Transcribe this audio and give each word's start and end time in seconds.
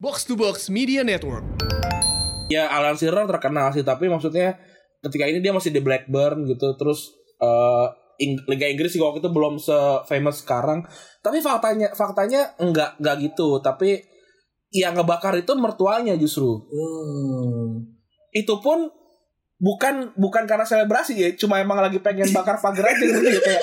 Box 0.00 0.24
to 0.24 0.34
Box 0.34 0.68
Media 0.68 1.04
Network. 1.04 1.44
ya 2.48 2.66
Alan 2.66 2.98
Shearer 2.98 3.30
terkenal 3.30 3.70
sih 3.70 3.84
tapi 3.84 4.10
maksudnya 4.10 4.58
ketika 4.98 5.22
ini 5.22 5.38
dia 5.38 5.52
masih 5.52 5.70
di 5.70 5.78
Blackburn 5.78 6.42
gitu 6.44 6.74
terus 6.74 7.14
eh, 7.38 7.86
Ing- 8.18 8.42
Liga 8.44 8.66
Inggris 8.66 8.90
sih 8.90 8.98
waktu 8.98 9.20
itu 9.20 9.30
belum 9.30 9.56
se 9.56 9.72
famous 10.04 10.42
sekarang 10.42 10.82
tapi 11.20 11.38
faktanya 11.38 11.94
faktanya 11.94 12.50
enggak 12.58 12.98
enggak 12.98 13.16
gitu 13.22 13.60
tapi 13.60 14.02
yang 14.70 14.92
ngebakar 14.92 15.36
itu 15.36 15.54
mertuanya 15.54 16.16
justru 16.16 16.58
Hmm. 16.66 17.86
itu 18.30 18.54
pun 18.58 18.90
bukan 19.56 20.10
bukan 20.16 20.42
karena 20.44 20.64
selebrasi 20.64 21.12
ya 21.14 21.28
cuma 21.34 21.62
emang 21.62 21.78
lagi 21.78 22.00
pengen 22.00 22.26
bakar 22.30 22.58
pagar 22.58 22.90
aja 22.90 22.98
gitu 22.98 23.20
ya 23.22 23.38
kayak 23.38 23.62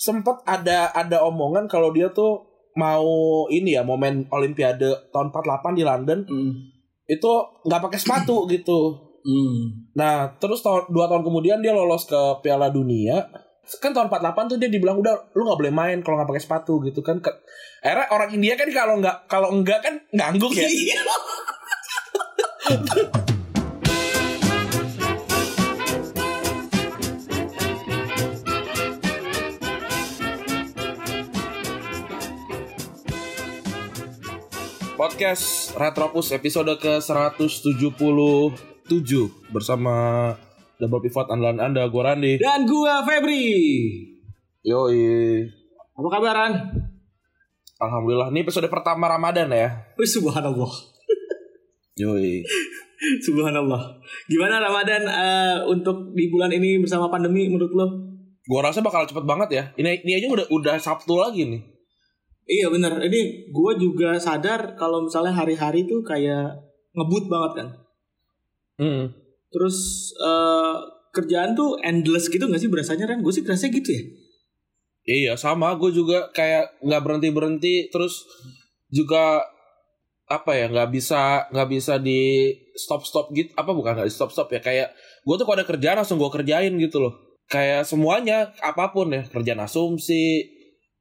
sempet 0.00 0.40
ada 0.42 0.88
ada 0.90 1.20
omongan 1.22 1.68
kalau 1.68 1.92
dia 1.92 2.08
tuh 2.08 2.49
mau 2.78 3.06
ini 3.50 3.74
ya 3.74 3.82
momen 3.82 4.30
Olimpiade 4.30 5.10
tahun 5.10 5.34
48 5.34 5.78
di 5.78 5.82
London 5.82 6.18
Hmm. 6.26 6.52
itu 7.10 7.32
nggak 7.66 7.82
pakai 7.90 7.98
sepatu 7.98 8.46
gitu. 8.54 8.94
Hmm. 9.20 9.90
Nah 9.98 10.30
terus 10.38 10.62
tahun 10.62 10.88
dua 10.88 11.10
tahun 11.10 11.26
kemudian 11.26 11.58
dia 11.60 11.74
lolos 11.74 12.06
ke 12.06 12.40
Piala 12.40 12.70
Dunia. 12.70 13.26
Kan 13.78 13.94
tahun 13.94 14.10
48 14.10 14.50
tuh 14.50 14.58
dia 14.58 14.66
dibilang 14.66 14.98
udah 14.98 15.30
lu 15.36 15.46
nggak 15.46 15.60
boleh 15.60 15.74
main 15.74 15.98
kalau 16.02 16.18
nggak 16.18 16.30
pakai 16.34 16.42
sepatu 16.42 16.82
gitu 16.82 17.06
kan. 17.06 17.22
Ke, 17.22 17.30
akhirnya 17.82 18.06
orang 18.10 18.30
India 18.34 18.54
kan 18.58 18.68
kalau 18.70 18.94
nggak 18.98 19.16
kalau 19.30 19.48
enggak 19.54 19.78
kan 19.82 19.94
ngangguk 20.10 20.50
ya. 20.54 20.66
Podcast 35.10 35.74
Retropus 35.74 36.30
episode 36.30 36.70
ke 36.78 37.02
177 37.02 37.82
bersama 39.50 39.94
Double 40.78 41.02
Pivot 41.02 41.26
andalan 41.26 41.58
Anda, 41.58 41.90
gue 41.90 41.98
Randi. 41.98 42.38
Dan 42.38 42.62
gua 42.62 43.02
Febri. 43.02 43.50
Yoi. 44.62 45.02
Apa 45.98 46.08
kabaran? 46.14 46.62
Alhamdulillah, 47.82 48.30
ini 48.30 48.46
episode 48.46 48.70
pertama 48.70 49.10
Ramadan 49.10 49.50
ya. 49.50 49.82
Wih, 49.98 50.06
subhanallah. 50.06 50.70
Yoi. 52.06 52.46
Subhanallah. 53.26 53.98
Gimana 54.30 54.62
Ramadan 54.62 55.10
eh, 55.10 55.58
untuk 55.66 56.14
di 56.14 56.30
bulan 56.30 56.54
ini 56.54 56.78
bersama 56.78 57.10
pandemi 57.10 57.50
menurut 57.50 57.74
lo? 57.74 57.86
Gua 58.46 58.62
rasa 58.62 58.78
bakal 58.78 59.10
cepet 59.10 59.26
banget 59.26 59.58
ya. 59.58 59.64
Ini 59.74 60.06
ini 60.06 60.22
aja 60.22 60.30
udah 60.30 60.46
udah 60.54 60.78
Sabtu 60.78 61.18
lagi 61.18 61.50
nih. 61.50 61.69
Iya 62.50 62.66
bener. 62.66 62.98
Ini 63.06 63.54
gua 63.54 63.78
juga 63.78 64.18
sadar 64.18 64.74
kalau 64.74 65.06
misalnya 65.06 65.30
hari-hari 65.30 65.86
tuh 65.86 66.02
kayak 66.02 66.58
ngebut 66.98 67.30
banget 67.30 67.52
kan. 67.62 67.68
Hmm. 68.82 69.04
Terus 69.54 69.78
eh, 70.18 70.76
kerjaan 71.14 71.54
tuh 71.54 71.78
endless 71.86 72.26
gitu 72.26 72.50
gak 72.50 72.58
sih 72.58 72.70
berasanya 72.70 73.06
kan? 73.06 73.22
Gue 73.22 73.30
sih 73.30 73.46
kerasa 73.46 73.70
gitu 73.70 73.90
ya. 73.94 74.02
Iya 75.10 75.32
sama, 75.34 75.74
gue 75.80 75.90
juga 75.90 76.28
kayak 76.30 76.84
nggak 76.84 77.02
berhenti 77.02 77.28
berhenti, 77.32 77.74
terus 77.88 78.26
juga 78.92 79.42
apa 80.30 80.54
ya 80.54 80.70
nggak 80.70 80.90
bisa 80.94 81.50
nggak 81.50 81.68
bisa 81.74 81.98
di 81.98 82.54
stop 82.78 83.02
stop 83.02 83.34
gitu 83.34 83.50
apa 83.58 83.74
bukan 83.74 83.98
nggak 83.98 84.06
di 84.06 84.14
stop 84.14 84.30
stop 84.30 84.46
ya 84.54 84.62
kayak 84.62 84.94
gue 85.26 85.34
tuh 85.34 85.42
kalau 85.42 85.58
ada 85.58 85.66
kerjaan 85.66 85.98
langsung 85.98 86.22
gue 86.22 86.30
kerjain 86.30 86.70
gitu 86.78 87.02
loh 87.02 87.18
kayak 87.50 87.82
semuanya 87.82 88.54
apa 88.62 88.94
pun 88.94 89.10
ya 89.10 89.26
kerjaan 89.26 89.58
asumsi 89.58 90.46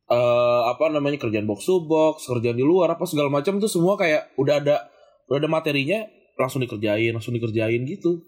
eh 0.10 0.62
apa 0.66 0.90
namanya 0.90 1.18
kerjaan 1.18 1.46
box 1.46 1.64
to 1.64 1.86
box 1.86 2.26
kerjaan 2.26 2.58
di 2.58 2.66
luar 2.66 2.90
apa 2.90 3.06
segala 3.06 3.30
macam 3.30 3.58
tuh 3.58 3.70
semua 3.70 3.94
kayak 3.94 4.34
udah 4.36 4.56
ada 4.58 4.76
udah 5.30 5.38
ada 5.38 5.46
materinya 5.48 6.02
langsung 6.34 6.60
dikerjain 6.60 7.14
langsung 7.14 7.32
dikerjain 7.32 7.86
gitu. 7.86 8.26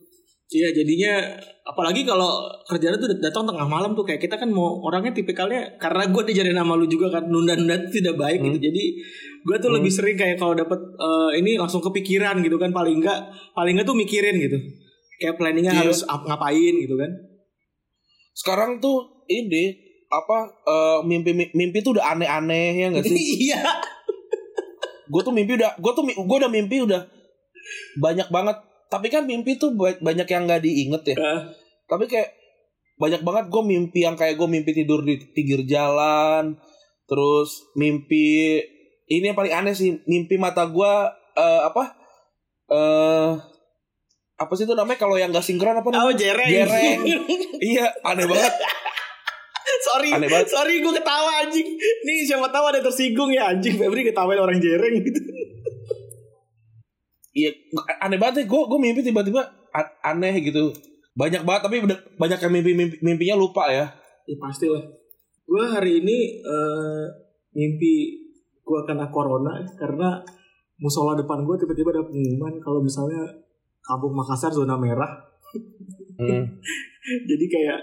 Iya 0.52 0.68
jadinya 0.76 1.32
apalagi 1.64 2.04
kalau 2.04 2.28
kerjaan 2.68 3.00
tuh 3.00 3.08
datang 3.18 3.48
tengah 3.48 3.64
malam 3.66 3.96
tuh 3.96 4.04
kayak 4.04 4.20
kita 4.20 4.36
kan 4.36 4.52
mau 4.52 4.84
orangnya 4.84 5.16
tipikalnya 5.16 5.80
karena 5.80 6.12
gue 6.12 6.24
dijarin 6.28 6.54
sama 6.54 6.76
lu 6.76 6.86
juga 6.86 7.08
kan 7.10 7.24
nunda-nunda 7.24 7.80
itu 7.82 8.04
tidak 8.04 8.20
baik 8.20 8.44
gitu. 8.44 8.60
Jadi 8.60 8.84
gue 9.42 9.56
tuh 9.58 9.70
Hmm. 9.72 9.78
lebih 9.80 9.90
sering 9.90 10.20
kayak 10.20 10.36
kalau 10.36 10.52
dapet 10.52 10.76
eh, 10.76 11.40
ini 11.40 11.56
langsung 11.56 11.80
kepikiran 11.80 12.44
gitu 12.44 12.60
kan 12.60 12.70
paling 12.70 13.00
enggak 13.00 13.16
paling 13.56 13.74
enggak 13.74 13.88
tuh 13.88 13.96
mikirin 13.96 14.36
gitu. 14.38 14.60
Kayak 15.18 15.40
planningnya 15.40 15.72
Iya. 15.72 15.82
harus 15.88 16.04
ap- 16.04 16.28
ngapain 16.28 16.74
gitu 16.76 17.00
kan. 17.00 17.10
Sekarang 18.34 18.78
tuh 18.78 19.24
ini 19.26 19.91
apa 20.12 20.38
eh, 20.68 21.00
mimpi 21.08 21.32
mimpi 21.56 21.80
tuh 21.80 21.96
udah 21.96 22.12
aneh-aneh 22.14 22.76
ya 22.76 22.88
nggak 22.92 23.06
sih? 23.08 23.16
Iya. 23.50 23.64
Gue 25.12 25.22
tuh 25.24 25.32
mimpi 25.32 25.56
udah 25.56 25.76
gue 25.76 25.92
tuh 25.92 26.04
gue 26.08 26.38
udah 26.38 26.52
mimpi 26.52 26.84
udah 26.84 27.02
banyak 27.98 28.28
banget. 28.28 28.58
Tapi 28.92 29.08
kan 29.08 29.24
mimpi 29.24 29.56
tuh 29.56 29.72
ba- 29.76 30.00
banyak 30.00 30.28
yang 30.28 30.44
nggak 30.48 30.64
diinget 30.64 31.04
ya. 31.12 31.18
Eh, 31.18 31.42
tapi 31.88 32.08
kayak 32.08 32.36
banyak 32.96 33.26
banget 33.26 33.46
gue 33.50 33.64
mimpi 33.66 34.00
yang 34.06 34.14
kayak 34.14 34.38
gue 34.38 34.46
mimpi 34.46 34.78
tidur 34.78 35.02
di 35.02 35.18
pinggir 35.34 35.66
jalan 35.66 36.54
terus 37.10 37.66
mimpi 37.74 38.62
ini 39.10 39.26
yang 39.26 39.36
paling 39.36 39.50
aneh 39.52 39.74
sih 39.74 39.98
mimpi 40.06 40.38
mata 40.38 40.70
gue 40.70 40.94
eh, 41.34 41.62
apa 41.66 41.84
eh 42.70 43.32
apa 44.38 44.54
sih 44.54 44.66
itu 44.66 44.74
namanya 44.74 44.98
kalau 45.02 45.18
yang 45.18 45.30
gak 45.30 45.46
sinkron 45.46 45.74
apa 45.74 45.86
oh 45.86 45.94
namanya? 45.94 46.18
jereng. 46.18 46.50
Jereng. 46.50 47.00
iya 47.62 47.90
aneh 48.06 48.30
banget 48.30 48.54
sorry 49.92 50.10
Aneh 50.16 50.30
banget. 50.32 50.48
sorry 50.48 50.76
gue 50.80 50.94
ketawa 50.96 51.32
anjing 51.44 51.68
nih 51.78 52.18
siapa 52.24 52.48
tahu 52.48 52.66
ada 52.72 52.80
tersinggung 52.80 53.32
ya 53.36 53.52
anjing 53.52 53.76
Febri 53.76 54.08
ketawain 54.08 54.40
orang 54.40 54.58
jereng 54.64 54.96
gitu 55.04 55.20
iya 57.36 57.52
aneh 58.00 58.16
banget 58.16 58.48
gue 58.48 58.62
gue 58.64 58.80
mimpi 58.80 59.04
tiba-tiba 59.04 59.44
aneh 60.04 60.40
gitu 60.40 60.72
banyak 61.12 61.44
banget 61.44 61.62
tapi 61.68 61.78
banyak 62.16 62.40
yang 62.40 62.54
mimpi, 62.56 62.72
mimpi 62.72 62.96
mimpinya 63.04 63.36
lupa 63.36 63.68
ya 63.68 63.86
Ya 64.30 64.38
pasti 64.38 64.70
lah. 64.70 64.80
Gue 65.44 65.64
hari 65.66 66.00
ini 66.00 66.40
eh, 66.40 67.06
mimpi 67.52 68.16
gue 68.62 68.80
kena 68.88 69.10
corona 69.12 69.60
karena 69.76 70.22
musola 70.80 71.18
depan 71.20 71.44
gue 71.44 71.56
tiba-tiba 71.60 71.92
ada 71.92 72.08
pengumuman 72.08 72.56
kalau 72.62 72.80
misalnya 72.80 73.28
kampung 73.82 74.14
Makassar 74.16 74.54
zona 74.54 74.78
merah. 74.78 75.10
Hmm. 76.16 76.46
Jadi 77.30 77.46
kayak 77.50 77.80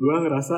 gue 0.00 0.16
ngerasa 0.26 0.56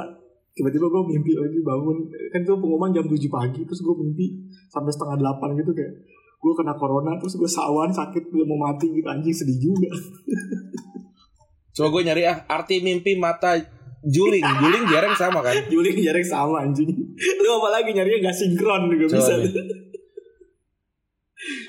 tiba-tiba 0.59 0.91
gue 0.91 1.03
mimpi 1.15 1.39
lagi 1.39 1.63
bangun 1.63 1.97
kan 2.35 2.43
itu 2.43 2.53
pengumuman 2.59 2.91
jam 2.91 3.07
7 3.07 3.15
pagi 3.31 3.63
terus 3.63 3.79
gue 3.79 3.95
mimpi 3.95 4.27
sampai 4.67 4.91
setengah 4.91 5.23
delapan 5.23 5.55
gitu 5.55 5.71
kayak 5.71 6.03
gue 6.39 6.53
kena 6.59 6.75
corona 6.75 7.15
terus 7.23 7.39
gue 7.39 7.47
sawan 7.47 7.95
sakit 7.95 8.35
belum 8.35 8.51
mau 8.51 8.67
mati 8.71 8.91
gitu 8.91 9.07
anjing 9.07 9.31
sedih 9.31 9.71
juga 9.71 9.91
Coba 11.79 11.95
gue 11.95 12.11
nyari 12.11 12.27
ah 12.27 12.43
arti 12.51 12.83
mimpi 12.83 13.15
mata 13.15 13.55
juling, 14.03 14.43
juling 14.43 14.85
jarang 14.91 15.15
sama 15.15 15.47
kan? 15.47 15.55
Juling 15.73 15.95
jarak 16.03 16.27
sama 16.27 16.67
anjing 16.67 16.91
lu 17.39 17.51
apalagi 17.55 17.95
nyarinya 17.95 18.31
gak 18.31 18.35
sinkron 18.35 18.91
juga 18.91 19.15
Coba 19.15 19.19
bisa 19.23 19.35
nih. 19.39 19.55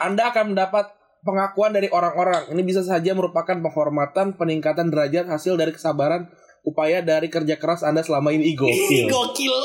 Anda 0.10 0.34
akan 0.34 0.58
mendapat 0.58 0.98
pengakuan 1.22 1.76
dari 1.76 1.92
orang-orang. 1.94 2.50
Ini 2.56 2.62
bisa 2.66 2.82
saja 2.82 3.14
merupakan 3.14 3.54
penghormatan, 3.54 4.34
peningkatan 4.40 4.90
derajat 4.90 5.30
hasil 5.30 5.60
dari 5.60 5.76
kesabaran, 5.76 6.32
upaya 6.64 7.02
dari 7.04 7.28
kerja 7.32 7.56
keras 7.56 7.84
Anda 7.84 8.04
selama 8.04 8.32
ini 8.36 8.56
gokil. 8.56 9.08
gokil 9.08 9.56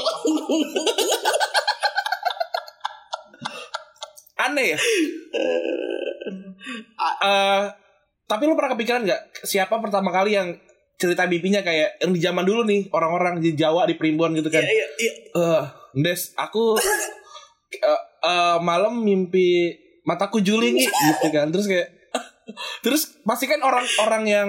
Aneh 4.34 4.75
ya. 4.75 4.78
Eh, 7.25 7.65
tapi 8.25 8.43
lu 8.49 8.56
pernah 8.56 8.72
kepikiran 8.72 9.04
nggak 9.04 9.44
siapa 9.44 9.78
pertama 9.81 10.09
kali 10.09 10.37
yang 10.37 10.56
cerita 10.94 11.27
mimpinya 11.27 11.60
kayak 11.60 12.00
yang 12.00 12.12
di 12.15 12.21
zaman 12.22 12.47
dulu 12.47 12.62
nih 12.65 12.88
orang-orang 12.94 13.43
di 13.43 13.53
Jawa 13.53 13.84
di 13.84 13.99
Primbon 13.99 14.33
gitu 14.38 14.49
kan? 14.49 14.62
Iya, 14.62 14.87
iya. 14.97 15.12
Eh, 15.34 15.65
Des, 16.00 16.33
aku 16.38 16.78
eh, 17.75 18.00
eh, 18.25 18.59
malam 18.62 19.03
mimpi 19.03 19.75
mataku 20.06 20.41
juling 20.41 20.78
gitu 20.80 21.27
kan. 21.34 21.51
Terus 21.51 21.66
kayak 21.66 21.89
terus 22.84 23.16
pasti 23.24 23.48
kan 23.48 23.60
orang-orang 23.65 24.24
yang 24.28 24.48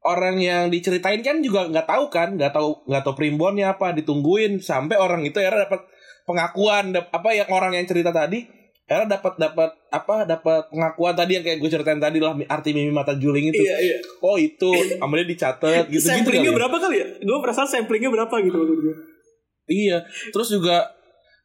orang 0.00 0.40
yang 0.40 0.68
diceritain 0.68 1.20
kan 1.20 1.44
juga 1.44 1.68
nggak 1.68 1.84
tahu 1.84 2.04
kan, 2.08 2.34
nggak 2.34 2.52
tahu 2.52 2.88
nggak 2.88 3.02
tahu 3.04 3.14
primbonnya 3.14 3.76
apa, 3.76 3.92
ditungguin 3.92 4.58
sampai 4.58 4.96
orang 4.96 5.20
itu 5.22 5.36
akhirnya 5.36 5.68
dapat 5.68 5.84
pengakuan 6.24 6.94
dap- 6.94 7.10
apa 7.10 7.30
yang 7.32 7.48
orang 7.50 7.74
yang 7.76 7.84
cerita 7.84 8.08
tadi 8.08 8.46
akhirnya 8.90 9.22
dapat 9.22 9.38
dapat 9.38 9.70
apa 9.90 10.16
dapat 10.26 10.62
pengakuan 10.66 11.14
tadi 11.14 11.38
yang 11.38 11.44
kayak 11.46 11.62
gue 11.62 11.70
ceritain 11.70 12.02
tadi 12.02 12.18
lah 12.18 12.34
arti 12.50 12.74
mimpi 12.74 12.90
mata 12.90 13.14
juling 13.14 13.54
itu 13.54 13.62
Iya, 13.62 13.76
iya. 13.78 13.96
oh 14.18 14.34
itu 14.34 14.66
kemudian 14.98 15.30
dicatat 15.30 15.86
gitu 15.86 16.02
gitu 16.02 16.10
samplingnya 16.10 16.50
berapa 16.50 16.74
kali 16.74 16.96
ya? 16.98 17.06
Gue 17.22 17.38
perasaan 17.38 17.70
samplingnya 17.70 18.10
berapa 18.10 18.34
gitu. 18.42 18.58
Iya, 19.70 20.02
terus 20.34 20.50
juga 20.50 20.90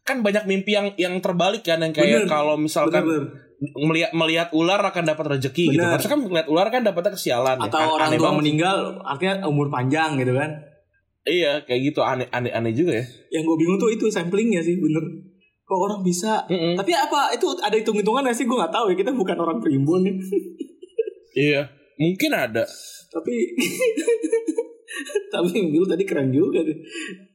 kan 0.01 0.21
banyak 0.21 0.45
mimpi 0.45 0.73
yang 0.73 0.87
yang 0.97 1.13
terbalik 1.21 1.61
kan 1.61 1.81
yang 1.81 1.93
kayak 1.93 2.25
Bener. 2.25 2.29
kalau 2.29 2.57
misalkan 2.57 3.05
Bener-bener. 3.05 3.29
Melihat 3.73 4.11
melihat 4.11 4.47
ular 4.51 4.77
akan 4.79 5.03
dapat 5.05 5.25
rezeki 5.37 5.73
gitu. 5.73 5.81
Harusnya 5.81 6.11
kan 6.13 6.21
melihat 6.21 6.47
ular 6.47 6.67
kan 6.67 6.81
dapatnya 6.81 7.11
kesialan 7.13 7.57
ya. 7.57 7.65
Atau 7.65 7.79
An- 7.79 7.93
orang 7.95 8.09
tua 8.13 8.31
meninggal 8.33 8.77
artinya 9.01 9.45
umur 9.45 9.67
panjang 9.67 10.15
gitu 10.15 10.33
kan. 10.33 10.51
Iya, 11.25 11.65
kayak 11.65 11.81
gitu 11.89 12.05
aneh 12.05 12.29
aneh 12.29 12.53
aneh 12.53 12.69
juga 12.69 13.01
ya. 13.01 13.05
Yang 13.33 13.43
gue 13.47 13.55
bingung 13.57 13.77
tuh 13.77 13.89
itu 13.89 14.05
samplingnya 14.07 14.61
sih 14.61 14.77
bener. 14.77 15.01
kok 15.65 15.81
orang 15.81 16.05
bisa 16.05 16.45
Mm-mm. 16.45 16.77
tapi 16.77 16.93
apa 16.93 17.33
itu 17.33 17.49
ada 17.57 17.73
hitung 17.73 17.97
hitungan 17.97 18.21
sih 18.29 18.45
gue 18.45 18.53
nggak 18.53 18.69
tahu 18.69 18.93
ya 18.93 19.01
kita 19.01 19.09
bukan 19.09 19.33
orang 19.33 19.57
primbon 19.57 20.05
nih 20.05 20.13
Iya, 21.33 21.65
mungkin 21.97 22.37
ada. 22.37 22.61
tapi 23.09 23.33
tapi 25.33 25.49
Bill 25.73 25.89
tadi 25.89 26.05
keren 26.05 26.29
juga 26.29 26.61
deh 26.61 26.77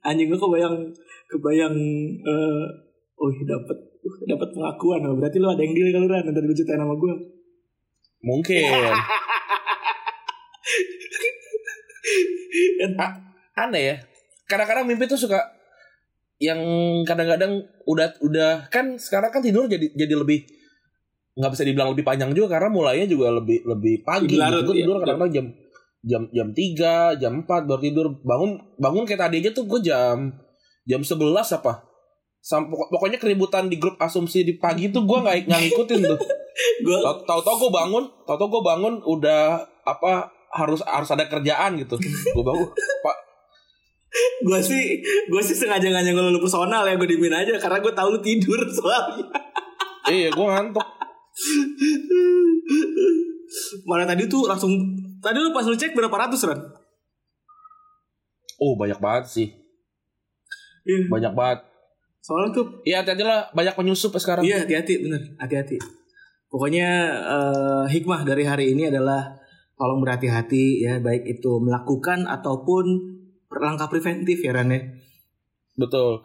anjing 0.01 0.31
gue 0.31 0.39
kebayang 0.39 0.95
kebayang 1.27 1.75
eh 2.23 2.65
oh 3.19 3.31
dapat 3.43 3.79
dapat 4.31 4.49
pengakuan 4.57 5.01
oh, 5.05 5.15
berarti 5.19 5.37
lu 5.39 5.49
ada 5.53 5.61
yang 5.61 5.75
deal 5.77 5.89
kali 5.93 6.07
Ran 6.09 6.25
nanti 6.29 6.41
lu 6.41 6.55
ceritain 6.57 6.81
sama 6.81 6.97
gue 6.97 7.15
Mungkin. 8.21 8.61
A- 13.01 13.17
aneh 13.57 13.83
ya. 13.85 13.97
Kadang-kadang 14.49 14.89
mimpi 14.89 15.09
tuh 15.09 15.21
suka 15.21 15.41
yang 16.41 16.57
kadang-kadang 17.05 17.61
udah 17.85 18.17
udah 18.25 18.73
kan 18.73 18.97
sekarang 18.97 19.29
kan 19.29 19.45
tidur 19.45 19.69
jadi 19.69 19.93
jadi 19.93 20.17
lebih 20.17 20.49
nggak 21.37 21.53
bisa 21.53 21.69
dibilang 21.69 21.93
lebih 21.93 22.01
panjang 22.01 22.33
juga 22.33 22.57
karena 22.57 22.73
mulainya 22.73 23.05
juga 23.09 23.33
lebih 23.41 23.65
lebih 23.65 24.05
pagi. 24.05 24.37
Larut, 24.37 24.65
gitu. 24.65 24.73
Gue 24.73 24.77
iya. 24.77 24.85
tidur 24.85 24.97
kadang-kadang 25.05 25.33
jam 25.33 25.47
jam 26.01 26.23
jam 26.33 26.49
3, 26.57 27.21
jam 27.21 27.33
4 27.45 27.69
baru 27.69 27.81
tidur. 27.81 28.07
Bangun 28.25 28.61
bangun 28.81 29.05
kayak 29.09 29.29
tadi 29.29 29.45
aja 29.45 29.53
tuh 29.53 29.69
gue 29.69 29.81
jam 29.85 30.33
jam 30.89 31.01
11 31.01 31.57
apa? 31.61 31.90
Sam, 32.41 32.67
pokok- 32.67 32.89
pokoknya 32.91 33.17
keributan 33.17 33.69
di 33.69 33.77
grup 33.77 33.97
asumsi 33.97 34.43
di 34.43 34.57
pagi 34.57 34.89
tuh 34.89 35.05
gue 35.05 35.19
nggak 35.19 35.45
nggak 35.45 35.61
ngikutin 35.63 36.01
tuh. 36.03 36.19
Tau- 37.05 37.21
Tahu-tahu 37.23 37.57
gue 37.59 37.71
bangun, 37.71 38.05
tahu-tahu 38.25 38.49
gue 38.51 38.63
bangun 38.65 38.95
udah 39.03 39.43
apa 39.83 40.25
harus 40.51 40.81
harus 40.83 41.09
ada 41.09 41.25
kerjaan 41.25 41.77
gitu. 41.77 42.01
Gue 42.27 42.43
bangun, 42.43 42.69
Pak. 43.01 43.17
gue 44.43 44.59
sih 44.59 44.99
gue 45.05 45.39
sih 45.41 45.55
sengaja 45.55 45.87
nggak 45.87 46.03
nyenggol 46.03 46.29
lu 46.29 46.43
personal 46.43 46.83
ya 46.83 46.99
gue 46.99 47.07
dimin 47.07 47.31
aja 47.31 47.55
karena 47.55 47.79
gue 47.79 47.93
tahu 47.93 48.09
lu 48.11 48.21
tidur 48.21 48.59
soalnya 48.75 49.23
Iya, 50.11 50.29
gue 50.29 50.43
ngantuk. 50.43 50.83
Mana 53.85 54.03
tadi 54.05 54.27
tuh 54.27 54.47
langsung 54.47 54.75
tadi 55.19 55.39
lu 55.39 55.51
pas 55.51 55.63
lu 55.63 55.75
cek 55.75 55.95
berapa 55.95 56.11
ratus 56.13 56.43
Ran? 56.43 56.59
Oh, 58.59 58.75
banyak 58.75 58.99
banget 58.99 59.25
sih. 59.27 59.49
Iya. 60.83 61.07
Banyak 61.07 61.33
banget. 61.33 61.61
Soalnya 62.21 62.53
tuh 62.53 62.67
Iya, 62.85 63.01
hati-hati 63.01 63.25
lah. 63.25 63.49
Banyak 63.51 63.75
penyusup 63.75 64.13
ya 64.13 64.21
sekarang. 64.21 64.43
iya 64.45 64.57
hati-hati 64.61 65.01
bener 65.01 65.23
hati-hati. 65.41 65.77
Pokoknya 66.51 66.89
eh, 67.21 67.85
hikmah 67.89 68.27
dari 68.27 68.45
hari 68.45 68.75
ini 68.75 68.91
adalah 68.91 69.39
tolong 69.79 70.03
berhati-hati 70.05 70.85
ya 70.85 71.01
baik 71.01 71.25
itu 71.25 71.57
melakukan 71.63 72.29
ataupun 72.29 72.85
langkah 73.51 73.89
preventif 73.89 74.43
ya 74.45 74.53
Ran 74.53 74.69
ya. 74.69 74.81
Betul. 75.79 76.21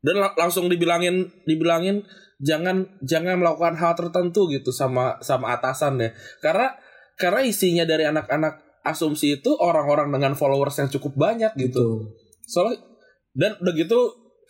Dan 0.00 0.22
la- 0.22 0.36
langsung 0.38 0.70
dibilangin 0.70 1.28
dibilangin 1.44 2.06
jangan 2.40 2.86
jangan 3.04 3.36
melakukan 3.36 3.76
hal 3.76 3.92
tertentu 3.98 4.48
gitu 4.48 4.70
sama 4.70 5.18
sama 5.20 5.56
atasan 5.58 5.98
deh. 5.98 6.12
Karena 6.40 6.72
karena 7.18 7.44
isinya 7.44 7.84
dari 7.84 8.06
anak-anak 8.08 8.80
asumsi 8.80 9.42
itu 9.42 9.52
orang-orang 9.60 10.08
dengan 10.08 10.32
followers 10.32 10.78
yang 10.80 10.88
cukup 10.88 11.16
banyak 11.18 11.52
gitu. 11.58 11.68
Gitu. 11.68 11.88
Soalnya 12.48 12.80
dan 13.36 13.56
udah 13.60 13.74
gitu 13.76 13.98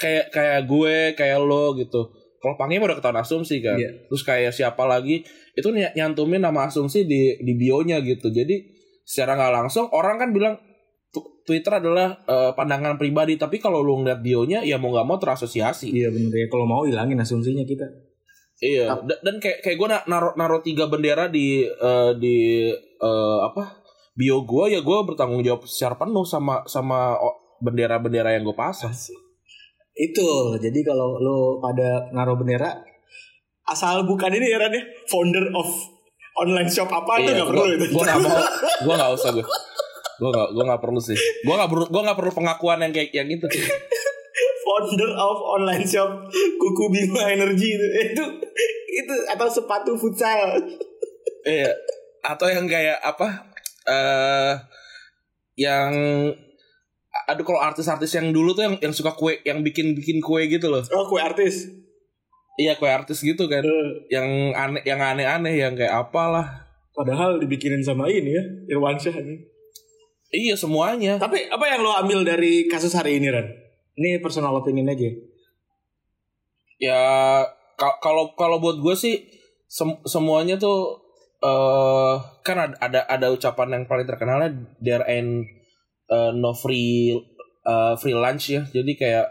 kayak 0.01 0.33
kayak 0.33 0.61
gue, 0.65 0.97
kayak 1.13 1.39
lo 1.45 1.77
gitu. 1.77 2.09
Kalau 2.41 2.57
Pange 2.57 2.81
mah 2.81 2.89
udah 2.89 2.97
ketahuan 2.97 3.21
asumsi 3.21 3.61
kan. 3.61 3.77
Iya. 3.77 4.09
Terus 4.09 4.23
kayak 4.25 4.53
siapa 4.57 4.89
lagi 4.89 5.21
itu 5.53 5.69
ny- 5.69 5.93
nyantumin 5.93 6.41
nama 6.41 6.73
asumsi 6.73 7.05
di 7.05 7.37
di 7.37 7.53
bionya 7.53 8.01
gitu. 8.01 8.33
Jadi 8.33 8.65
secara 9.05 9.37
nggak 9.37 9.53
langsung 9.53 9.93
orang 9.93 10.17
kan 10.17 10.33
bilang 10.33 10.57
Twitter 11.45 11.83
adalah 11.83 12.17
eh, 12.25 12.53
pandangan 12.57 12.97
pribadi, 12.97 13.35
tapi 13.37 13.61
kalau 13.61 13.83
lu 13.85 14.01
ngeliat 14.01 14.25
bionya 14.25 14.65
ya 14.65 14.81
mau 14.81 14.89
nggak 14.95 15.05
mau 15.05 15.19
terasosiasi. 15.21 15.93
Iya 15.93 16.09
bener 16.09 16.33
ya 16.33 16.47
kalau 16.49 16.65
mau 16.65 16.87
hilangin 16.89 17.21
asumsinya 17.21 17.67
kita. 17.69 17.85
Iya. 18.61 19.05
Da- 19.05 19.21
Dan, 19.21 19.37
kayak 19.37 19.61
kayak 19.61 19.77
gue 19.77 19.89
naruh 20.09 20.33
naruh 20.37 20.61
tiga 20.65 20.89
bendera 20.89 21.29
di 21.29 21.67
eh, 21.67 22.13
di 22.17 22.71
eh, 22.79 23.39
apa 23.45 23.83
bio 24.17 24.45
gue 24.45 24.65
ya 24.73 24.81
gue 24.81 24.99
bertanggung 25.05 25.45
jawab 25.45 25.65
secara 25.69 25.97
penuh 25.97 26.25
sama 26.25 26.65
sama 26.65 27.17
bendera-bendera 27.61 28.33
yang 28.33 28.47
gue 28.47 28.57
pasang. 28.57 28.93
Itu 30.01 30.29
jadi 30.57 30.81
kalau 30.81 31.21
lu 31.21 31.39
pada 31.61 32.09
naruh 32.11 32.35
bendera 32.35 32.81
asal 33.63 34.03
bukan 34.03 34.33
ini 34.33 34.49
ya 34.49 34.59
Ran 34.59 34.73
ya 34.73 34.81
founder 35.07 35.53
of 35.53 35.69
online 36.35 36.67
shop 36.67 36.89
apa 36.89 37.21
itu 37.21 37.31
Iya, 37.31 37.45
nggak 37.45 37.49
perlu 37.53 37.65
itu. 37.71 37.85
gua 37.93 38.03
gak 38.03 38.19
mau, 38.19 38.33
gua 38.89 38.95
gak 38.97 39.11
usah 39.13 39.31
gue. 39.31 39.45
Gua 40.17 40.31
gak, 40.33 40.49
gua 40.53 40.65
gak 40.69 40.83
perlu 40.83 40.99
sih. 40.99 41.15
Gua 41.45 41.55
gak 41.57 41.71
perlu, 41.71 41.85
gua 41.87 42.03
gak 42.03 42.19
perlu 42.19 42.33
pengakuan 42.35 42.81
yang 42.81 42.91
kayak 42.91 43.13
yang 43.13 43.29
itu. 43.29 43.47
founder 44.61 45.11
of 45.13 45.39
online 45.41 45.83
shop 45.83 46.09
Kuku 46.31 46.85
Bima 46.89 47.27
Energy 47.29 47.75
itu 47.75 47.87
itu 48.01 48.25
itu 48.89 49.15
atau 49.29 49.47
sepatu 49.47 49.95
futsal 49.95 50.57
Iya. 51.43 51.73
Atau 52.21 52.47
yang 52.47 52.67
kayak 52.67 53.01
apa? 53.01 53.49
Eh, 53.85 54.53
yang 55.57 55.91
aduh 57.31 57.43
kalau 57.43 57.59
artis-artis 57.59 58.11
yang 58.13 58.31
dulu 58.31 58.51
tuh 58.51 58.63
yang 58.63 58.75
yang 58.81 58.91
suka 58.91 59.13
kue, 59.13 59.39
yang 59.43 59.63
bikin 59.63 59.95
bikin 59.95 60.19
kue 60.19 60.45
gitu 60.47 60.67
loh. 60.67 60.83
oh 60.85 61.07
kue 61.07 61.19
artis 61.19 61.71
Iya 62.55 62.77
kue 62.77 62.87
artis 62.87 63.23
gitu 63.23 63.47
kan. 63.47 63.65
Eh, 63.65 63.89
Yang 64.11 64.29
aneh, 64.53 64.83
yang 64.85 65.01
aneh-aneh, 65.01 65.55
yang 65.57 65.73
kayak 65.73 65.97
apalah. 65.97 66.69
padahal 66.91 67.39
dibikinin 67.39 67.81
sama 67.81 68.05
ini 68.07 68.29
ya 68.31 68.45
Irwansyah 68.69 69.15
ini 69.17 69.41
Iya 70.29 70.55
semuanya. 70.55 71.17
tapi 71.17 71.47
apa 71.47 71.65
yang 71.65 71.81
lo 71.81 71.95
ambil 71.95 72.21
dari 72.21 72.67
kasus 72.67 72.93
hari 72.93 73.17
ini 73.17 73.31
Ran 73.31 73.47
ini 73.97 74.21
personal 74.21 74.53
opinion 74.53 74.87
aja 74.87 75.09
Ya 76.79 77.01
ka- 77.75 77.99
kalau 78.01 78.33
kalau 78.35 78.57
buat 78.59 78.77
gue 78.79 78.95
sih 78.95 79.17
sem- 79.67 80.01
semuanya 80.05 80.57
tuh 80.57 81.01
eh 81.41 82.15
kan 82.43 82.57
ada, 82.61 82.77
ada 82.79 83.01
ada 83.07 83.27
ucapan 83.31 83.69
yang 83.73 83.85
paling 83.87 84.05
terkenalnya 84.05 84.51
there 84.79 85.05
ain't 85.07 85.49
eh, 86.11 86.31
no 86.35 86.53
free 86.53 87.15
eh, 87.65 87.95
free 88.01 88.17
lunch 88.17 88.45
ya. 88.53 88.63
Jadi 88.69 88.93
kayak 88.99 89.27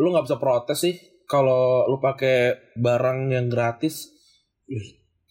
lu 0.00 0.08
nggak 0.14 0.26
bisa 0.30 0.38
protes 0.40 0.78
sih 0.80 0.94
kalau 1.28 1.84
lu 1.88 1.98
pakai 2.00 2.56
barang 2.78 3.32
yang 3.32 3.46
gratis. 3.52 4.08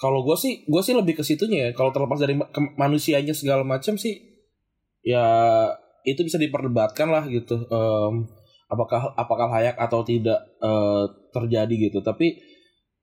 Kalau 0.02 0.26
gue 0.26 0.34
sih 0.34 0.66
gue 0.66 0.82
sih 0.82 0.98
lebih 0.98 1.14
ke 1.18 1.24
situnya 1.26 1.70
ya. 1.70 1.72
Kalau 1.78 1.94
terlepas 1.94 2.18
dari 2.22 2.34
manusianya 2.78 3.34
segala 3.38 3.62
macam 3.62 3.96
sih 3.98 4.18
ya 5.02 5.26
itu 6.06 6.22
bisa 6.26 6.42
diperdebatkan 6.42 7.10
lah 7.10 7.24
gitu. 7.30 7.62
Em, 7.70 8.26
apakah 8.72 9.14
apakah 9.14 9.48
layak 9.54 9.78
atau 9.78 10.02
tidak 10.02 10.42
eh, 10.62 11.06
terjadi 11.34 11.76
gitu. 11.90 12.02
Tapi 12.02 12.38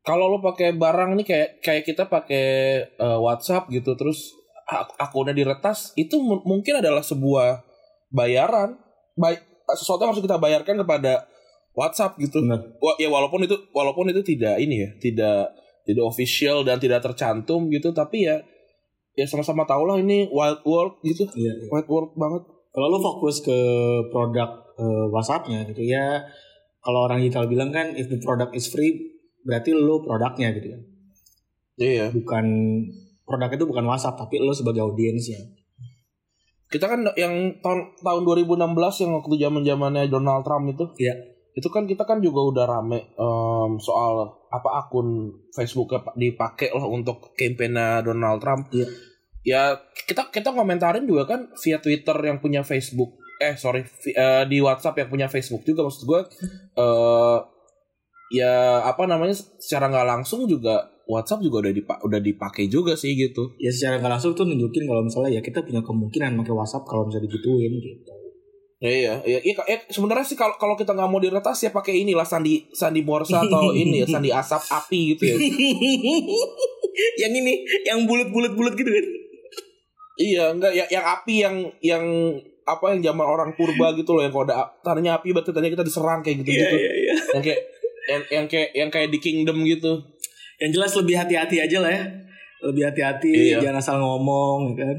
kalau 0.03 0.27
lo 0.31 0.39
pakai 0.43 0.75
barang 0.75 1.15
nih 1.21 1.27
kayak 1.27 1.51
kayak 1.63 1.83
kita 1.87 2.05
pakai 2.11 2.47
eh, 2.91 3.19
WhatsApp 3.23 3.71
gitu 3.71 3.95
terus 3.95 4.35
ak- 4.67 4.99
akunnya 4.99 5.33
diretas 5.37 5.95
itu 5.95 6.19
mu- 6.19 6.43
mungkin 6.43 6.83
adalah 6.83 7.03
sebuah 7.07 7.63
bayaran 8.09 8.77
baik 9.15 9.43
sesuatu 9.77 10.05
yang 10.05 10.11
harus 10.17 10.25
kita 10.25 10.41
bayarkan 10.41 10.81
kepada 10.81 11.29
WhatsApp 11.77 12.17
gitu. 12.19 12.41
Benar. 12.43 12.75
Wa- 12.81 12.97
ya 12.99 13.07
walaupun 13.07 13.45
itu 13.45 13.55
walaupun 13.71 14.11
itu 14.11 14.25
tidak 14.25 14.59
ini 14.59 14.83
ya, 14.83 14.91
tidak 14.99 15.53
tidak 15.85 16.05
official 16.05 16.67
dan 16.69 16.77
tidak 16.77 17.01
tercantum 17.01 17.69
gitu 17.73 17.93
tapi 17.93 18.29
ya 18.29 18.41
ya 19.17 19.25
sama-sama 19.25 19.65
tahu 19.65 19.89
lah 19.89 19.97
ini 19.99 20.29
wild 20.29 20.61
world 20.63 21.01
gitu. 21.03 21.25
iya 21.35 21.51
Wild 21.73 21.89
world 21.89 22.13
banget. 22.15 22.45
kalau 22.71 22.87
lo 22.87 23.01
fokus 23.01 23.41
ke 23.41 23.57
produk 24.13 24.63
eh, 24.79 25.07
WhatsAppnya 25.11 25.65
gitu 25.67 25.83
ya 25.83 26.23
kalau 26.79 27.09
orang 27.09 27.19
digital 27.19 27.49
bilang 27.51 27.73
kan 27.73 27.97
if 27.97 28.07
the 28.07 28.21
product 28.21 28.53
is 28.55 28.69
free 28.71 29.17
berarti 29.43 29.73
lo 29.75 30.05
produknya 30.05 30.53
gitu 30.55 30.77
kan 30.77 30.83
Iya. 31.79 32.11
bukan 32.13 32.47
produk 33.25 33.51
itu 33.55 33.65
bukan 33.65 33.85
WhatsApp 33.89 34.21
tapi 34.21 34.39
lo 34.39 34.53
sebagai 34.53 34.85
audiensnya 34.85 35.41
Kita 36.69 36.85
kan 36.85 37.01
yang 37.17 37.59
tahun 37.65 37.97
tahun 38.05 38.23
2016 38.29 39.03
yang 39.03 39.13
waktu 39.17 39.35
zaman-zamannya 39.41 40.13
Donald 40.13 40.45
Trump 40.45 40.69
itu. 40.69 40.85
Iya. 41.01 41.17
Itu 41.57 41.73
kan 41.73 41.89
kita 41.89 42.05
kan 42.05 42.21
juga 42.21 42.45
udah 42.45 42.65
rame 42.69 43.09
em, 43.17 43.71
soal 43.81 44.29
apa 44.53 44.85
akun 44.85 45.33
Facebook 45.51 45.97
dipakai 46.15 46.71
lah 46.77 46.85
untuk 46.87 47.33
kampanye 47.35 48.05
Donald 48.05 48.39
Trump. 48.39 48.69
Iya. 48.71 48.87
Ya 49.49 49.63
kita 50.05 50.29
kita 50.29 50.53
komentarin 50.53 51.09
juga 51.09 51.25
kan 51.25 51.49
via 51.57 51.81
Twitter 51.81 52.17
yang 52.21 52.39
punya 52.39 52.61
Facebook. 52.61 53.17
Eh 53.41 53.57
sorry 53.57 53.89
vi- 54.05 54.13
eh, 54.13 54.45
di 54.45 54.61
WhatsApp 54.61 54.99
yang 55.01 55.09
punya 55.09 55.27
Facebook 55.33 55.65
juga 55.65 55.89
maksud 55.89 56.05
gue. 56.05 56.21
eh 56.77 57.39
ya 58.29 58.85
apa 58.85 59.09
namanya 59.09 59.33
secara 59.57 59.89
nggak 59.89 60.05
langsung 60.05 60.45
juga 60.45 60.85
WhatsApp 61.09 61.41
juga 61.41 61.65
udah 61.65 61.73
dipa 61.73 61.95
udah 62.05 62.21
dipakai 62.21 62.69
juga 62.69 62.93
sih 62.93 63.17
gitu. 63.17 63.57
ya 63.57 63.73
secara 63.73 63.97
nggak 63.97 64.13
langsung 64.21 64.37
tuh 64.37 64.45
nunjukin 64.45 64.85
kalau 64.85 65.01
misalnya 65.01 65.41
ya 65.41 65.41
kita 65.41 65.65
punya 65.65 65.81
kemungkinan 65.81 66.37
pakai 66.45 66.55
WhatsApp 66.55 66.85
kalau 66.85 67.09
misalnya 67.09 67.33
digituin 67.33 67.73
gitu 67.81 68.13
Ya, 68.79 68.95
iya, 68.95 69.15
iya, 69.27 69.39
iya, 69.43 69.59
iya, 69.67 69.79
sebenarnya 69.91 70.23
sih 70.23 70.39
kalau 70.39 70.55
kalau 70.55 70.79
kita 70.79 70.95
nggak 70.95 71.11
mau 71.11 71.19
diretas 71.19 71.59
ya 71.67 71.75
pakai 71.75 72.07
inilah 72.07 72.23
sandi 72.23 72.71
sandi 72.71 73.03
morsa 73.03 73.43
atau 73.43 73.75
ini 73.83 73.99
ya 73.99 74.07
sandi 74.07 74.31
asap 74.31 74.71
api 74.71 75.19
gitu 75.19 75.35
ya. 75.35 75.37
yang 77.27 77.33
ini 77.35 77.67
yang 77.83 78.07
bulat-bulat 78.07 78.55
bulat 78.55 78.79
gitu 78.79 78.87
kan 78.87 79.07
iya, 80.23 80.55
enggak 80.55 80.79
ya 80.79 80.87
yang 80.95 81.03
api 81.03 81.35
yang 81.43 81.57
yang 81.83 82.05
apa 82.63 82.95
yang 82.95 83.01
zaman 83.03 83.27
orang 83.27 83.51
purba 83.59 83.99
gitu 83.99 84.15
loh 84.15 84.23
yang 84.23 84.31
kalau 84.31 84.47
ada 84.47 84.71
tandanya 84.87 85.19
api 85.19 85.35
berarti 85.35 85.51
tandanya 85.51 85.75
kita 85.75 85.83
diserang 85.83 86.23
kayak 86.23 86.47
gitu 86.47 86.51
iya 86.55 86.61
gitu. 86.63 86.77
iya 86.79 86.93
iya 86.95 87.15
Yang 87.35 87.43
kayak 87.43 87.61
yang 88.09 88.23
yang 88.31 88.47
kayak 88.49 88.71
yang 88.73 88.89
kayak 88.89 89.09
di 89.13 89.19
Kingdom 89.21 89.59
gitu. 89.69 90.01
Yang 90.59 90.71
jelas 90.75 90.93
lebih 90.95 91.15
hati-hati 91.17 91.57
aja 91.59 91.79
lah 91.79 91.91
ya. 91.91 92.05
Lebih 92.61 92.83
hati-hati, 92.85 93.33
Iya. 93.55 93.59
jangan 93.63 93.79
asal 93.79 93.97
ngomong 93.99 94.75
kan. 94.75 94.97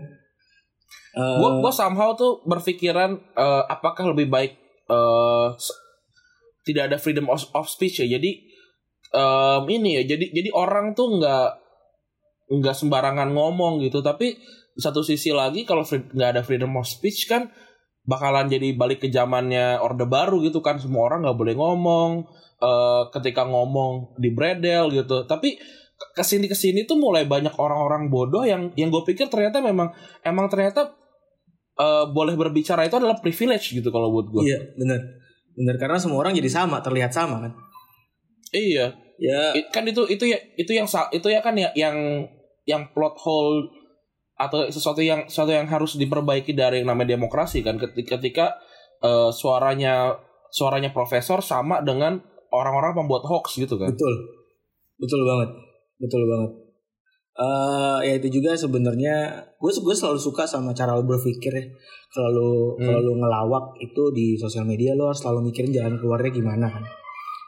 Eh, 1.12 1.36
Gue 1.38 1.50
gue 1.60 1.74
somehow 1.74 2.14
tuh 2.14 2.40
berpikiran 2.44 3.12
eh, 3.36 3.64
apakah 3.68 4.08
lebih 4.08 4.28
baik 4.28 4.56
eh, 4.88 5.48
s- 5.54 5.76
tidak 6.64 6.88
ada 6.88 6.98
freedom 6.98 7.28
of, 7.28 7.44
of 7.52 7.66
speech 7.66 8.00
ya. 8.00 8.08
Jadi 8.10 8.46
em, 9.10 9.64
ini 9.68 10.00
ya. 10.00 10.04
Jadi 10.08 10.32
jadi 10.32 10.50
orang 10.54 10.94
tuh 10.94 11.18
nggak 11.18 11.50
nggak 12.52 12.76
sembarangan 12.76 13.30
ngomong 13.30 13.82
gitu. 13.82 14.00
Tapi 14.00 14.38
satu 14.74 15.02
sisi 15.02 15.34
lagi 15.34 15.66
kalau 15.66 15.84
nggak 15.84 16.30
ada 16.30 16.42
freedom 16.42 16.78
of 16.78 16.86
speech 16.86 17.26
kan 17.26 17.50
bakalan 18.06 18.48
jadi 18.48 18.74
balik 18.74 19.04
ke 19.04 19.10
zamannya 19.10 19.78
orde 19.78 20.06
baru 20.06 20.40
gitu 20.40 20.62
kan. 20.62 20.78
Semua 20.78 21.10
orang 21.10 21.26
nggak 21.26 21.38
boleh 21.38 21.56
ngomong. 21.58 22.12
Eh, 22.60 23.04
ketika 23.16 23.48
ngomong 23.48 24.16
di 24.20 24.30
bredel 24.36 24.92
gitu. 24.92 25.24
Tapi 25.26 25.56
ke- 26.00 26.12
ke 26.16 26.24
sini 26.24 26.48
ke 26.48 26.56
sini 26.56 26.84
tuh 26.88 26.96
mulai 27.00 27.28
banyak 27.28 27.56
orang-orang 27.60 28.08
bodoh 28.08 28.44
yang 28.48 28.72
yang 28.80 28.88
gue 28.92 29.04
pikir 29.04 29.28
ternyata 29.28 29.60
memang 29.60 29.92
emang 30.24 30.48
ternyata 30.52 30.96
eh, 31.80 32.06
boleh 32.12 32.36
berbicara 32.36 32.84
itu 32.88 32.96
adalah 33.00 33.20
privilege 33.20 33.72
gitu 33.76 33.90
kalau 33.92 34.12
buat 34.12 34.28
gue. 34.32 34.42
Iya, 34.48 34.60
benar. 34.76 35.00
Benar 35.56 35.76
karena 35.76 35.98
semua 36.00 36.24
orang 36.24 36.36
jadi 36.36 36.48
sama, 36.52 36.80
terlihat 36.80 37.12
sama 37.12 37.44
kan. 37.44 37.52
Iya. 38.56 38.96
Ya, 39.20 39.52
Kan 39.76 39.84
itu 39.84 40.08
itu 40.08 40.32
ya 40.32 40.40
itu 40.56 40.72
yang 40.72 40.88
itu 41.12 41.28
ya 41.28 41.44
kan 41.44 41.52
ya 41.60 41.76
yang 41.76 42.24
yang 42.64 42.88
plot 42.96 43.20
hole 43.20 43.68
atau 44.40 44.64
sesuatu 44.72 45.04
yang 45.04 45.28
sesuatu 45.28 45.52
yang 45.52 45.68
harus 45.68 46.00
diperbaiki 46.00 46.56
dari 46.56 46.80
yang 46.80 46.96
namanya 46.96 47.20
demokrasi 47.20 47.60
kan 47.60 47.76
ketika 47.76 48.16
ketika 48.16 48.46
eh, 49.04 49.28
suaranya 49.36 50.16
suaranya 50.48 50.96
profesor 50.96 51.44
sama 51.44 51.84
dengan 51.84 52.24
orang-orang 52.52 52.92
pembuat 52.96 53.24
hoax 53.24 53.58
gitu 53.58 53.76
kan. 53.76 53.90
betul. 53.90 54.14
Betul 54.96 55.22
banget. 55.24 55.50
Betul 55.98 56.24
banget. 56.26 56.52
eh 57.34 58.00
ya 58.04 58.14
itu 58.20 58.28
juga 58.34 58.52
sebenarnya 58.52 59.16
gue 59.56 59.72
gue 59.72 59.96
selalu 59.96 60.20
suka 60.20 60.44
sama 60.44 60.76
cara 60.76 60.92
lo 60.92 61.04
berpikir 61.04 61.48
ya. 61.50 61.64
Kalau 62.10 62.30
lo 62.30 62.50
Hmm. 62.76 62.84
kalau 62.84 63.00
lo 63.02 63.14
ngelawak 63.16 63.66
itu 63.80 64.04
di 64.12 64.36
sosial 64.36 64.64
media 64.64 64.92
lo 64.92 65.08
harus 65.08 65.24
selalu 65.24 65.48
mikirin 65.48 65.72
jalan 65.72 65.96
keluarnya 65.96 66.30
gimana 66.30 66.68
kan. 66.68 66.84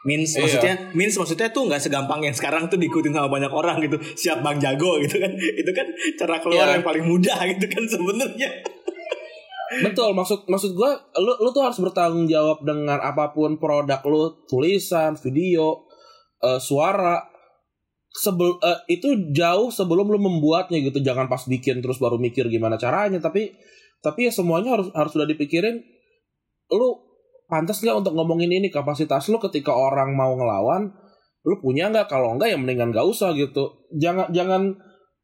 Means 0.02 0.32
Iya. 0.32 0.40
maksudnya 0.42 0.74
means 0.92 1.14
maksudnya 1.14 1.52
tuh 1.52 1.68
nggak 1.68 1.76
segampang 1.78 2.24
yang 2.24 2.32
sekarang 2.32 2.66
tuh 2.66 2.74
diikutin 2.74 3.12
sama 3.12 3.28
banyak 3.28 3.52
orang 3.52 3.78
gitu. 3.80 4.00
Siap 4.00 4.40
Bang 4.40 4.56
Jago 4.56 4.96
gitu 4.98 5.20
kan. 5.20 5.28
Itu 5.60 5.70
kan 5.70 5.86
cara 6.16 6.36
keluar 6.40 6.66
Iya. 6.66 6.74
yang 6.74 6.84
paling 6.84 7.04
mudah 7.04 7.38
gitu 7.52 7.66
kan 7.68 7.84
sebenarnya. 7.84 8.48
Betul, 9.80 10.12
maksud 10.12 10.44
maksud 10.44 10.76
gua 10.76 11.00
lu 11.16 11.32
lu 11.40 11.48
tuh 11.56 11.64
harus 11.64 11.80
bertanggung 11.80 12.28
jawab 12.28 12.60
dengan 12.60 13.00
apa 13.00 13.32
pun 13.32 13.56
produk 13.56 14.04
lu, 14.04 14.44
tulisan, 14.44 15.16
video, 15.16 15.88
eh, 16.44 16.60
suara. 16.60 17.32
Sebel 18.12 18.60
eh, 18.60 18.80
itu 18.92 19.32
jauh 19.32 19.72
sebelum 19.72 20.12
lu 20.12 20.20
membuatnya 20.20 20.76
gitu. 20.84 21.00
Jangan 21.00 21.32
pas 21.32 21.48
bikin 21.48 21.80
terus 21.80 21.96
baru 21.96 22.20
mikir 22.20 22.52
gimana 22.52 22.76
caranya, 22.76 23.16
tapi 23.16 23.56
tapi 24.04 24.28
ya 24.28 24.32
semuanya 24.34 24.76
harus 24.76 24.92
harus 24.92 25.10
sudah 25.16 25.24
dipikirin. 25.24 25.80
Lu 26.68 26.88
pantas 27.48 27.80
nggak 27.80 28.04
untuk 28.04 28.12
ngomongin 28.12 28.52
ini? 28.52 28.68
Kapasitas 28.68 29.32
lu 29.32 29.40
ketika 29.40 29.72
orang 29.72 30.12
mau 30.12 30.36
ngelawan 30.36 30.92
lu 31.42 31.56
punya 31.64 31.88
nggak? 31.88 32.12
Kalau 32.12 32.36
enggak 32.36 32.52
ya 32.52 32.58
mendingan 32.60 32.92
gak 32.92 33.06
usah 33.08 33.32
gitu. 33.32 33.88
Jangan 33.96 34.28
jangan 34.36 34.76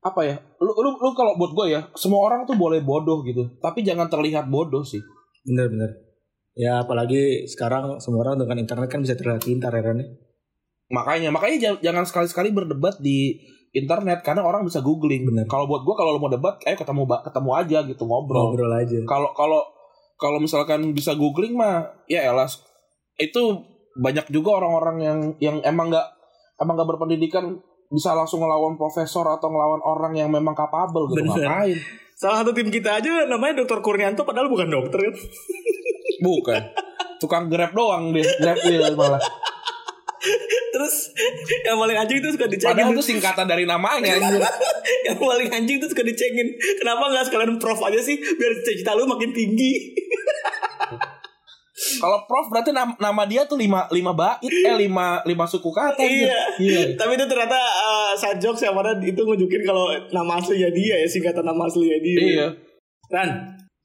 apa 0.08 0.20
ya 0.24 0.36
lu 0.58 0.72
lu, 0.72 0.90
lu 0.96 1.10
kalau 1.12 1.36
buat 1.36 1.52
gue 1.54 1.66
ya 1.76 1.80
semua 1.94 2.24
orang 2.24 2.48
tuh 2.48 2.56
boleh 2.56 2.80
bodoh 2.80 3.20
gitu 3.22 3.46
tapi 3.60 3.84
jangan 3.84 4.08
terlihat 4.08 4.48
bodoh 4.48 4.82
sih 4.82 5.00
Bener-bener. 5.48 5.90
Ya 6.58 6.82
apalagi 6.82 7.46
sekarang 7.46 8.02
semua 8.02 8.26
orang 8.26 8.42
dengan 8.42 8.58
internet 8.58 8.90
kan 8.90 9.00
bisa 9.00 9.14
terlihat 9.14 9.46
pintar 9.46 9.70
ya 9.70 9.80
Ran, 9.80 10.02
ya. 10.02 10.06
makanya 10.90 11.30
makanya 11.30 11.56
jangan, 11.56 11.80
jangan 11.80 12.04
sekali-sekali 12.04 12.50
berdebat 12.50 12.98
di 12.98 13.38
internet 13.70 14.26
karena 14.26 14.42
orang 14.42 14.66
bisa 14.66 14.82
googling 14.82 15.24
Bener. 15.28 15.46
kalau 15.46 15.70
buat 15.70 15.86
gue 15.86 15.94
kalau 15.94 16.16
lu 16.16 16.20
mau 16.20 16.32
debat 16.32 16.58
ayo 16.66 16.74
ketemu 16.74 17.06
ketemu 17.22 17.50
aja 17.54 17.78
gitu 17.86 18.02
ngobrol 18.04 18.50
Ngobrol 18.50 18.74
aja. 18.74 18.98
kalau 19.06 19.30
kalau 19.36 19.62
kalau 20.18 20.42
misalkan 20.42 20.82
bisa 20.92 21.14
googling 21.14 21.54
mah 21.54 21.86
ya 22.10 22.26
elas 22.26 22.58
itu 23.20 23.62
banyak 23.98 24.26
juga 24.34 24.58
orang-orang 24.58 24.96
yang 24.98 25.18
yang 25.38 25.56
emang 25.62 25.94
nggak 25.94 26.06
emang 26.58 26.74
nggak 26.74 26.90
berpendidikan 26.90 27.44
bisa 27.88 28.12
langsung 28.12 28.45
ngelawan 28.45 28.76
profesor 28.76 29.25
atau 29.25 29.49
ngelawan 29.49 29.80
orang 29.80 30.12
yang 30.12 30.28
memang 30.28 30.52
kapabel 30.52 31.09
gitu 31.12 31.25
Bener. 31.25 31.49
ngapain 31.49 31.78
Salah 32.18 32.42
satu 32.42 32.50
tim 32.50 32.66
kita 32.66 32.99
aja 32.99 33.30
namanya 33.30 33.62
Dokter 33.62 33.78
Kurnianto 33.78 34.26
padahal 34.26 34.50
bukan 34.50 34.66
dokter 34.66 34.99
kan. 35.07 35.14
bukan 36.18 36.62
tukang 37.23 37.47
grab 37.47 37.71
doang 37.71 38.11
deh 38.11 38.26
grab 38.42 38.59
dia 38.59 38.90
malah 38.90 39.23
Terus 40.68 41.11
yang 41.66 41.78
paling 41.78 41.99
anjing 41.99 42.18
itu 42.23 42.28
suka 42.35 42.47
dicengin. 42.50 42.75
padahal 42.75 42.95
itu 42.95 43.02
singkatan 43.02 43.47
dari 43.47 43.64
namanya 43.66 44.14
yang 45.07 45.16
paling 45.18 45.50
anjing 45.50 45.78
itu 45.83 45.87
suka 45.90 46.02
dicengin. 46.07 46.54
Kenapa 46.78 47.11
nggak 47.11 47.26
sekalian 47.26 47.59
prof 47.59 47.78
aja 47.83 47.99
sih 47.99 48.14
biar 48.18 48.52
cita-cita 48.62 48.95
lu 48.95 49.07
makin 49.07 49.30
tinggi. 49.35 49.95
Kalau 51.97 52.18
prof 52.25 52.47
berarti 52.49 52.71
nama, 52.71 52.92
nama 52.97 53.23
dia 53.25 53.42
tuh 53.45 53.57
lima 53.57 53.88
lima 53.88 54.12
bait 54.12 54.45
eh 54.45 54.76
lima 54.76 55.25
lima 55.25 55.45
suku 55.45 55.68
kata. 55.68 55.99
Iya. 55.99 56.40
Iya. 56.57 56.80
Tapi 56.95 57.16
itu 57.16 57.25
ternyata 57.25 57.57
uh, 57.57 58.12
side 58.12 58.37
jokes 58.37 58.61
yang 58.61 58.73
mana 58.73 58.92
itu 59.00 59.16
nunjukin 59.18 59.64
kalau 59.64 59.88
nama 60.09 60.37
aslinya 60.37 60.68
dia 60.71 60.95
ya 60.99 61.09
singkatan 61.09 61.42
nama 61.42 61.64
aslinya 61.64 61.99
dia. 61.99 62.18
iya 62.21 62.47
Ran, 63.09 63.28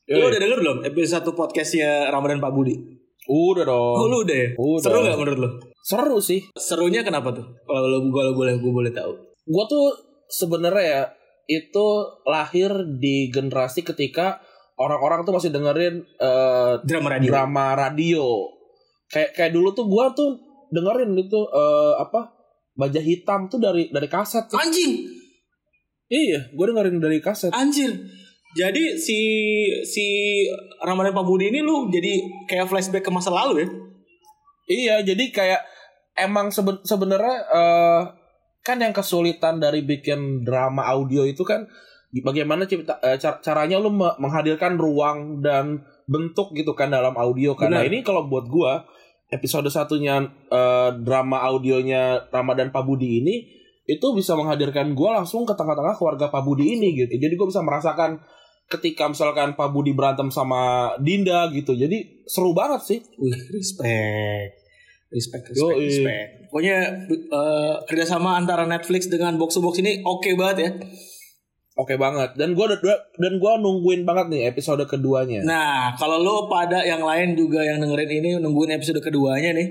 Iya. 0.03 0.19
lu 0.19 0.27
udah 0.27 0.39
denger 0.39 0.59
belum 0.59 0.77
episode 0.83 1.23
satu 1.23 1.31
podcastnya 1.31 2.11
Ramadan 2.11 2.37
Pak 2.37 2.51
Budi? 2.51 2.75
udah 3.23 3.63
dong 3.63 3.95
Oh, 3.95 4.11
lu 4.11 4.27
udah 4.27 4.35
ya? 4.35 4.49
Udah. 4.53 4.83
Seru 4.83 4.99
gak 4.99 5.15
menurut 5.15 5.39
lu? 5.39 5.49
seru 5.79 6.17
sih 6.19 6.43
Serunya 6.53 7.07
kenapa 7.07 7.31
tuh? 7.31 7.47
Kalau 7.63 7.87
lu 7.87 8.11
gua 8.11 8.31
boleh 8.31 8.59
gua 8.59 8.71
boleh 8.73 8.91
tahu. 8.91 9.15
gue 9.43 9.63
tuh 9.65 9.85
sebenarnya 10.27 10.83
ya 10.83 11.01
itu 11.45 11.87
lahir 12.23 12.71
di 12.95 13.27
generasi 13.27 13.83
ketika 13.83 14.39
orang-orang 14.75 15.21
tuh 15.21 15.33
masih 15.33 15.53
dengerin 15.53 16.01
eh, 16.17 16.73
Drama 16.83 17.09
radio. 17.13 17.29
drama 17.29 17.65
radio 17.77 18.25
kayak 19.09 19.31
kayak 19.37 19.51
dulu 19.53 19.69
tuh 19.71 19.85
gue 19.85 20.05
tuh 20.17 20.29
dengerin 20.73 21.13
itu 21.13 21.39
eh, 21.53 21.93
apa 21.97 22.33
baja 22.73 22.97
hitam 22.97 23.45
tuh 23.45 23.61
dari 23.61 23.93
dari 23.93 24.09
kaset 24.09 24.49
tuh. 24.49 24.57
Anjing, 24.57 25.05
iya 26.09 26.49
gue 26.49 26.65
dengerin 26.65 26.97
dari 26.97 27.21
kaset 27.21 27.53
anjir. 27.53 27.93
Jadi 28.53 28.97
si 29.01 29.17
si 29.81 30.05
Ramadan 30.77 31.13
Pak 31.13 31.25
Budi 31.25 31.49
ini 31.49 31.61
lu 31.61 31.89
jadi 31.89 32.21
kayak 32.45 32.69
flashback 32.69 33.01
ke 33.01 33.09
masa 33.09 33.33
lalu 33.33 33.65
ya? 33.65 33.69
iya 34.63 34.95
jadi 35.03 35.25
kayak 35.33 35.61
emang 36.15 36.53
seben- 36.53 36.85
sebenarnya 36.85 37.37
eh, 37.49 38.01
kan 38.63 38.77
yang 38.79 38.93
kesulitan 38.95 39.59
dari 39.59 39.81
bikin 39.83 40.45
drama 40.45 40.85
audio 40.87 41.25
itu 41.25 41.41
kan 41.43 41.65
bagaimana 42.21 42.69
cipta, 42.69 43.01
eh, 43.01 43.17
car- 43.17 43.41
caranya 43.41 43.81
lu 43.81 43.89
me- 43.89 44.13
menghadirkan 44.21 44.77
ruang 44.77 45.41
dan 45.41 45.81
bentuk 46.05 46.53
gitu 46.53 46.77
kan 46.77 46.93
dalam 46.93 47.17
audio 47.17 47.57
kan. 47.57 47.73
Nah 47.73 47.81
Benar. 47.81 47.89
ini 47.89 48.05
kalau 48.05 48.29
buat 48.29 48.45
gua 48.45 48.85
episode 49.33 49.65
satunya 49.73 50.21
eh, 50.51 50.89
drama 51.01 51.41
audionya 51.49 52.29
Ramadan 52.29 52.69
Pabudi 52.69 53.23
ini 53.23 53.35
itu 53.89 54.07
bisa 54.13 54.37
menghadirkan 54.37 54.93
gua 54.93 55.23
langsung 55.23 55.47
ke 55.47 55.57
tengah-tengah 55.57 55.97
keluarga 55.97 56.29
Pabudi 56.29 56.77
ini 56.77 56.93
gitu. 56.93 57.17
Jadi 57.17 57.33
gua 57.33 57.47
bisa 57.49 57.65
merasakan 57.65 58.21
ketika 58.69 59.05
misalkan 59.09 59.53
Pak 59.53 59.69
Budi 59.73 59.93
berantem 59.93 60.29
sama 60.29 60.93
Dinda 61.01 61.49
gitu. 61.49 61.73
Jadi 61.77 62.25
seru 62.25 62.53
banget 62.53 62.81
sih. 62.81 62.99
Wih, 63.17 63.37
respect. 63.53 64.61
Respect, 65.13 65.45
respect, 65.53 65.77
respect. 65.77 66.29
Pokoknya 66.49 66.77
eh, 67.09 67.75
kerjasama 67.85 68.33
antara 68.33 68.65
Netflix 68.65 69.09
dengan 69.09 69.37
Box 69.37 69.57
to 69.57 69.61
Box 69.61 69.77
ini 69.81 70.01
oke 70.01 70.29
banget 70.33 70.57
ya. 70.57 70.71
Oke 71.73 71.97
banget. 71.97 72.37
Dan 72.37 72.53
gua 72.53 72.69
dan 73.17 73.33
gua 73.41 73.57
nungguin 73.57 74.05
banget 74.05 74.29
nih 74.29 74.41
episode 74.53 74.85
keduanya. 74.85 75.41
Nah, 75.41 75.97
kalau 75.97 76.21
lo 76.21 76.45
pada 76.45 76.85
yang 76.85 77.01
lain 77.01 77.33
juga 77.33 77.65
yang 77.65 77.81
dengerin 77.81 78.11
ini 78.21 78.29
nungguin 78.37 78.77
episode 78.77 79.01
keduanya 79.01 79.57
nih. 79.57 79.69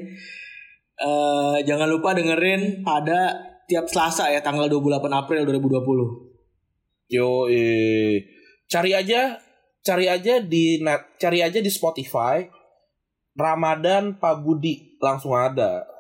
eh 1.02 1.58
jangan 1.66 1.90
lupa 1.90 2.14
dengerin 2.14 2.86
pada 2.86 3.34
tiap 3.66 3.86
Selasa 3.90 4.30
ya 4.30 4.42
tanggal 4.42 4.66
28 4.66 5.02
April 5.10 5.42
2020. 5.46 7.10
Yo, 7.12 7.46
eh. 7.50 8.24
cari 8.66 8.96
aja, 8.96 9.36
cari 9.84 10.06
aja 10.08 10.40
di 10.40 10.80
net, 10.80 11.18
cari 11.18 11.42
aja 11.42 11.58
di 11.58 11.70
Spotify. 11.70 12.42
Ramadan 13.32 14.20
Pak 14.20 14.44
Budi 14.44 14.98
langsung 15.00 15.32
ada. 15.32 15.91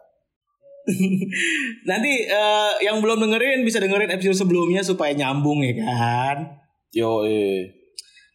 Nanti 1.88 2.12
eh, 2.26 2.72
yang 2.82 2.98
belum 2.98 3.22
dengerin 3.22 3.62
bisa 3.62 3.78
dengerin 3.78 4.10
episode 4.10 4.46
sebelumnya 4.46 4.82
supaya 4.82 5.14
nyambung 5.14 5.62
ya 5.62 5.74
kan. 5.78 6.36
Yo, 6.90 7.24
eh. 7.24 7.70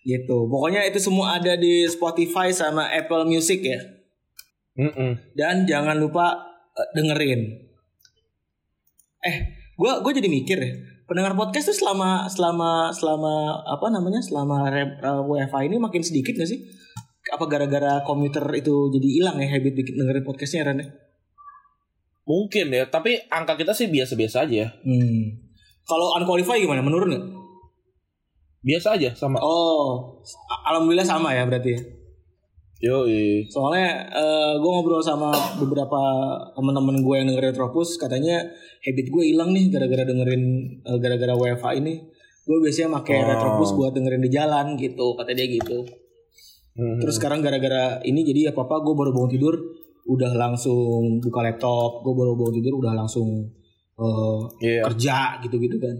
Gitu. 0.07 0.37
Pokoknya 0.47 0.87
itu 0.87 1.03
semua 1.03 1.35
ada 1.35 1.59
di 1.59 1.83
Spotify 1.91 2.49
sama 2.55 2.87
Apple 2.87 3.27
Music 3.27 3.59
ya. 3.59 3.79
Mm-mm. 4.77 5.35
Dan 5.35 5.67
jangan 5.67 5.99
lupa 5.99 6.37
eh, 6.71 6.89
dengerin. 6.95 7.41
Eh, 9.27 9.35
gua 9.75 9.99
gue 9.99 10.11
jadi 10.15 10.29
mikir 10.31 10.57
ya. 10.57 10.71
Pendengar 11.07 11.35
podcast 11.39 11.71
tuh 11.71 11.77
selama 11.77 12.27
selama 12.27 12.91
selama 12.91 13.63
apa 13.63 13.87
namanya 13.91 14.19
selama 14.23 14.67
rep, 14.71 14.99
eh, 15.03 15.21
WFA 15.23 15.67
ini 15.67 15.75
makin 15.79 16.03
sedikit 16.03 16.39
gak 16.39 16.47
sih? 16.47 16.63
Apa 17.27 17.43
gara-gara 17.51 18.07
komputer 18.07 18.43
itu 18.55 18.87
jadi 18.95 19.07
hilang 19.19 19.35
ya 19.43 19.51
habit 19.59 19.75
bikin 19.75 19.99
dengerin 19.99 20.23
podcastnya 20.23 20.71
Ren? 20.71 20.79
ya? 20.79 20.87
Mungkin 22.27 22.75
ya, 22.75 22.83
tapi 22.91 23.15
angka 23.31 23.55
kita 23.55 23.71
sih 23.71 23.87
biasa-biasa 23.87 24.43
aja. 24.43 24.75
Hmm. 24.83 25.47
Kalau 25.87 26.11
unqualified 26.19 26.59
gimana? 26.59 26.83
Menurun 26.83 27.09
nggak? 27.15 27.25
Biasa 28.67 28.99
aja 28.99 29.15
sama. 29.15 29.39
Oh, 29.39 30.19
alhamdulillah 30.67 31.07
sama 31.07 31.31
ya 31.31 31.47
berarti. 31.47 31.79
Yo, 32.77 33.07
Soalnya 33.49 34.05
gue 34.59 34.69
ngobrol 34.69 35.01
sama 35.01 35.33
beberapa 35.57 35.97
teman-teman 36.53 37.01
gue 37.01 37.15
yang 37.15 37.25
dengerin 37.31 37.55
Retropus, 37.55 37.97
katanya 37.97 38.43
habit 38.85 39.07
gue 39.09 39.23
hilang 39.33 39.49
nih 39.55 39.71
gara-gara 39.73 40.03
dengerin 40.05 40.43
eh, 40.85 40.97
gara-gara 41.01 41.33
WFA 41.33 41.79
ini. 41.79 42.05
Gue 42.43 42.57
biasanya 42.61 43.01
pakai 43.01 43.17
Oh. 43.23 43.27
Retropus 43.33 43.71
buat 43.73 43.91
dengerin 43.97 44.21
di 44.21 44.29
jalan 44.29 44.75
gitu, 44.77 45.15
kata 45.15 45.31
dia 45.33 45.47
gitu. 45.47 45.89
Hmm. 46.77 47.01
Terus 47.01 47.17
sekarang 47.17 47.41
gara-gara 47.41 48.03
ini 48.05 48.21
jadi 48.21 48.53
apa 48.53 48.67
apa 48.69 48.83
gue 48.85 48.93
baru 48.93 49.09
bangun 49.09 49.31
tidur 49.33 49.55
udah 50.07 50.31
langsung 50.33 51.19
buka 51.19 51.39
laptop, 51.41 51.99
gue 51.99 52.13
baru 52.13 52.33
bangun 52.33 52.55
tidur 52.55 52.79
udah 52.79 52.95
langsung 52.95 53.43
eh, 53.93 54.39
Iya. 54.63 54.81
kerja 54.87 55.17
gitu-gitu 55.41 55.77
kan. 55.77 55.95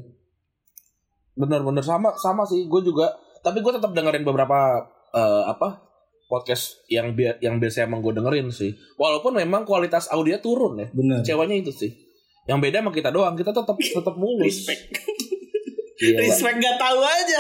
Bener-bener 1.34 1.82
sama 1.82 2.16
sama 2.16 2.44
sih. 2.44 2.66
Gue 2.66 2.82
juga. 2.82 3.12
Tapi 3.40 3.60
gue 3.60 3.70
tetap 3.70 3.92
dengerin 3.92 4.24
beberapa 4.24 4.82
eh, 5.12 5.44
apa 5.46 5.84
podcast 6.28 6.84
yang 6.88 7.14
bi- 7.14 7.40
yang 7.40 7.58
biasa 7.58 7.84
emang 7.84 8.02
gue 8.02 8.12
dengerin 8.12 8.50
sih. 8.50 8.72
Walaupun 8.96 9.36
memang 9.36 9.64
kualitas 9.64 10.10
audio 10.10 10.40
turun 10.40 10.78
ya. 10.78 10.88
Bener. 10.90 11.20
Ceweknya 11.22 11.60
itu 11.60 11.72
sih. 11.72 11.92
Yang 12.48 12.60
beda 12.64 12.78
sama 12.80 12.92
kita 12.92 13.10
doang. 13.12 13.36
Kita 13.36 13.52
tetap 13.52 13.76
tetap 13.76 14.16
mulus. 14.16 14.66
Respect. 14.66 14.82
Gila. 16.00 16.20
Respect 16.22 16.58
gak 16.58 16.78
tahu 16.78 17.00
aja. 17.02 17.40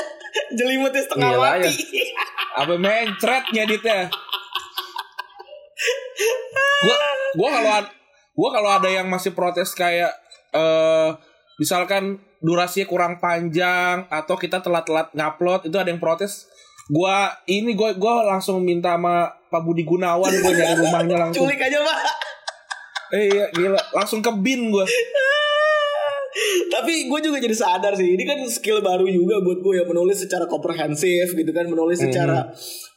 Jelimutnya 0.51 1.01
setengah 1.01 1.29
Gila 1.31 1.41
mati. 1.57 1.71
Apa 2.57 2.73
mencret 2.75 3.43
ngeditnya? 3.53 4.09
Gua 6.83 6.95
gua 7.37 7.49
kalau 7.53 7.71
gua 8.37 8.49
kalau 8.53 8.69
ada 8.81 8.89
yang 8.89 9.07
masih 9.09 9.33
protes 9.33 9.73
kayak 9.73 10.13
eh 10.53 11.09
misalkan 11.57 12.21
durasinya 12.37 12.85
kurang 12.85 13.13
panjang 13.17 14.05
atau 14.13 14.37
kita 14.37 14.61
telat-telat 14.61 15.09
ngupload 15.17 15.67
itu 15.67 15.77
ada 15.77 15.89
yang 15.89 15.97
protes 15.97 16.45
gua 16.87 17.33
ini 17.49 17.73
gua 17.73 17.97
gua 17.97 18.23
langsung 18.37 18.61
minta 18.61 18.93
sama 18.93 19.33
Pak 19.49 19.61
Budi 19.65 19.81
Gunawan 19.83 20.29
gua 20.29 20.53
nyari 20.53 20.75
rumahnya 20.85 21.15
langsung 21.17 21.49
Culik 21.49 21.59
aja 21.59 21.81
pak. 21.81 21.97
eh 23.07 23.25
iya 23.31 23.45
gila 23.55 23.79
langsung 23.95 24.19
ke 24.21 24.31
bin 24.37 24.69
gua 24.69 24.85
Tapi 26.67 27.09
gue 27.09 27.19
juga 27.23 27.41
jadi 27.41 27.55
sadar 27.57 27.97
sih, 27.97 28.13
ini 28.13 28.21
kan 28.21 28.37
skill 28.45 28.85
baru 28.85 29.09
juga 29.09 29.41
buat 29.41 29.57
gue 29.57 29.81
ya 29.81 29.85
menulis 29.89 30.21
secara 30.21 30.45
komprehensif 30.45 31.33
gitu 31.33 31.49
kan, 31.49 31.65
menulis 31.65 31.97
secara 31.97 32.45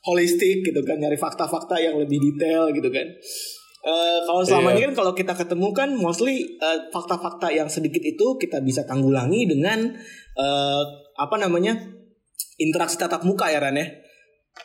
holistik 0.05 0.61
gitu 0.61 0.81
kan, 0.85 1.01
nyari 1.01 1.17
fakta-fakta 1.17 1.81
yang 1.81 1.97
lebih 1.97 2.21
detail 2.21 2.69
gitu 2.69 2.93
kan. 2.93 3.09
Eh, 3.81 4.19
kalau 4.23 4.45
selama 4.45 4.71
Iya. 4.71 4.77
ini 4.77 4.83
kan 4.87 4.95
kalau 4.95 5.13
kita 5.15 5.33
ketemu 5.33 5.73
kan 5.73 5.89
mostly 5.91 6.45
eh, 6.53 6.79
fakta-fakta 6.89 7.49
yang 7.49 7.65
sedikit 7.65 8.03
itu 8.03 8.37
kita 8.37 8.61
bisa 8.61 8.85
tanggulangi 8.85 9.49
dengan 9.49 9.89
eh, 10.35 10.83
apa 11.15 11.37
namanya 11.37 11.81
interaksi 12.57 12.97
tatap 12.97 13.25
muka 13.25 13.49
ya 13.49 13.57
Ran 13.59 13.75
ya. 13.75 13.89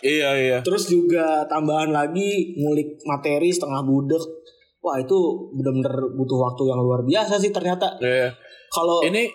iya 0.01 0.29
iya 0.35 0.57
Terus 0.59 0.85
juga 0.85 1.45
tambahan 1.45 1.89
lagi 1.89 2.27
ngulik 2.55 2.99
materi 3.03 3.47
setengah 3.47 3.81
budek. 3.81 4.19
Wah 4.81 4.99
itu 4.99 5.15
bener-bener 5.49 5.95
butuh 6.11 6.39
waktu 6.41 6.63
yang 6.67 6.77
luar 6.77 7.01
biasa 7.01 7.39
sih 7.39 7.49
ternyata. 7.49 7.95
iya 7.97 8.35
Kalau 8.67 8.99
ini 9.01 9.31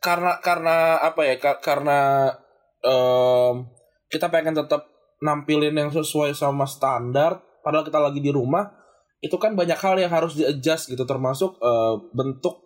karena 0.00 0.40
karena 0.40 0.96
apa 0.96 1.20
ya 1.22 1.36
ka- 1.36 1.60
karena 1.60 2.32
em, 2.80 3.68
kita 4.08 4.26
pengen 4.26 4.56
tetap 4.56 4.88
nampilin 5.20 5.76
yang 5.76 5.90
sesuai 5.92 6.32
sama 6.32 6.64
standar 6.64 7.36
padahal 7.60 7.84
kita 7.84 8.00
lagi 8.00 8.18
di 8.18 8.30
rumah 8.30 8.77
itu 9.18 9.36
kan 9.36 9.58
banyak 9.58 9.78
hal 9.78 9.98
yang 9.98 10.12
harus 10.12 10.38
di 10.38 10.46
adjust 10.46 10.90
gitu 10.90 11.02
termasuk 11.02 11.58
eh, 11.58 11.94
bentuk 12.14 12.62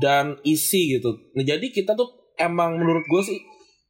dan 0.00 0.38
isi 0.46 1.00
gitu 1.00 1.16
nah, 1.34 1.44
jadi 1.44 1.66
kita 1.72 1.96
tuh 1.96 2.32
emang 2.38 2.78
menurut 2.78 3.04
gue 3.08 3.22
sih 3.24 3.38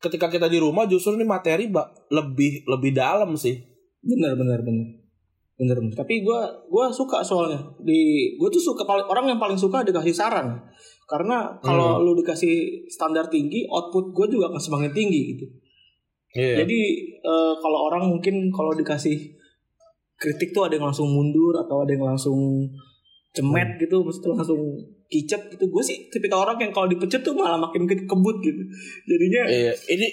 ketika 0.01 0.33
kita 0.33 0.49
di 0.49 0.57
rumah 0.57 0.89
justru 0.89 1.15
ini 1.15 1.29
materi 1.29 1.69
lebih 2.09 2.65
lebih 2.65 2.91
dalam 2.97 3.37
sih 3.37 3.59
bener 4.01 4.33
bener 4.35 4.65
bener 4.65 5.01
bener 5.61 5.77
bener. 5.77 5.93
Tapi 5.93 6.25
gue 6.25 6.41
gua 6.73 6.89
suka 6.89 7.21
soalnya 7.21 7.61
di 7.85 8.33
gue 8.41 8.49
tuh 8.49 8.73
suka 8.73 8.89
paling 8.89 9.05
orang 9.05 9.29
yang 9.29 9.37
paling 9.37 9.61
suka 9.61 9.85
dikasih 9.85 10.17
saran 10.17 10.57
karena 11.05 11.53
kalau 11.61 12.01
lu 12.01 12.17
dikasih 12.17 12.89
standar 12.89 13.29
tinggi 13.29 13.69
output 13.69 14.17
gue 14.17 14.27
juga 14.33 14.49
akan 14.49 14.57
semakin 14.57 14.93
tinggi 14.97 15.37
gitu. 15.37 15.47
Iya. 16.33 16.65
Jadi 16.65 16.81
eh, 17.21 17.53
kalau 17.61 17.93
orang 17.93 18.09
mungkin 18.09 18.49
kalau 18.49 18.73
dikasih 18.73 19.37
kritik 20.21 20.53
tuh 20.53 20.69
ada 20.69 20.77
yang 20.77 20.85
langsung 20.93 21.09
mundur 21.09 21.57
atau 21.57 21.81
ada 21.81 21.97
yang 21.97 22.05
langsung 22.05 22.69
cemet 23.33 23.81
gitu, 23.81 24.05
maksudnya 24.05 24.37
langsung 24.37 24.61
kicep 25.09 25.49
gitu. 25.57 25.65
Gue 25.73 25.81
sih 25.81 26.13
tipikal 26.13 26.45
orang 26.45 26.61
yang 26.61 26.73
kalau 26.77 26.87
dipecat 26.87 27.25
tuh 27.25 27.33
malah 27.33 27.57
makin 27.57 27.89
ke- 27.89 28.05
kebut 28.05 28.37
gitu. 28.45 28.63
Jadinya 29.09 29.43
Iya, 29.49 29.73
ini 29.97 30.07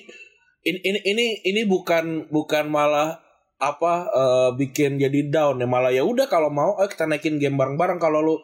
ini 0.64 0.80
ini 0.82 1.00
ini 1.04 1.26
ini 1.44 1.62
bukan 1.68 2.32
bukan 2.32 2.72
malah 2.72 3.20
apa 3.58 3.94
eh, 4.14 4.50
bikin 4.54 5.02
jadi 5.02 5.34
down 5.34 5.58
ya 5.58 5.66
malah 5.66 5.90
ya 5.90 6.06
udah 6.06 6.30
kalau 6.30 6.54
mau 6.54 6.78
ayo 6.78 6.86
kita 6.86 7.10
naikin 7.10 7.42
game 7.42 7.58
bareng-bareng 7.58 7.98
kalau 7.98 8.22
lu 8.22 8.36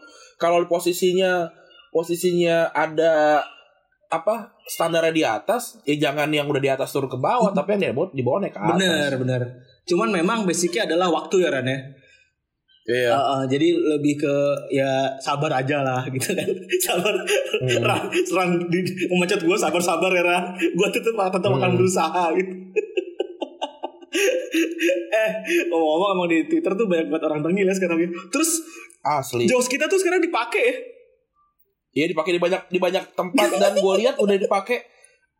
kalau 0.41 0.57
lu 0.57 0.65
posisinya 0.65 1.45
posisinya 1.93 2.73
ada 2.73 3.45
apa 4.09 4.57
standarnya 4.65 5.13
di 5.13 5.23
atas 5.25 5.77
ya 5.85 6.09
jangan 6.09 6.33
yang 6.33 6.49
udah 6.49 6.61
di 6.61 6.69
atas 6.69 6.89
turun 6.89 7.09
ke 7.09 7.17
bawah 7.21 7.53
tapi 7.53 7.77
yang 7.77 7.93
di 7.93 7.97
bawah 7.97 8.09
di 8.09 8.23
bawah 8.25 8.39
naik 8.41 8.53
ke 8.57 8.61
atas. 8.61 8.73
bener 8.77 9.11
bener. 9.21 9.41
Cuman 9.83 10.09
memang 10.09 10.43
basicnya 10.43 10.87
adalah 10.87 11.11
waktu 11.11 11.43
ya 11.43 11.49
Ran 11.51 11.67
ya. 11.67 11.79
Iya. 12.83 13.15
Uh, 13.15 13.23
uh, 13.39 13.43
jadi 13.47 13.79
lebih 13.95 14.19
ke 14.19 14.35
ya 14.67 15.07
sabar 15.15 15.47
aja 15.55 15.79
lah 15.79 16.03
gitu 16.13 16.35
kan 16.35 16.43
sabar 16.83 17.15
Hmm. 17.63 17.79
Ran, 17.79 18.01
serang 18.11 18.51
di, 18.67 18.83
memecat 19.07 19.39
gue 19.39 19.55
sabar 19.55 19.79
sabar 19.79 20.11
ya 20.11 20.19
Ran 20.19 20.51
gue 20.59 20.87
tetap 20.91 21.15
tetap 21.15 21.47
akan 21.47 21.63
Hmm. 21.63 21.79
berusaha 21.79 22.23
gitu 22.35 22.51
eh 25.13 25.31
ngomong-ngomong 25.71 26.09
emang 26.11 26.27
di 26.27 26.43
Twitter 26.45 26.75
tuh 26.75 26.83
banyak 26.83 27.07
banget 27.07 27.23
orang 27.23 27.39
tengil 27.39 27.65
ya 27.65 27.73
sekarang 27.73 28.03
ya 28.03 28.09
terus 28.27 28.59
Asli. 28.99 29.47
jokes 29.47 29.71
kita 29.71 29.87
tuh 29.87 29.95
sekarang 29.95 30.19
dipakai 30.19 30.63
ya 30.63 30.75
Iya 31.93 32.09
dipakai 32.09 32.33
di 32.33 32.41
banyak 32.41 32.61
di 32.67 32.79
banyak 32.81 33.13
tempat 33.13 33.47
dan 33.53 33.77
gue 33.77 33.93
lihat 34.01 34.17
udah 34.17 34.33
dipakai 34.33 34.81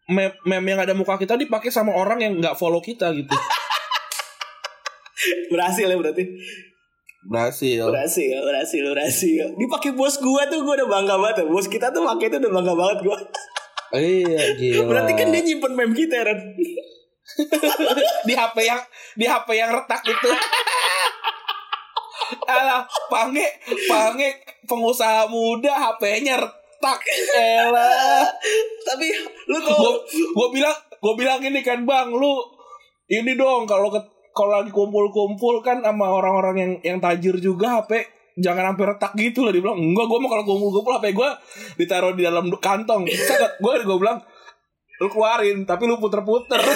meme, 0.05 0.37
meme 0.45 0.67
yang 0.69 0.79
ada 0.79 0.93
muka 0.93 1.17
kita 1.17 1.33
dipakai 1.33 1.73
sama 1.73 1.91
orang 1.91 2.21
yang 2.21 2.37
nggak 2.37 2.53
follow 2.53 2.77
kita 2.77 3.09
gitu. 3.09 3.33
berhasil 5.53 5.85
ya 5.85 5.95
berarti 5.95 6.23
Berhasil. 7.23 7.79
berhasil 7.87 8.35
berhasil 8.43 8.83
berhasil 8.83 9.45
dipakai 9.55 9.95
bos 9.95 10.19
gua 10.19 10.43
tuh 10.47 10.59
gua 10.59 10.75
udah 10.75 10.89
bangga 10.91 11.15
banget 11.15 11.47
bos 11.47 11.67
kita 11.67 11.87
tuh 11.89 12.03
pakai 12.03 12.27
itu 12.27 12.37
udah 12.37 12.51
bangga 12.51 12.73
banget 12.75 12.99
gua 13.01 13.17
Iya 13.93 14.57
gila. 14.57 14.89
berarti 14.89 15.13
kan 15.13 15.29
dia 15.29 15.45
nyimpen 15.45 15.77
meme 15.77 15.93
kita 15.93 16.17
ya 16.19 16.25
Ran 16.25 16.39
di 18.27 18.33
HP 18.33 18.57
yang 18.65 18.81
di 19.15 19.25
HP 19.25 19.47
yang 19.53 19.69
retak 19.71 20.01
itu. 20.03 20.29
Alah, 22.43 22.83
pange, 23.07 23.47
pange 23.85 24.29
pengusaha 24.65 25.29
muda 25.29 25.71
HP-nya 25.71 26.41
retak. 26.41 26.99
Elah. 27.37 28.27
tapi 28.83 29.07
lu 29.47 29.55
Gue 29.55 29.71
tau 29.71 29.93
gue 30.09 30.47
bilang 30.51 30.75
gue 30.75 31.13
bilang 31.15 31.39
ini 31.39 31.61
kan 31.63 31.85
bang, 31.85 32.11
lu 32.11 32.43
ini 33.07 33.37
dong 33.37 33.63
kalau 33.63 33.87
ke 33.87 34.01
kalau 34.33 34.59
lagi 34.59 34.73
kumpul-kumpul 34.73 35.61
kan 35.61 35.79
sama 35.85 36.09
orang-orang 36.09 36.55
yang 36.57 36.71
yang 36.81 36.97
tajir 36.99 37.37
juga 37.37 37.81
HP 37.81 38.03
jangan 38.41 38.73
sampai 38.73 38.85
retak 38.97 39.13
gitu 39.13 39.45
lah 39.45 39.53
dibilang 39.53 39.77
enggak 39.77 40.05
gue 40.09 40.17
mau 40.17 40.29
kalau 40.29 40.43
kumpul-kumpul 40.45 40.93
HP 40.97 41.13
gue 41.13 41.29
ditaruh 41.77 42.17
di 42.17 42.25
dalam 42.25 42.49
kantong 42.57 43.05
gue 43.63 43.73
gue 43.85 43.97
bilang 44.01 44.19
lu 45.01 45.07
keluarin 45.09 45.65
tapi 45.69 45.85
lu 45.85 46.01
puter-puter 46.01 46.61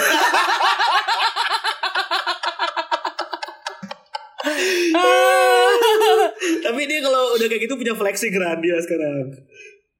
Tapi 6.68 6.84
dia 6.84 7.00
kalau 7.00 7.34
udah 7.36 7.46
kayak 7.48 7.62
gitu 7.64 7.74
punya 7.80 7.94
flexing 7.96 8.32
kan 8.32 8.60
dia 8.60 8.76
sekarang. 8.80 9.32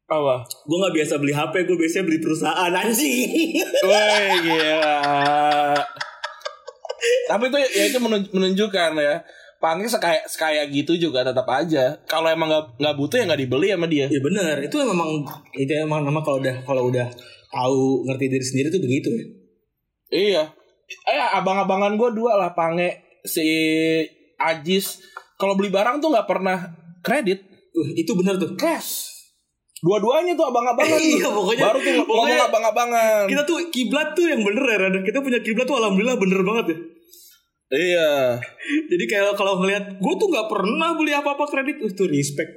apa 0.08 0.40
Gue 0.64 0.76
nggak 0.80 0.94
biasa 0.96 1.12
beli 1.20 1.36
HP, 1.36 1.54
gue 1.68 1.76
biasanya 1.76 2.04
beli 2.08 2.18
perusahaan 2.20 2.72
anjing. 2.72 3.60
Woi 3.84 4.28
gila. 4.40 4.88
Tapi 7.30 7.50
itu 7.50 7.56
ya 7.58 7.84
itu 7.88 7.98
menun- 8.02 8.30
menunjukkan 8.32 8.90
ya. 8.98 9.16
Panggil 9.58 9.90
sekaya 9.90 10.22
sekaya 10.30 10.62
gitu 10.70 10.94
juga 10.94 11.26
tetap 11.26 11.42
aja. 11.50 11.98
Kalau 12.06 12.30
emang 12.30 12.46
nggak 12.46 12.78
nggak 12.78 12.94
butuh 12.94 13.16
ya 13.18 13.24
nggak 13.26 13.42
dibeli 13.42 13.68
sama 13.74 13.86
dia. 13.90 14.06
ya 14.06 14.20
benar, 14.22 14.54
itu 14.62 14.76
memang 14.78 15.08
itu 15.58 15.72
emang 15.74 16.06
nama 16.06 16.22
kalau 16.22 16.38
udah 16.38 16.56
kalau 16.62 16.82
udah 16.86 17.06
tahu 17.50 18.06
ngerti 18.06 18.24
diri 18.30 18.44
sendiri 18.46 18.68
tuh 18.70 18.78
begitu 18.78 19.10
ya. 19.10 19.24
Iya. 20.08 20.42
Eh 21.10 21.20
abang-abangan 21.36 21.98
gue 21.98 22.10
dua 22.14 22.38
lah 22.38 22.54
Pange 22.54 23.20
si 23.26 23.44
Ajis. 24.38 25.02
Kalau 25.38 25.58
beli 25.58 25.74
barang 25.74 25.98
tuh 25.98 26.10
nggak 26.14 26.26
pernah 26.30 26.58
kredit, 27.02 27.46
Uh, 27.68 27.94
itu 27.94 28.10
benar 28.18 28.34
tuh. 28.40 28.58
cash. 28.58 29.07
Dua-duanya 29.78 30.34
tuh 30.34 30.46
abang-abangan. 30.46 30.98
tuh. 30.98 31.06
Iya, 31.06 31.28
pokoknya- 31.28 31.64
Baru 31.64 31.78
tuh 31.78 31.92
ngomong 31.94 32.08
pokoknya- 32.08 32.46
abang-abangan. 32.46 33.22
Kita 33.26 33.42
tuh 33.42 33.58
kiblat 33.68 34.08
tuh 34.12 34.26
yang 34.26 34.42
bener 34.42 34.64
ya, 34.64 34.76
Rada. 34.80 35.00
Kita 35.00 35.18
punya 35.20 35.38
kiblat 35.38 35.64
tuh 35.64 35.76
alhamdulillah 35.76 36.16
bener 36.16 36.40
banget 36.42 36.64
ya. 36.66 36.76
Iya. 37.70 38.10
Jadi 38.90 39.04
kayak 39.06 39.34
kalau 39.34 39.60
ngelihat 39.60 39.96
gue 39.96 40.14
tuh 40.16 40.28
nggak 40.28 40.48
pernah 40.48 40.90
beli 40.92 41.12
apa-apa 41.12 41.44
kredit, 41.46 41.78
uh, 41.80 41.92
tuh 41.92 42.08
respect. 42.08 42.50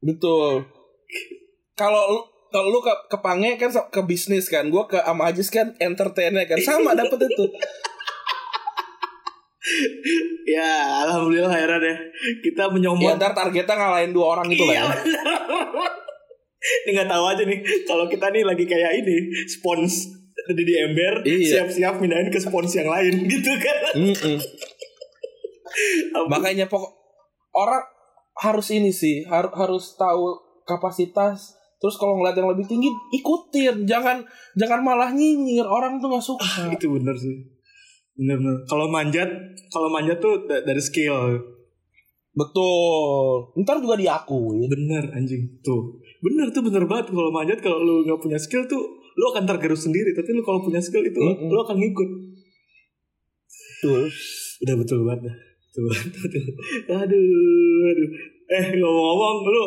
Betul. 0.00 0.64
Kalau 1.74 2.24
kalau 2.50 2.66
lu 2.68 2.80
ke, 2.80 2.90
ke 3.06 3.18
Pange 3.20 3.54
kan 3.54 3.70
ke 3.70 4.00
bisnis 4.02 4.50
kan, 4.50 4.66
gua 4.66 4.82
ke 4.84 4.98
Ama 4.98 5.30
Ajis 5.30 5.48
kan 5.48 5.70
entertainnya 5.78 6.42
kan 6.44 6.58
sama 6.58 6.96
dapet 6.98 7.22
itu. 7.24 7.44
Ya, 10.42 10.72
alhamdulillah 11.02 11.52
heran 11.52 11.80
ya. 11.80 11.96
Kita 12.40 12.64
Ya 12.64 12.72
menyomot. 12.72 13.12
ntar 13.14 13.32
targetnya 13.32 13.74
ngalahin 13.74 14.10
dua 14.10 14.34
orang 14.34 14.48
itu 14.48 14.62
lah 14.62 14.72
Iya, 14.72 14.80
ya. 14.80 14.86
benar. 14.88 15.28
ini 16.80 16.90
nggak 16.92 17.08
tahu 17.08 17.24
aja 17.26 17.42
nih 17.42 17.58
kalau 17.84 18.04
kita 18.04 18.28
nih 18.28 18.42
lagi 18.42 18.64
kayak 18.64 18.92
ini 18.98 19.16
spons 19.46 20.12
di 20.46 20.62
di 20.62 20.74
ember 20.76 21.20
Iya. 21.22 21.64
siap-siap 21.64 21.96
mindahin 21.98 22.28
ke 22.28 22.36
spons 22.36 22.72
yang 22.74 22.84
lain 22.86 23.16
gitu 23.32 23.52
kan. 23.54 23.96
Makanya 26.26 26.66
pokok 26.66 26.90
orang 27.52 27.84
harus 28.36 28.68
ini 28.70 28.90
sih, 28.90 29.22
har- 29.24 29.52
harus 29.52 29.94
tahu 29.94 30.36
kapasitas. 30.64 31.56
Terus 31.76 31.96
kalau 31.96 32.16
ngeliat 32.16 32.36
yang 32.36 32.48
lebih 32.48 32.64
tinggi, 32.66 32.88
ikutin. 33.10 33.84
Jangan 33.84 34.20
jangan 34.54 34.80
malah 34.80 35.08
nyinyir. 35.10 35.64
Orang 35.64 35.96
tuh 35.96 36.08
gak 36.08 36.20
suka. 36.22 36.68
itu 36.68 36.88
bener 36.90 37.12
sih. 37.14 37.36
Bener 38.20 38.36
bener. 38.36 38.56
Kalau 38.68 38.86
manjat, 38.86 39.28
kalau 39.72 39.88
manjat 39.88 40.20
tuh 40.20 40.44
da- 40.44 40.60
dari 40.60 40.76
skill. 40.76 41.40
Betul. 42.30 43.56
Ntar 43.64 43.80
juga 43.80 43.96
diakui. 43.96 44.68
Bener 44.68 45.08
anjing 45.10 45.48
tuh. 45.64 45.96
Bener 46.20 46.52
tuh 46.52 46.60
bener 46.60 46.84
banget 46.84 47.08
kalau 47.10 47.32
manjat 47.32 47.58
kalau 47.58 47.80
lu 47.80 48.04
nggak 48.04 48.20
punya 48.20 48.36
skill 48.36 48.68
tuh 48.68 48.78
lu 49.16 49.24
akan 49.32 49.48
tergerus 49.48 49.88
sendiri. 49.88 50.12
Tapi 50.12 50.36
lu 50.36 50.44
kalau 50.44 50.60
punya 50.60 50.78
skill 50.78 51.00
itu 51.00 51.16
Mm-mm. 51.16 51.48
lu 51.48 51.58
akan 51.58 51.80
ngikut. 51.80 52.08
Betul. 53.80 54.02
Udah 54.60 54.74
betul 54.76 55.00
banget. 55.02 55.32
Betul 55.72 55.84
banget. 55.88 56.08
Betul. 56.12 56.44
Aduh, 57.00 57.88
aduh. 57.88 58.10
Eh 58.50 58.66
ngomong-ngomong 58.76 59.36
lu 59.46 59.62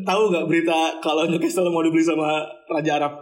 tahu 0.00 0.22
nggak 0.30 0.46
berita 0.46 0.78
kalau 1.02 1.26
Newcastle 1.26 1.68
mau 1.68 1.82
dibeli 1.82 2.00
sama 2.00 2.40
Raja 2.70 3.02
Arab? 3.02 3.12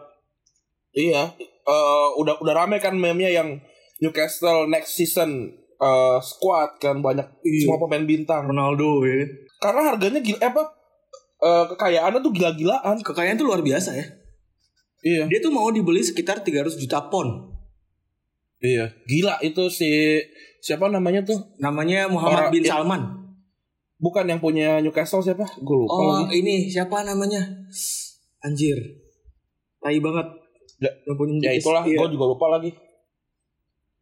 Iya. 0.95 1.33
Eh, 1.43 2.09
udah 2.21 2.38
udah 2.38 2.55
rame 2.55 2.77
kan 2.79 2.93
meme-nya 2.95 3.33
yang 3.33 3.49
Newcastle 3.96 4.66
next 4.66 4.94
season 4.94 5.50
eh, 5.76 6.18
squad 6.20 6.78
kan 6.78 6.98
banyak 6.98 7.26
Iya. 7.40 7.61
semua 7.64 7.78
pemain 7.80 8.02
bintang. 8.02 8.44
Ronaldo 8.44 9.02
ya. 9.02 9.26
Karena 9.59 9.80
harganya 9.87 10.18
gila 10.18 10.38
eh, 10.38 10.48
apa? 10.48 10.62
eh, 11.37 11.64
kekayaannya 11.70 12.20
tuh 12.20 12.33
gila-gilaan. 12.33 12.96
Kekayaan 12.98 13.37
tuh 13.37 13.46
luar 13.46 13.61
biasa 13.61 13.90
ya. 13.92 14.07
Iya. 15.00 15.28
Dia 15.28 15.38
tuh 15.38 15.50
mau 15.50 15.68
dibeli 15.68 16.00
sekitar 16.00 16.40
300 16.40 16.74
juta 16.76 17.07
pound. 17.07 17.52
Iya. 18.59 18.88
Gila 19.04 19.37
itu 19.40 19.68
si 19.68 20.16
siapa 20.59 20.88
namanya 20.88 21.20
tuh? 21.22 21.37
Namanya 21.59 22.09
Muhammad 22.09 22.48
Orang- 22.48 22.52
bin 22.52 22.64
ya. 22.64 22.72
Salman. 22.74 23.02
Bukan 23.94 24.24
yang 24.24 24.38
punya 24.38 24.80
Newcastle 24.80 25.20
siapa? 25.20 25.44
Gue 25.59 25.76
lupa 25.78 25.92
Oh 25.92 26.04
lagi. 26.22 26.40
ini 26.40 26.66
siapa 26.66 27.04
namanya? 27.04 27.40
Anjir. 28.40 28.76
Tai 29.78 29.96
banget. 29.98 30.26
Ya, 30.76 30.90
Yang 31.04 31.16
punya 31.16 31.33
Ya 31.42 31.52
itulah, 31.54 31.83
Iya. 31.83 31.96
gue 32.00 32.09
juga 32.11 32.24
lupa 32.26 32.46
lagi. 32.50 32.72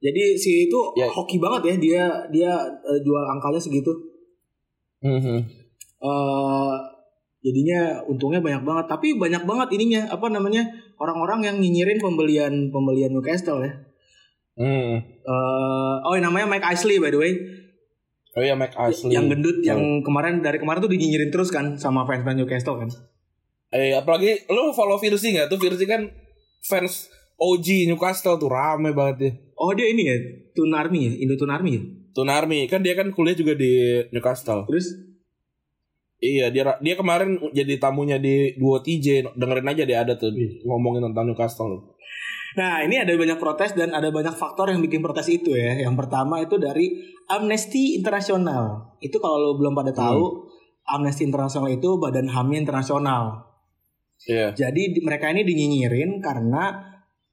Jadi 0.02 0.34
si 0.34 0.66
itu 0.66 0.78
Ya. 0.98 1.06
hoki 1.06 1.38
banget 1.38 1.62
ya 1.62 1.74
dia 1.78 2.04
dia 2.34 2.52
eh, 2.82 2.98
jual 3.00 3.22
angkanya 3.22 3.62
segitu. 3.62 3.90
Mhm. 5.02 5.38
eh 6.02 6.74
jadinya 7.42 8.02
untungnya 8.06 8.42
banyak 8.42 8.62
banget. 8.66 8.86
Tapi 8.90 9.14
banyak 9.18 9.46
banget 9.46 9.68
ininya 9.78 10.02
apa 10.10 10.26
namanya 10.30 10.66
orang-orang 10.98 11.46
yang 11.46 11.56
nyinyirin 11.62 12.02
pembelian 12.02 12.70
pembelian 12.74 13.14
Newcastle 13.14 13.62
ya. 13.62 13.70
Hmm. 14.58 14.98
Eh 14.98 15.94
oh 16.02 16.14
namanya 16.18 16.50
Mike 16.50 16.66
Ashley 16.66 16.98
by 16.98 17.14
the 17.14 17.18
way. 17.22 17.32
Oh 18.34 18.42
iya 18.42 18.58
Mike 18.58 18.74
Ashley. 18.74 19.14
Yang 19.14 19.38
gendut 19.38 19.58
yang 19.62 20.02
kemarin 20.02 20.42
dari 20.42 20.58
kemarin 20.58 20.82
tuh 20.82 20.90
dinyinyirin 20.90 21.30
terus 21.30 21.54
kan 21.54 21.78
sama 21.78 22.02
fans-fans 22.02 22.38
Newcastle 22.38 22.78
kan. 22.78 22.90
Eh 23.70 23.94
apalagi 23.94 24.42
lu 24.50 24.74
follow 24.74 24.98
Virsi 24.98 25.34
nggak 25.34 25.46
tuh 25.46 25.58
Virsi 25.62 25.86
kan 25.86 26.10
fans 26.62 27.10
OG 27.38 27.90
Newcastle 27.90 28.38
tuh 28.38 28.50
rame 28.50 28.90
banget 28.94 29.16
ya. 29.18 29.30
Oh 29.62 29.70
dia 29.72 29.86
ini 29.86 30.02
ya 30.02 30.16
Tun 30.50 30.74
Army 30.74 31.06
ya 31.06 31.12
Indo 31.22 31.38
Tun 31.38 31.54
Army 31.54 31.78
ya. 31.78 31.82
Tunarmi 32.12 32.66
kan 32.68 32.82
dia 32.82 32.92
kan 32.92 33.08
kuliah 33.08 33.32
juga 33.32 33.54
di 33.54 34.02
Newcastle. 34.10 34.66
Terus 34.66 35.12
Iya 36.22 36.54
dia 36.54 36.62
dia 36.78 36.94
kemarin 36.94 37.34
jadi 37.50 37.82
tamunya 37.82 38.14
di 38.14 38.54
Duo 38.54 38.78
TJ 38.78 39.34
dengerin 39.34 39.66
aja 39.74 39.82
dia 39.82 39.98
ada 40.06 40.14
tuh 40.14 40.30
ngomongin 40.62 41.02
tentang 41.02 41.26
Newcastle. 41.26 41.98
Nah 42.54 42.78
ini 42.86 42.94
ada 42.94 43.10
banyak 43.10 43.42
protes 43.42 43.74
dan 43.74 43.90
ada 43.90 44.06
banyak 44.14 44.30
faktor 44.30 44.70
yang 44.70 44.78
bikin 44.78 45.02
protes 45.02 45.26
itu 45.26 45.50
ya. 45.50 45.82
Yang 45.82 45.98
pertama 45.98 46.38
itu 46.38 46.62
dari 46.62 46.94
Amnesty 47.26 47.98
International. 47.98 48.94
Itu 49.02 49.18
kalau 49.18 49.34
lo 49.40 49.50
belum 49.58 49.74
pada 49.74 49.90
tahu, 49.90 50.46
Amnesty 50.86 51.26
International 51.26 51.74
itu 51.74 51.98
badan 51.98 52.30
HAM 52.30 52.54
internasional. 52.54 53.42
Iya. 54.22 54.54
Jadi 54.54 54.94
di- 54.94 55.02
mereka 55.02 55.26
ini 55.26 55.42
dinyinyirin 55.42 56.22
karena 56.22 56.86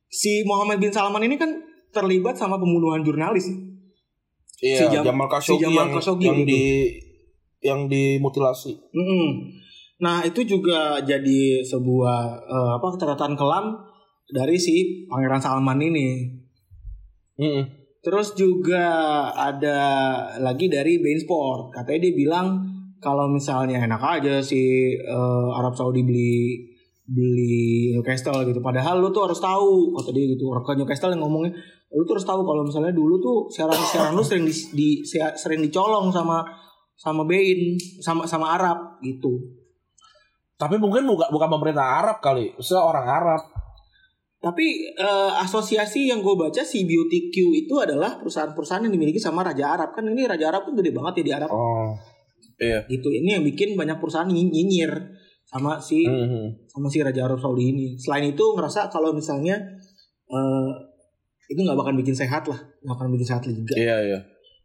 si 0.09 0.41
Muhammad 0.49 0.81
bin 0.81 0.89
Salman 0.89 1.21
ini 1.21 1.37
kan 1.37 1.51
terlibat 1.89 2.35
sama 2.35 2.57
pembunuhan 2.57 3.01
jurnalis. 3.01 3.49
Iya, 4.59 4.77
Si 4.77 4.85
Jam- 4.91 5.05
Jamal 5.07 5.27
Khashoggi 5.27 5.63
si 5.63 5.65
Jamal 5.71 5.77
yang 5.79 5.89
Khashoggi 5.95 6.25
yang 6.27 6.39
gitu. 6.43 6.49
di 6.51 6.63
yang 7.59 7.81
dimutilasi. 7.87 8.71
Mm-mm. 8.91 9.29
Nah 9.99 10.23
itu 10.23 10.43
juga 10.43 10.99
jadi 10.99 11.59
sebuah 11.61 12.19
eh, 12.43 12.71
apa 12.75 12.87
catatan 12.95 13.35
kelam 13.35 13.75
dari 14.29 14.55
si 14.55 15.07
Pangeran 15.07 15.39
Salman 15.39 15.79
ini. 15.79 16.27
Mm-mm. 17.39 17.63
Terus 17.99 18.31
juga 18.31 18.87
ada 19.31 19.79
lagi 20.39 20.71
dari 20.71 21.03
Bein 21.03 21.19
Sport. 21.19 21.75
Katanya 21.75 22.07
dia 22.07 22.13
bilang 22.15 22.47
kalau 22.99 23.27
misalnya 23.27 23.79
enak 23.79 23.99
aja 23.99 24.39
si 24.39 24.91
eh, 24.95 25.47
Arab 25.55 25.75
Saudi 25.75 26.03
beli 26.03 26.63
beli 27.09 27.91
Newcastle 27.93 28.45
gitu. 28.45 28.61
Padahal 28.61 29.01
lu 29.01 29.09
tuh 29.09 29.25
harus 29.25 29.41
tahu 29.41 29.97
kata 29.97 30.13
dia 30.13 30.29
gitu. 30.29 30.45
Rekan 30.53 30.77
Newcastle 30.77 31.11
yang 31.11 31.25
ngomongnya 31.25 31.51
lu 31.89 32.05
tuh 32.05 32.13
harus 32.15 32.27
tahu 32.27 32.45
kalau 32.45 32.61
misalnya 32.61 32.93
dulu 32.93 33.17
tuh 33.17 33.37
siaran-siaran 33.49 34.13
lu 34.13 34.21
sering 34.21 34.45
di, 34.45 34.53
di- 34.53 35.01
sering 35.35 35.57
dicolong 35.59 36.13
sama 36.13 36.45
sama 36.93 37.25
Bein 37.25 37.73
sama 37.99 38.29
sama 38.29 38.53
Arab 38.53 39.01
gitu. 39.01 39.41
Tapi 40.53 40.75
mungkin 40.77 41.07
bukan 41.07 41.31
bukan 41.31 41.49
pemerintah 41.49 42.03
Arab 42.03 42.19
kali, 42.19 42.51
maksudnya 42.53 42.83
orang 42.83 43.07
Arab. 43.07 43.41
Tapi 44.39 44.95
eh, 44.95 45.31
asosiasi 45.43 46.07
yang 46.07 46.23
gue 46.23 46.31
baca 46.31 46.63
si 46.63 46.87
BeautyQ 46.87 47.35
itu 47.59 47.73
adalah 47.75 48.19
perusahaan-perusahaan 48.19 48.87
yang 48.87 48.93
dimiliki 48.93 49.19
sama 49.19 49.43
Raja 49.43 49.75
Arab 49.75 49.91
kan 49.91 50.07
ini 50.07 50.23
Raja 50.23 50.47
Arab 50.47 50.63
kan 50.63 50.79
gede 50.79 50.95
banget 50.95 51.19
ya 51.19 51.23
di 51.27 51.33
Arab 51.35 51.49
Oh. 51.51 51.91
Iya. 52.59 52.83
gitu 52.87 53.07
ini 53.11 53.35
yang 53.35 53.43
bikin 53.43 53.75
banyak 53.75 53.99
perusahaan 53.99 54.27
nyi- 54.27 54.47
nyinyir 54.51 54.91
sama 55.49 55.81
si 55.81 56.05
Mhm. 56.05 56.69
sama 56.69 56.85
si 56.85 57.01
Raja 57.01 57.25
Arab 57.25 57.37
Saudi 57.37 57.65
ini 57.67 57.87
selain 57.95 58.29
itu 58.29 58.43
ngerasa 58.53 58.85
kalau 58.87 59.09
misalnya 59.09 59.57
eh, 60.27 60.69
itu 61.47 61.57
nggak 61.57 61.73
bakal 61.75 61.93
bikin 61.95 62.13
sehat 62.13 62.45
lah 62.45 62.59
nggak 62.79 62.95
akan 62.95 63.09
bikin 63.11 63.27
sehat 63.27 63.41
juga 63.43 63.73
Iya, 63.73 63.97
iya. 64.05 64.19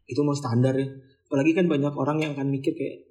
itu 0.05 0.21
mau 0.21 0.31
standar 0.31 0.71
ya 0.71 0.85
apalagi 1.25 1.51
kan 1.51 1.65
banyak 1.65 1.89
orang 1.89 2.17
yang 2.19 2.31
akan 2.31 2.47
mikir 2.47 2.71
kayak 2.71 3.01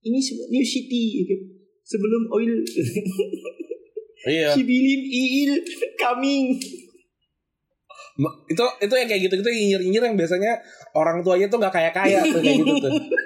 ini 0.00 0.22
new 0.48 0.62
city 0.62 1.02
gitu. 1.20 1.34
sebelum 1.82 2.30
oil 2.30 2.54
Iya. 4.24 4.56
Sibilin 4.56 5.02
il 5.04 5.52
coming 5.98 6.56
itu 8.46 8.64
itu 8.80 8.94
yang 8.94 9.08
kayak 9.10 9.20
gitu 9.20 9.34
gitu 9.36 9.50
nyinyir 9.50 9.80
nyinyir 9.82 10.02
yang 10.06 10.16
biasanya 10.16 10.54
orang 10.94 11.18
tuanya 11.20 11.44
tuh 11.44 11.58
nggak 11.58 11.74
kaya 11.74 11.90
kaya 11.90 12.22
tuh 12.24 12.38
kayak 12.38 12.62
gitu 12.62 12.72
tuh 12.78 12.92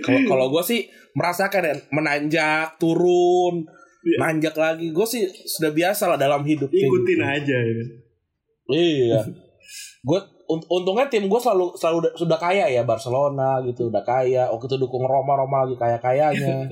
kalau 0.00 0.20
kalau 0.26 0.46
gue 0.50 0.62
sih 0.62 0.80
merasakan 1.12 1.62
ya 1.62 1.74
menanjak 1.90 2.76
turun 2.76 3.66
Iya. 3.98 4.16
nanjak 4.22 4.54
lagi. 4.54 4.94
Gue 4.94 5.02
sih 5.02 5.26
sudah 5.26 5.74
biasa 5.74 6.06
lah 6.06 6.16
dalam 6.16 6.40
hidup 6.40 6.70
ikutin 6.70 7.18
gitu. 7.18 7.24
aja 7.24 7.56
ya. 7.58 7.84
Iya. 8.70 9.20
Gue 10.08 10.20
untungnya 10.48 11.10
tim 11.10 11.26
gue 11.26 11.36
selalu 11.36 11.74
selalu 11.74 11.96
udah- 12.06 12.14
sudah 12.16 12.38
kaya 12.38 12.70
ya 12.70 12.86
Barcelona 12.86 13.58
gitu 13.66 13.90
udah 13.90 14.00
kaya. 14.00 14.46
Waktu 14.48 14.64
itu 14.64 14.76
dukung 14.78 15.02
Roma 15.02 15.34
Roma 15.34 15.66
lagi 15.66 15.74
kaya 15.76 15.98
kayanya 15.98 16.70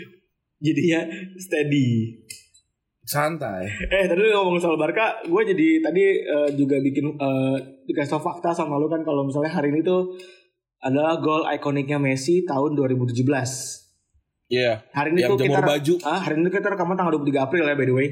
jadinya 0.66 1.00
steady. 1.38 2.20
Santai. 3.04 3.68
Eh 3.84 4.08
tadi 4.08 4.16
lu 4.18 4.32
ngomong 4.32 4.56
soal 4.56 4.74
Barca, 4.74 5.20
gue 5.22 5.42
jadi 5.46 5.68
tadi 5.78 6.04
eh, 6.18 6.48
juga 6.56 6.80
bikin 6.80 7.04
eh, 7.14 7.56
dikasih 7.84 8.10
tau 8.10 8.22
fakta 8.24 8.48
sama 8.50 8.76
lu 8.76 8.88
kan 8.88 9.00
kalau 9.00 9.22
misalnya 9.22 9.52
hari 9.52 9.70
ini 9.70 9.80
tuh 9.80 10.08
adalah 10.84 11.16
gol 11.16 11.48
ikoniknya 11.48 11.96
Messi 11.96 12.44
tahun 12.44 12.76
2017. 12.76 13.16
iya 14.52 14.84
Hari 14.92 15.16
ini 15.16 15.24
yang 15.24 15.32
tuh 15.32 15.40
kita 15.40 15.64
baju 15.64 15.94
ah, 16.04 16.20
hari 16.20 16.36
ini 16.36 16.52
kita 16.52 16.68
rekaman 16.76 16.94
tanggal 17.00 17.16
23 17.16 17.40
April 17.48 17.64
ya 17.64 17.74
by 17.74 17.86
the 17.88 17.94
way. 17.96 18.08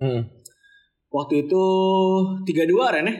hmm. 0.00 0.20
Waktu 1.12 1.34
itu 1.44 1.64
32 2.48 2.94
Ren 2.96 3.06
ya? 3.06 3.16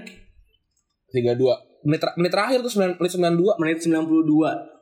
tiga 1.06 1.32
dua 1.38 1.56
menit, 1.86 2.02
ter- 2.02 2.16
menit 2.18 2.32
terakhir 2.34 2.58
tuh 2.60 2.68
sembilan 2.68 2.98
menit 2.98 3.12
sembilan 3.14 3.34
dua 3.38 3.52
Menit 3.56 3.78
92. 3.80 4.76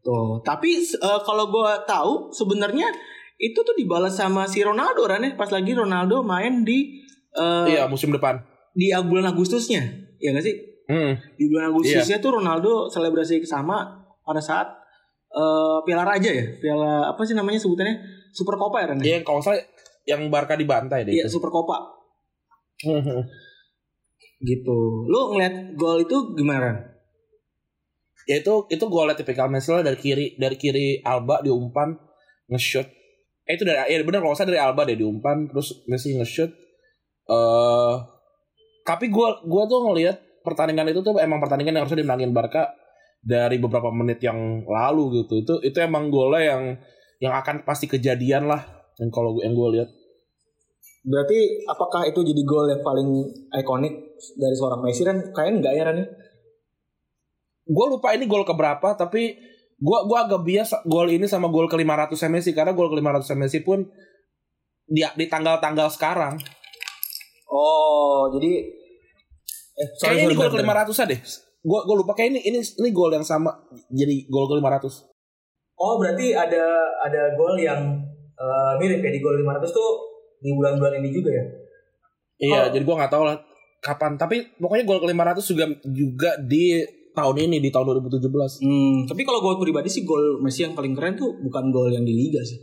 Tuh, 0.00 0.40
tapi 0.40 0.80
eh, 0.80 1.20
kalau 1.28 1.52
gue 1.52 1.72
tahu 1.84 2.32
sebenarnya 2.32 2.88
itu 3.36 3.56
tuh 3.56 3.76
dibalas 3.76 4.16
sama 4.16 4.48
si 4.48 4.64
Ronaldo 4.64 5.04
Ren 5.04 5.24
ya 5.24 5.32
pas 5.36 5.48
lagi 5.52 5.76
Ronaldo 5.76 6.24
main 6.24 6.64
di 6.64 7.00
eh, 7.36 7.66
iya 7.76 7.84
musim 7.84 8.12
depan 8.12 8.40
di 8.72 8.92
bulan 9.04 9.32
Agustusnya. 9.32 9.82
Ya 10.20 10.36
gak 10.36 10.44
sih? 10.44 10.56
Hmm. 10.90 11.12
di 11.38 11.44
bulan 11.46 11.70
Agustusnya 11.70 12.18
tuh 12.18 12.42
Ronaldo 12.42 12.90
selebrasi 12.90 13.38
sama 13.46 14.02
pada 14.26 14.42
saat 14.42 14.66
eh, 15.30 15.78
Piala 15.86 16.02
Raja 16.02 16.30
ya? 16.34 16.44
Piala 16.58 17.14
apa 17.14 17.22
sih 17.22 17.38
namanya 17.38 17.62
sebutannya? 17.62 17.94
Super 18.34 18.58
Copa 18.58 18.82
ya 18.82 18.86
Ren? 18.90 18.98
Iya, 18.98 19.18
kalau 19.22 19.38
nggak 19.38 19.46
salah 19.46 19.62
yang 20.06 20.26
Barca 20.30 20.54
dibantai 20.58 21.06
deh 21.06 21.14
Iya, 21.14 21.30
itu. 21.30 21.38
Super 21.38 21.50
Copa. 21.54 21.78
Gitu. 24.40 24.78
Lu 25.06 25.20
ngeliat 25.34 25.78
gol 25.78 26.02
itu 26.02 26.34
gimana 26.34 26.90
ya 28.30 28.38
itu 28.38 28.54
itu 28.70 28.84
golnya 28.86 29.18
tipikal 29.18 29.50
Messi 29.50 29.74
dari 29.82 29.98
kiri 29.98 30.38
dari 30.38 30.54
kiri 30.54 31.02
Alba 31.02 31.42
diumpan 31.42 31.98
nge-shoot. 32.46 32.86
Eh 33.42 33.58
itu 33.58 33.66
dari 33.66 33.90
ya 33.90 33.98
benar 34.06 34.22
kalau 34.22 34.38
salah 34.38 34.54
dari 34.54 34.62
Alba 34.62 34.86
deh 34.86 34.94
diumpan 34.94 35.50
terus 35.50 35.82
Messi 35.90 36.14
nge-shoot. 36.14 36.50
Eh 37.26 37.94
tapi 38.86 39.10
gua 39.10 39.42
gua 39.42 39.66
tuh 39.66 39.82
ngelihat 39.90 40.22
pertandingan 40.46 40.90
itu 40.90 41.00
tuh 41.04 41.16
emang 41.20 41.38
pertandingan 41.38 41.76
yang 41.76 41.82
harusnya 41.84 42.00
dimenangin 42.04 42.32
Barca 42.32 42.72
dari 43.20 43.60
beberapa 43.60 43.92
menit 43.92 44.20
yang 44.24 44.64
lalu 44.64 45.24
gitu. 45.24 45.40
Itu 45.40 45.54
itu 45.60 45.78
emang 45.80 46.08
golnya 46.08 46.56
yang 46.56 46.62
yang 47.20 47.34
akan 47.36 47.68
pasti 47.68 47.88
kejadian 47.88 48.48
lah 48.48 48.64
yang 48.96 49.12
kalau 49.12 49.36
yang 49.40 49.52
gue 49.52 49.68
lihat. 49.80 49.88
Berarti 51.00 51.64
apakah 51.64 52.04
itu 52.08 52.20
jadi 52.20 52.42
gol 52.44 52.68
yang 52.68 52.84
paling 52.84 53.08
ikonik 53.56 53.94
dari 54.36 54.52
seorang 54.52 54.84
Messi 54.84 55.02
Ren? 55.04 55.32
Kayaknya 55.32 55.52
enggak 55.56 55.74
ya 55.76 55.82
Ren? 55.88 55.98
ya? 56.04 56.06
gue 57.70 57.86
lupa 57.86 58.12
ini 58.18 58.26
gol 58.26 58.42
keberapa 58.42 58.98
tapi 58.98 59.38
gue 59.80 59.98
gua 60.04 60.28
agak 60.28 60.42
bias 60.44 60.74
gol 60.84 61.08
ini 61.08 61.24
sama 61.30 61.48
gol 61.48 61.70
ke 61.70 61.78
500 61.78 62.18
Messi 62.28 62.50
karena 62.52 62.74
gol 62.74 62.90
ke 62.90 62.98
500 62.98 63.38
Messi 63.38 63.62
pun 63.62 63.86
di 64.90 65.06
di 65.14 65.26
tanggal-tanggal 65.30 65.88
sekarang 65.94 66.34
Oh, 67.50 68.30
jadi 68.30 68.62
eh 69.80 69.88
kayaknya 69.98 70.24
ini 70.26 70.34
gol 70.34 70.48
ke 70.48 70.58
bentar. 70.58 70.84
500 70.84 71.10
deh 71.10 71.20
gue 71.60 71.78
gue 71.82 71.96
lupa 71.96 72.12
kayak 72.14 72.28
ini 72.30 72.40
ini 72.42 72.58
ini 72.60 72.88
gol 72.90 73.10
yang 73.10 73.22
sama 73.22 73.52
jadi 73.90 74.26
gol 74.26 74.46
ke 74.46 74.56
500 74.56 75.08
Oh, 75.76 75.96
berarti 75.96 76.30
ada 76.30 76.60
ada 77.00 77.32
gol 77.34 77.56
yang 77.56 77.80
eh, 78.34 78.72
mirip 78.76 79.00
ya 79.00 79.10
di 79.10 79.18
gol 79.18 79.32
500 79.34 79.64
tuh 79.66 79.90
di 80.38 80.50
bulan-bulan 80.50 80.96
ini 80.98 81.08
juga 81.08 81.30
ya? 81.30 81.44
iya 82.38 82.60
Oh. 82.60 82.64
jadi 82.68 82.80
gue 82.80 82.96
nggak 82.96 83.08
tahu 83.08 83.24
lah 83.24 83.36
kapan 83.78 84.12
tapi 84.14 84.44
pokoknya 84.54 84.84
gol 84.84 85.00
ke 85.00 85.08
500 85.08 85.40
juga 85.46 85.64
juga 85.86 86.30
di 86.38 86.84
tahun 87.10 87.36
ini 87.42 87.56
di 87.58 87.68
tahun 87.68 87.96
2017 87.98 88.60
Hmm, 88.60 88.98
tapi 89.04 89.24
kalau 89.24 89.40
gol 89.40 89.56
pribadi 89.56 89.88
sih 89.88 90.04
gol 90.04 90.38
Messi 90.38 90.62
yang 90.62 90.72
paling 90.72 90.92
keren 90.92 91.12
tuh 91.14 91.32
bukan 91.38 91.68
gol 91.68 91.88
yang 91.88 92.00
di 92.00 92.12
Liga 92.14 92.40
sih. 92.40 92.60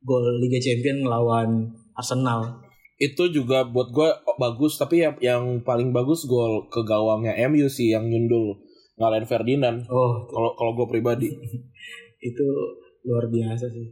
Gol 0.00 0.36
Liga 0.36 0.56
Champion 0.58 1.00
ngelawan 1.00 1.64
Arsenal. 1.94 2.63
Itu 2.94 3.26
juga 3.34 3.66
buat 3.66 3.90
gue 3.90 4.08
bagus 4.38 4.78
tapi 4.78 5.02
yang 5.02 5.14
yang 5.18 5.42
paling 5.66 5.90
bagus 5.90 6.30
gol 6.30 6.70
ke 6.70 6.86
gawangnya 6.86 7.34
MU 7.50 7.66
sih 7.66 7.90
yang 7.90 8.06
nyundul 8.06 8.54
ngalahin 8.94 9.26
Ferdinand 9.26 9.82
Oh, 9.90 10.22
kalau 10.30 10.54
kalau 10.54 10.72
gue 10.78 10.86
pribadi 10.86 11.26
itu 12.30 12.46
luar 13.04 13.28
biasa 13.28 13.68
sih. 13.68 13.86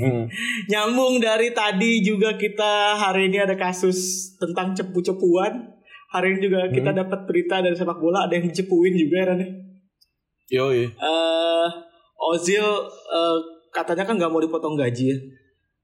Hmm. 0.00 0.24
Nyambung 0.72 1.20
dari 1.20 1.52
tadi 1.52 2.00
juga 2.04 2.36
kita 2.36 2.96
hari 2.96 3.28
ini 3.32 3.40
ada 3.40 3.56
kasus 3.56 4.32
tentang 4.36 4.76
cepu-cepuan. 4.76 5.72
Hari 6.10 6.36
ini 6.36 6.38
juga 6.42 6.66
kita 6.68 6.90
dapat 6.90 7.22
berita 7.22 7.62
dari 7.62 7.76
sepak 7.78 7.96
bola 8.02 8.26
ada 8.26 8.34
yang 8.34 8.50
cepuin 8.50 8.98
juga 8.98 9.14
ya 9.22 9.26
Ran, 9.30 9.38
ya. 9.38 9.48
Yoi. 10.58 10.90
eh 10.90 11.68
Ozil 12.20 12.66
eh, 12.66 13.38
katanya 13.70 14.04
kan 14.04 14.18
nggak 14.18 14.32
mau 14.32 14.42
dipotong 14.42 14.74
gaji 14.74 15.04
ya. 15.14 15.16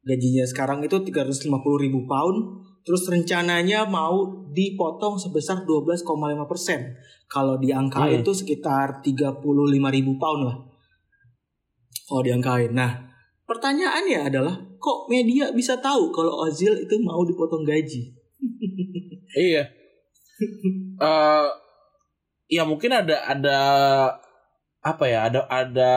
Gajinya 0.06 0.46
sekarang 0.46 0.86
itu 0.86 0.94
350 1.02 1.50
ribu 1.82 2.06
pound. 2.06 2.62
Terus 2.86 3.02
rencananya 3.10 3.82
mau 3.90 4.46
dipotong 4.54 5.18
sebesar 5.18 5.66
12,5 5.66 6.46
persen. 6.46 6.94
Kalau 7.26 7.58
diangkain 7.58 8.14
Hmm. 8.14 8.22
itu 8.22 8.30
sekitar 8.30 9.02
35 9.02 9.90
ribu 9.90 10.14
pound 10.14 10.46
lah. 10.46 10.56
Kalau 12.06 12.22
diangkain. 12.22 12.70
Nah 12.70 13.02
pertanyaannya 13.50 14.30
adalah 14.30 14.54
kok 14.78 15.10
media 15.10 15.50
bisa 15.50 15.82
tahu 15.82 16.14
kalau 16.14 16.46
Ozil 16.46 16.78
itu 16.78 16.94
mau 17.02 17.26
dipotong 17.26 17.66
gaji? 17.66 18.14
Iya. 19.36 19.68
Eh 20.96 21.46
ya 22.46 22.62
mungkin 22.62 22.94
ada 22.94 23.26
ada 23.26 23.58
apa 24.80 25.04
ya 25.04 25.26
ada 25.26 25.44
ada 25.50 25.92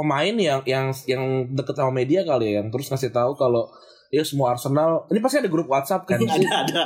pemain 0.00 0.32
yang 0.32 0.64
yang 0.64 0.88
yang 1.04 1.44
deket 1.52 1.76
sama 1.76 1.92
media 1.92 2.24
kali 2.24 2.48
ya 2.48 2.64
yang 2.64 2.72
terus 2.72 2.88
ngasih 2.88 3.12
tahu 3.12 3.36
kalau 3.36 3.68
ya 4.08 4.24
semua 4.24 4.56
Arsenal 4.56 5.04
ini 5.12 5.20
pasti 5.20 5.44
ada 5.44 5.52
grup 5.52 5.68
WhatsApp 5.68 6.08
kan? 6.08 6.18
Pasti, 6.24 6.40
ada 6.48 6.56
ada. 6.64 6.82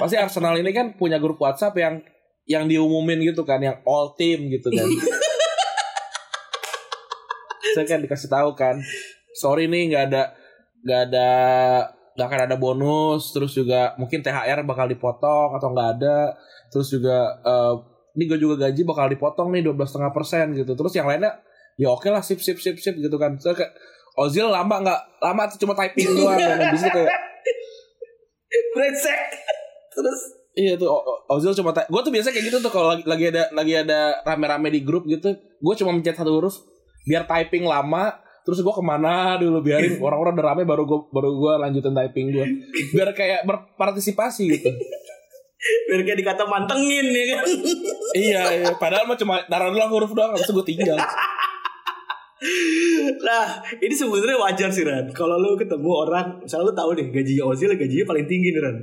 pasti 0.00 0.16
Arsenal 0.16 0.56
ini 0.56 0.72
kan 0.72 0.96
punya 0.96 1.20
grup 1.20 1.36
WhatsApp 1.36 1.76
yang 1.76 2.00
yang 2.48 2.64
diumumin 2.64 3.20
gitu 3.20 3.44
kan 3.44 3.60
yang 3.60 3.76
all 3.84 4.16
team 4.16 4.48
gitu 4.48 4.72
kan. 4.72 4.88
Saya 7.76 7.84
kan 7.84 8.00
dikasih 8.00 8.32
tahu 8.32 8.56
kan 8.56 8.80
sorry 9.36 9.68
nih 9.68 9.92
nggak 9.92 10.04
ada 10.12 10.22
nggak 10.84 11.00
ada 11.10 11.30
nggak 12.16 12.26
akan 12.26 12.40
ada 12.50 12.56
bonus. 12.56 13.36
Terus 13.36 13.52
juga 13.52 13.92
mungkin 14.00 14.24
THR 14.24 14.64
bakal 14.64 14.88
dipotong 14.88 15.60
atau 15.60 15.68
nggak 15.76 15.88
ada. 16.00 16.34
Terus 16.72 16.88
juga 16.88 17.36
eh, 17.44 17.74
ini 18.14 18.24
gue 18.30 18.38
juga 18.38 18.68
gaji 18.68 18.82
bakal 18.86 19.06
dipotong 19.10 19.54
nih 19.54 19.62
12,5 19.66 20.10
persen 20.16 20.54
gitu. 20.54 20.72
Terus 20.74 20.92
yang 20.94 21.10
lainnya 21.10 21.38
ya 21.74 21.90
oke 21.90 22.06
lah 22.10 22.22
sip 22.22 22.38
sip 22.38 22.58
sip 22.58 22.78
sip 22.78 22.94
gitu 22.98 23.16
kan. 23.18 23.38
Saya 23.38 23.54
kayak 23.56 23.72
Ozil 24.14 24.46
lama 24.46 24.78
nggak 24.78 25.00
lama 25.18 25.42
tuh 25.50 25.58
cuma 25.66 25.74
typing 25.74 26.14
doang 26.14 26.38
dan 26.38 26.58
habis 26.70 26.86
itu 26.86 26.90
kayak 26.90 27.10
Brengsek. 28.74 29.20
Terus? 29.94 30.20
Iya 30.54 30.78
tuh 30.78 30.86
Ozil 31.26 31.50
cuma 31.58 31.74
gue 31.74 32.00
tuh 32.06 32.12
biasa 32.14 32.30
kayak 32.30 32.46
gitu 32.46 32.58
tuh 32.62 32.70
kalau 32.70 32.94
lagi, 32.94 33.02
lagi 33.02 33.24
ada 33.34 33.50
lagi 33.50 33.74
ada 33.74 34.22
rame-rame 34.22 34.70
di 34.70 34.86
grup 34.86 35.02
gitu 35.10 35.34
gue 35.34 35.74
cuma 35.82 35.90
mencet 35.90 36.14
satu 36.14 36.30
huruf 36.30 36.62
biar 37.10 37.26
typing 37.26 37.66
lama 37.66 38.14
terus 38.46 38.62
gue 38.62 38.70
ke 38.70 38.84
mana 38.84 39.34
dulu 39.34 39.64
biarin 39.64 39.98
orang-orang 40.04 40.38
udah 40.38 40.46
rame 40.54 40.62
baru 40.62 40.86
gue 40.86 41.00
baru 41.10 41.30
gue 41.34 41.52
lanjutin 41.58 41.90
typing 41.90 42.30
gue 42.30 42.46
biar 42.94 43.10
kayak 43.10 43.42
berpartisipasi 43.48 44.44
gitu. 44.46 44.70
Biar 45.90 46.00
kayak 46.04 46.18
dikata 46.20 46.44
mantengin 46.44 47.08
ya 47.08 47.24
kan. 47.34 47.44
iya 48.14 48.42
iya 48.62 48.70
padahal 48.78 49.10
mah 49.10 49.18
cuma 49.18 49.42
taruh 49.50 49.74
doang 49.74 49.90
huruf 49.90 50.12
doang 50.14 50.36
habis 50.36 50.46
itu 50.46 50.54
gue 50.54 50.66
tinggal 50.70 51.00
Nah, 53.20 53.46
ini 53.76 53.90
sebenarnya 53.90 54.36
wajar 54.36 54.68
sih 54.68 54.82
Ran. 54.82 55.08
Kalau 55.10 55.36
lu 55.36 55.54
ketemu 55.54 55.90
orang, 55.90 56.40
misalnya 56.40 56.68
lu 56.68 56.74
tahu 56.74 56.90
deh 56.92 57.08
gajinya 57.08 57.44
Ozil 57.46 57.72
gajinya 57.72 58.04
paling 58.04 58.26
tinggi 58.26 58.50
nih 58.50 58.60
Ran. 58.60 58.76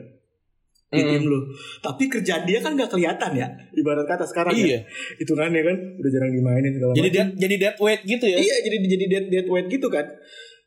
Di 0.88 1.00
Mm. 1.00 1.08
tim 1.08 1.24
lu. 1.24 1.39
Tapi 1.80 2.04
kerjaan 2.06 2.43
dia 2.43 2.60
kan 2.60 2.76
gak 2.76 2.89
kelihatan 2.89 3.32
ya. 3.32 3.47
Ibarat 3.71 4.04
kata 4.04 4.26
sekarang 4.26 4.52
iya 4.54 4.76
ya. 4.76 4.80
Hitungannya 5.17 5.62
kan 5.62 5.76
udah 5.95 6.10
jarang 6.10 6.32
dimainin 6.32 6.71
segala 6.71 6.91
jadi 6.91 7.08
macam. 7.08 7.15
dead 7.15 7.30
jadi 7.39 7.56
dead 7.58 7.76
weight 7.78 8.02
gitu 8.04 8.26
ya 8.26 8.38
Iya, 8.38 8.56
jadi 8.62 8.76
jadi 8.89 9.06
dead 9.08 9.26
dead 9.30 9.47
weight 9.47 9.67
gitu 9.69 9.88
kan. 9.88 10.04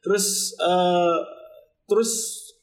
Terus 0.01 0.25
eh 0.57 1.17
terus 1.85 2.11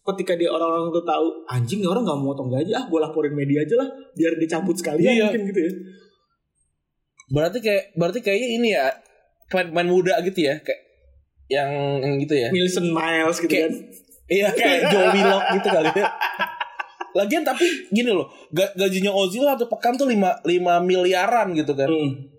ketika 0.01 0.33
dia 0.33 0.49
orang-orang 0.49 0.89
tuh 0.89 1.05
tahu 1.05 1.27
anjing 1.45 1.77
nih 1.77 1.85
orang 1.85 2.01
gak 2.01 2.17
mau 2.17 2.33
potong 2.33 2.49
gaji 2.49 2.73
ah 2.73 2.81
gue 2.81 2.97
laporin 2.97 3.29
media 3.31 3.61
aja 3.61 3.77
lah 3.77 3.85
biar 4.11 4.33
dicabut 4.35 4.73
sekalian 4.73 5.13
Iya. 5.13 5.23
mungkin 5.29 5.41
gitu 5.45 5.59
ya 5.61 5.71
berarti 7.29 7.57
kayak 7.61 7.83
berarti 7.93 8.19
kayaknya 8.19 8.49
ini 8.51 8.69
ya 8.73 8.89
pemain 9.51 9.83
muda 9.85 10.15
gitu 10.21 10.39
ya 10.41 10.55
kayak 10.57 10.81
yang, 11.45 11.69
yang 11.99 12.15
gitu 12.17 12.33
ya 12.33 12.47
Wilson 12.49 12.87
Miles 12.89 13.37
gitu 13.37 13.51
Kayak- 13.51 13.69
kan 13.69 13.99
Iya 14.25 14.47
kayak 14.49 14.79
Joe 14.91 15.11
Willock 15.11 15.43
gitu 15.51 15.67
kali 15.67 15.91
ya. 15.91 16.07
Lagian 17.11 17.43
tapi 17.43 17.67
gini 17.91 18.07
loh, 18.07 18.31
ga- 18.47 18.71
gajinya 18.71 19.11
Ozil 19.11 19.43
satu 19.43 19.67
pekan 19.67 19.99
tuh 19.99 20.07
5, 20.07 20.15
5 20.39 20.47
miliaran 20.81 21.51
gitu 21.51 21.75
kan. 21.75 21.91
hmm. 21.91 22.31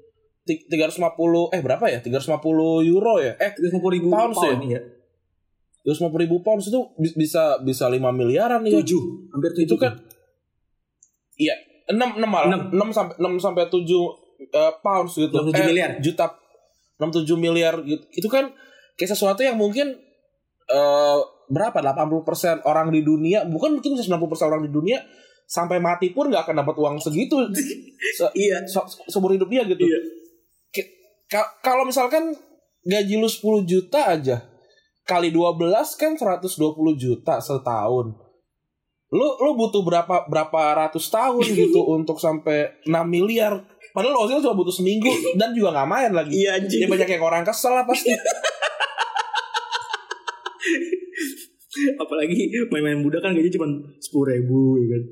Ti- 0.42 0.64
350 0.66 1.52
eh 1.52 1.60
berapa 1.60 1.84
ya? 1.86 2.00
350 2.00 2.32
euro 2.82 3.20
ya? 3.20 3.36
Eh 3.36 3.52
350 3.52 3.92
ribu 3.92 4.08
Pounds 4.08 4.40
ya? 4.40 4.56
pound 4.56 4.64
ya 4.66 4.80
350 5.84 6.24
ribu 6.24 6.36
pounds 6.40 6.64
itu 6.66 6.80
bi- 6.96 7.12
bisa 7.14 7.60
bisa 7.60 7.84
5 7.86 8.00
miliaran 8.10 8.64
ya. 8.64 8.80
tujuh 8.80 9.02
hampir 9.28 9.52
tujuh 9.52 9.68
Itu 9.68 9.76
kan 9.76 9.92
Iya, 11.34 11.54
6 11.88 11.98
6 12.16 12.24
malah. 12.24 12.72
6 12.72 12.72
sampai 12.88 13.14
6 13.18 13.36
sampai 13.36 13.68
7 13.68 13.84
eh, 14.48 14.72
pounds 14.80 15.12
gitu. 15.12 15.36
6, 15.36 15.52
7 15.52 15.60
Eh, 15.60 15.66
miliar. 15.68 15.90
Juta 15.98 16.24
6 17.02 17.26
7 17.26 17.34
miliar 17.34 17.82
gitu. 17.82 18.04
Itu 18.14 18.28
kan 18.30 18.54
kayak 18.94 19.10
sesuatu 19.10 19.42
yang 19.42 19.58
mungkin 19.58 19.98
eh 20.70 21.20
berapa 21.52 21.74
80% 21.82 22.64
orang 22.64 22.88
di 22.94 23.02
dunia, 23.02 23.44
bukan 23.44 23.76
mungkin 23.76 23.98
bisa 23.98 24.06
90% 24.08 24.48
orang 24.48 24.62
di 24.64 24.72
dunia 24.72 25.02
sampai 25.44 25.82
mati 25.82 26.14
pun 26.14 26.30
nggak 26.32 26.48
akan 26.48 26.64
dapat 26.64 26.74
uang 26.80 26.96
segitu 26.96 27.36
se- 28.18 28.32
iya 28.32 28.62
se- 28.64 28.88
seumur 29.10 29.34
hidup 29.36 29.50
dia 29.50 29.66
gitu. 29.68 29.82
Iya. 29.84 30.00
Kalau 31.64 31.84
misalkan 31.88 32.36
gaji 32.84 33.14
lu 33.16 33.28
10 33.28 33.64
juta 33.64 34.12
aja 34.12 34.44
kali 35.02 35.34
12 35.34 35.72
kan 35.98 36.12
120 36.14 36.46
juta 36.96 37.40
setahun. 37.40 38.06
Lu 39.12 39.28
lu 39.44 39.50
butuh 39.56 39.84
berapa 39.84 40.24
berapa 40.28 40.60
ratus 40.88 41.08
tahun 41.12 41.44
gitu 41.44 41.80
untuk 41.96 42.16
sampai 42.16 42.80
6 42.88 42.92
miliar. 43.08 43.60
Padahal 43.92 44.16
Ozil 44.24 44.40
cuma 44.40 44.56
butuh 44.56 44.72
seminggu 44.72 45.08
dan 45.40 45.52
juga 45.52 45.72
nggak 45.76 45.88
main 45.88 46.10
lagi. 46.16 46.32
iya 46.32 46.56
Ya 46.56 46.64
anjing 46.64 46.88
banyak 46.88 47.08
yang 47.08 47.22
orang 47.24 47.44
kesel 47.44 47.72
lah 47.76 47.84
pasti. 47.84 48.12
apalagi 51.98 52.52
main-main 52.70 53.00
muda 53.00 53.18
kan 53.18 53.34
gaji 53.34 53.50
cuma 53.50 53.66
sepuluh 53.98 54.36
ribu 54.36 54.78
ya 54.78 54.86
kan 54.92 55.02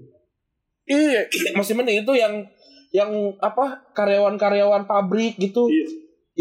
iya, 0.91 1.21
masih 1.57 1.75
mending 1.79 2.05
itu 2.05 2.13
yang 2.15 2.45
yang 2.91 3.11
apa 3.39 3.87
karyawan-karyawan 3.95 4.83
pabrik 4.91 5.39
gitu. 5.39 5.71
Iya. 5.71 5.87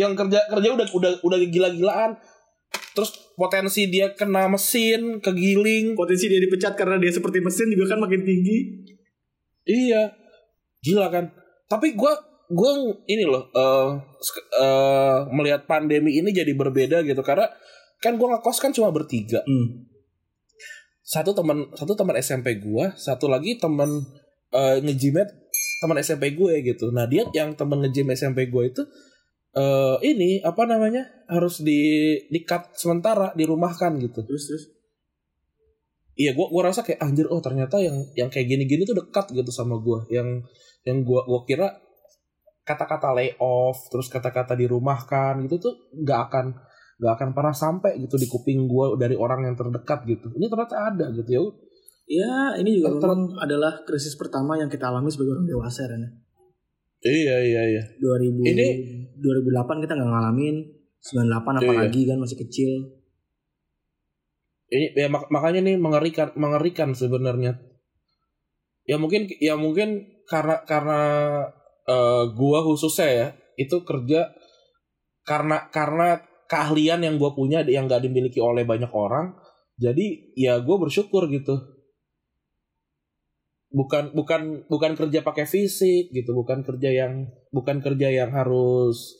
yang 0.05 0.11
kerja 0.17 0.49
kerja 0.49 0.69
udah 0.73 0.87
udah 0.89 1.11
udah 1.21 1.37
gila-gilaan 1.49 2.17
terus 2.93 3.13
potensi 3.37 3.89
dia 3.89 4.13
kena 4.13 4.49
mesin 4.49 5.21
kegiling 5.21 5.93
Potensi 5.97 6.29
dia 6.29 6.41
dipecat 6.41 6.73
karena 6.77 6.97
dia 6.97 7.09
seperti 7.13 7.41
mesin 7.41 7.69
juga 7.73 7.95
kan 7.95 7.99
makin 8.01 8.21
tinggi. 8.21 8.57
iya 9.69 10.09
gila 10.81 11.09
kan 11.13 11.29
tapi 11.69 11.93
gua 11.93 12.17
gua 12.49 12.71
ini 13.05 13.23
loh 13.25 13.47
eh 13.53 13.89
sek- 14.19 14.49
eh, 14.57 15.17
melihat 15.33 15.69
pandemi 15.69 16.17
ini 16.17 16.29
jadi 16.33 16.51
berbeda 16.57 17.05
gitu. 17.05 17.21
Karena 17.21 17.47
kan 18.01 18.17
gua 18.17 18.37
ngekos 18.37 18.57
kan 18.59 18.71
cuma 18.75 18.89
bertiga. 18.93 19.41
Hmm. 19.45 19.85
satu 21.09 21.33
teman 21.33 21.73
satu 21.73 21.97
teman 21.97 22.13
SMP 22.21 22.61
gua 22.61 22.93
satu 22.93 23.25
lagi 23.25 23.57
teman 23.57 23.89
eh, 24.53 24.77
ngejimet 24.81 25.25
teman 25.79 25.97
SMP 26.03 26.35
gue 26.35 26.59
gitu. 26.61 26.91
Nah 26.91 27.07
dia 27.07 27.23
yang 27.31 27.55
teman 27.55 27.79
ngejim 27.81 28.11
SMP 28.11 28.51
gue 28.51 28.63
itu 28.67 28.83
eh 29.49 29.97
ini 30.05 30.45
apa 30.45 30.69
namanya 30.69 31.09
harus 31.25 31.65
di 31.65 32.13
di 32.29 32.39
cut 32.45 32.69
sementara 32.77 33.33
dirumahkan 33.33 33.97
gitu. 33.97 34.21
Terus 34.21 34.43
terus. 34.45 34.63
iya 36.19 36.35
gua 36.35 36.51
gua 36.51 36.69
rasa 36.69 36.83
kayak 36.83 36.99
anjir 36.99 37.25
oh 37.31 37.39
ternyata 37.39 37.79
yang 37.79 37.95
yang 38.13 38.27
kayak 38.27 38.51
gini-gini 38.51 38.83
tuh 38.83 38.93
dekat 38.99 39.31
gitu 39.31 39.49
sama 39.55 39.79
gua. 39.79 40.03
Yang 40.11 40.45
yang 40.83 41.01
gua 41.07 41.23
gua 41.25 41.47
kira 41.47 41.79
kata-kata 42.69 43.09
layoff 43.11 43.89
terus 43.89 44.05
kata-kata 44.07 44.53
dirumahkan 44.53 45.41
gitu 45.49 45.57
tuh 45.57 45.73
nggak 45.97 46.19
akan 46.29 46.45
nggak 46.99 47.13
akan 47.17 47.29
pernah 47.33 47.55
sampai 47.55 47.97
gitu 47.97 48.15
di 48.15 48.27
kuping 48.27 48.69
gua 48.69 48.93
dari 48.93 49.15
orang 49.15 49.49
yang 49.49 49.55
terdekat 49.57 50.05
gitu. 50.05 50.29
Ini 50.29 50.45
ternyata 50.45 50.75
ada 50.93 51.09
gitu 51.09 51.29
ya 51.31 51.41
Ya, 52.09 52.57
ini 52.57 52.81
juga 52.81 52.97
Ter- 52.97 53.05
memang 53.05 53.37
adalah 53.37 53.85
krisis 53.85 54.17
pertama 54.17 54.57
yang 54.57 54.65
kita 54.65 54.89
alami 54.89 55.13
sebagai 55.13 55.37
orang 55.37 55.45
dewasa 55.45 55.85
Ren. 55.85 56.09
iya 56.99 57.37
iya 57.39 57.61
iya. 57.69 57.83
2000 57.95 58.43
Ini- 58.43 58.75
2008 59.21 59.77
kita 59.79 59.93
nggak 59.93 60.09
ngalamin 60.09 60.55
98 60.99 61.21
Iya, 61.53 61.59
apalagi 61.63 62.01
kan 62.05 62.17
masih 62.17 62.37
kecil. 62.37 62.71
ini 64.69 64.93
ya 64.93 65.09
mak- 65.09 65.29
makanya 65.29 65.65
nih 65.65 65.77
mengerikan 65.77 66.29
mengerikan 66.33 66.93
sebenarnya. 66.93 67.57
Ya 68.85 68.97
mungkin 68.97 69.29
ya 69.37 69.53
mungkin 69.53 70.21
karena 70.25 70.61
karena 70.65 70.99
eh, 71.89 72.23
gua 72.37 72.59
khususnya 72.61 73.09
ya 73.09 73.27
itu 73.57 73.81
kerja 73.81 74.29
karena 75.25 75.67
karena 75.73 76.21
keahlian 76.49 77.01
yang 77.05 77.15
gua 77.17 77.33
punya 77.33 77.65
yang 77.65 77.89
gak 77.89 78.05
dimiliki 78.05 78.37
oleh 78.41 78.63
banyak 78.65 78.89
orang 78.93 79.33
jadi 79.79 80.35
ya 80.35 80.59
gua 80.59 80.77
bersyukur 80.83 81.25
gitu. 81.31 81.55
Bukan 83.69 84.17
bukan 84.17 84.65
bukan 84.65 84.91
kerja 84.97 85.21
pakai 85.21 85.45
fisik 85.45 86.09
gitu 86.09 86.33
bukan 86.33 86.65
kerja 86.65 86.89
yang 86.89 87.29
bukan 87.53 87.85
kerja 87.85 88.09
yang 88.09 88.33
harus 88.33 89.13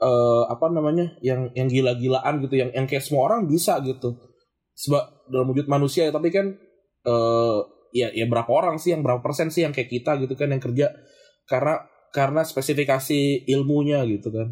eh, 0.00 0.42
apa 0.48 0.72
namanya 0.72 1.14
yang 1.20 1.52
yang 1.52 1.68
gila-gilaan 1.68 2.40
gitu 2.40 2.56
yang 2.64 2.70
yang 2.72 2.86
kayak 2.88 3.04
semua 3.04 3.28
orang 3.30 3.44
bisa 3.46 3.78
gitu. 3.84 4.16
Sebab 4.74 5.28
dalam 5.28 5.52
wujud 5.52 5.68
manusia 5.68 6.08
ya 6.08 6.12
tapi 6.16 6.32
kan 6.32 6.56
eh 7.06 7.58
ya 7.92 8.08
ya 8.14 8.26
berapa 8.26 8.48
orang 8.50 8.80
sih 8.80 8.94
yang 8.96 9.02
berapa 9.04 9.20
persen 9.20 9.52
sih 9.52 9.66
yang 9.66 9.74
kayak 9.76 9.90
kita 9.92 10.16
gitu 10.18 10.34
kan 10.34 10.48
yang 10.50 10.62
kerja. 10.62 10.90
Karena 11.44 11.84
karena 12.10 12.42
spesifikasi 12.42 13.46
ilmunya 13.46 14.02
gitu 14.06 14.30
kan. 14.30 14.50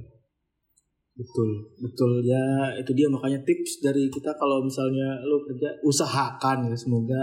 Betul, 1.19 1.75
betul. 1.83 2.11
Ya 2.23 2.71
itu 2.79 2.95
dia. 2.95 3.11
Makanya 3.11 3.43
tips 3.43 3.83
dari 3.83 4.07
kita 4.07 4.31
kalau 4.39 4.63
misalnya 4.63 5.19
lu 5.27 5.43
kerja 5.43 5.75
usahakan 5.83 6.71
ya. 6.71 6.77
Semoga 6.79 7.19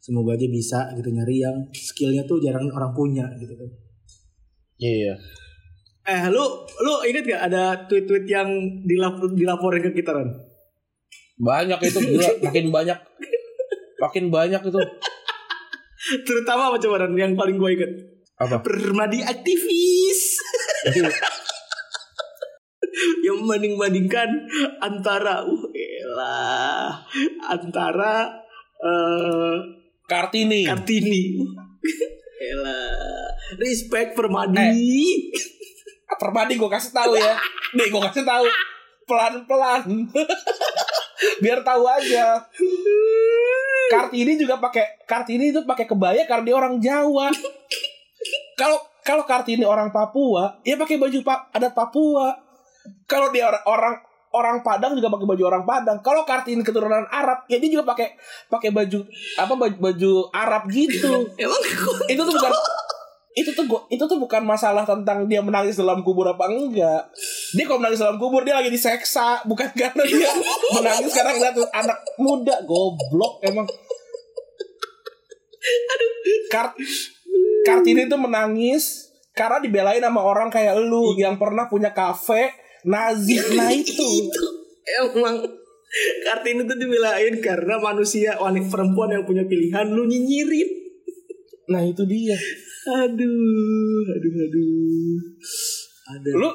semoga 0.00 0.32
aja 0.32 0.48
bisa 0.48 0.88
gitu 0.96 1.12
nyari 1.12 1.44
yang 1.44 1.56
skillnya 1.72 2.24
tuh 2.24 2.40
jarang 2.40 2.64
orang 2.72 2.96
punya 2.96 3.28
gitu 3.36 3.52
kan. 3.52 3.68
iya. 4.80 5.14
Eh 6.06 6.22
lu 6.32 6.44
lu 6.80 6.92
inget 7.04 7.26
gak 7.28 7.52
ada 7.52 7.74
tweet-tweet 7.90 8.24
yang 8.30 8.48
dilap 8.86 9.20
dilaporin 9.36 9.84
ke 9.84 10.00
kita 10.00 10.16
kan? 10.16 10.28
banyak 11.36 11.76
itu 11.84 12.00
gila. 12.00 12.28
Makin 12.48 12.66
banyak. 12.72 12.98
Makin 14.00 14.24
banyak 14.32 14.62
itu. 14.64 14.80
Terutama 16.24 16.72
apa 16.72 16.80
coba 16.80 17.04
yang 17.12 17.36
paling 17.36 17.60
gue 17.60 17.70
inget 17.76 17.92
apa 18.36 18.60
Permadi 18.60 19.24
aktivis 19.24 20.20
yang 23.24 23.44
membanding-bandingkan 23.44 24.28
antara 24.80 25.44
uh 25.44 25.64
elah 25.72 27.04
antara 27.48 28.28
eh 28.80 29.56
kartini 30.06 30.64
Kartini. 30.64 31.22
Elah. 32.36 33.32
Respect 33.56 34.12
Permadi. 34.12 35.32
Permadi 36.16 36.56
gue 36.56 36.70
kasih 36.70 36.92
tahu 36.92 37.18
ya 37.18 37.34
nih 37.76 37.92
gue 37.92 38.02
kasih 38.08 38.24
tahu 38.24 38.46
pelan 39.06 39.44
pelan 39.44 39.84
biar 41.42 41.60
tahu 41.62 41.84
aja 41.84 42.40
Kartini 43.86 44.34
juga 44.34 44.58
pakai 44.58 45.06
Kartini 45.06 45.54
itu 45.54 45.62
pakai 45.62 45.86
kebaya 45.86 46.26
karena 46.26 46.42
dia 46.42 46.56
orang 46.58 46.82
Jawa. 46.82 47.30
Kalau 48.56 48.80
kalau 49.04 49.22
Kartini 49.28 49.62
orang 49.62 49.92
Papua, 49.92 50.58
ya 50.66 50.74
pakai 50.80 50.96
baju 50.98 51.20
pa, 51.22 51.46
adat 51.52 51.76
Papua. 51.76 52.34
Kalau 53.06 53.30
dia 53.30 53.46
orang 53.46 53.62
orang 53.68 53.94
orang 54.32 54.56
Padang 54.64 54.96
juga 54.96 55.12
pakai 55.12 55.28
baju 55.28 55.42
orang 55.46 55.64
Padang. 55.68 55.98
Kalau 56.00 56.24
Kartini 56.24 56.64
keturunan 56.64 57.04
Arab, 57.12 57.44
ya 57.46 57.60
dia 57.60 57.70
juga 57.70 57.84
pakai 57.86 58.16
pakai 58.48 58.72
baju 58.72 59.04
apa 59.36 59.52
baju, 59.54 59.76
baju 59.76 60.12
Arab 60.32 60.72
gitu. 60.72 61.28
Emang 61.42 61.62
itu 62.08 62.22
tuh 62.24 62.34
bukan 62.34 62.52
itu 63.36 63.52
tuh 63.52 63.68
gua, 63.68 63.84
itu 63.92 64.00
tuh 64.00 64.16
bukan 64.16 64.48
masalah 64.48 64.88
tentang 64.88 65.28
dia 65.28 65.44
menangis 65.44 65.76
dalam 65.76 66.00
kubur 66.00 66.24
apa 66.24 66.48
enggak. 66.48 67.12
Dia 67.52 67.64
kalau 67.68 67.84
menangis 67.84 68.00
dalam 68.00 68.16
kubur 68.16 68.40
dia 68.40 68.56
lagi 68.56 68.72
diseksa, 68.72 69.44
bukan 69.44 69.68
karena 69.76 70.02
dia 70.08 70.32
menangis 70.80 71.12
karena 71.12 71.36
ngeliat 71.36 71.56
anak 71.76 71.98
muda 72.16 72.56
goblok 72.64 73.44
emang. 73.44 73.68
Kart 76.48 76.72
Kartini 77.66 78.06
tuh 78.06 78.20
menangis 78.22 79.10
karena 79.34 79.58
dibelain 79.58 80.00
sama 80.00 80.22
orang 80.22 80.48
kayak 80.48 80.78
lu 80.80 81.18
yang 81.18 81.36
pernah 81.36 81.66
punya 81.66 81.90
kafe 81.90 82.54
Nazi. 82.86 83.36
Nah 83.58 83.74
itu. 83.74 84.30
emang 84.86 85.42
Kartini 86.22 86.62
tuh 86.62 86.78
dibelain 86.78 87.34
karena 87.42 87.82
manusia 87.82 88.38
wanita 88.38 88.70
perempuan 88.70 89.10
yang 89.10 89.26
punya 89.26 89.42
pilihan 89.46 89.86
lu 89.90 90.06
nyinyirin. 90.06 90.68
Nah 91.66 91.82
itu 91.82 92.06
dia. 92.06 92.38
Aduh, 92.86 94.02
aduh, 94.14 94.34
aduh. 94.46 95.18
Ada. 96.06 96.30
Lu 96.38 96.50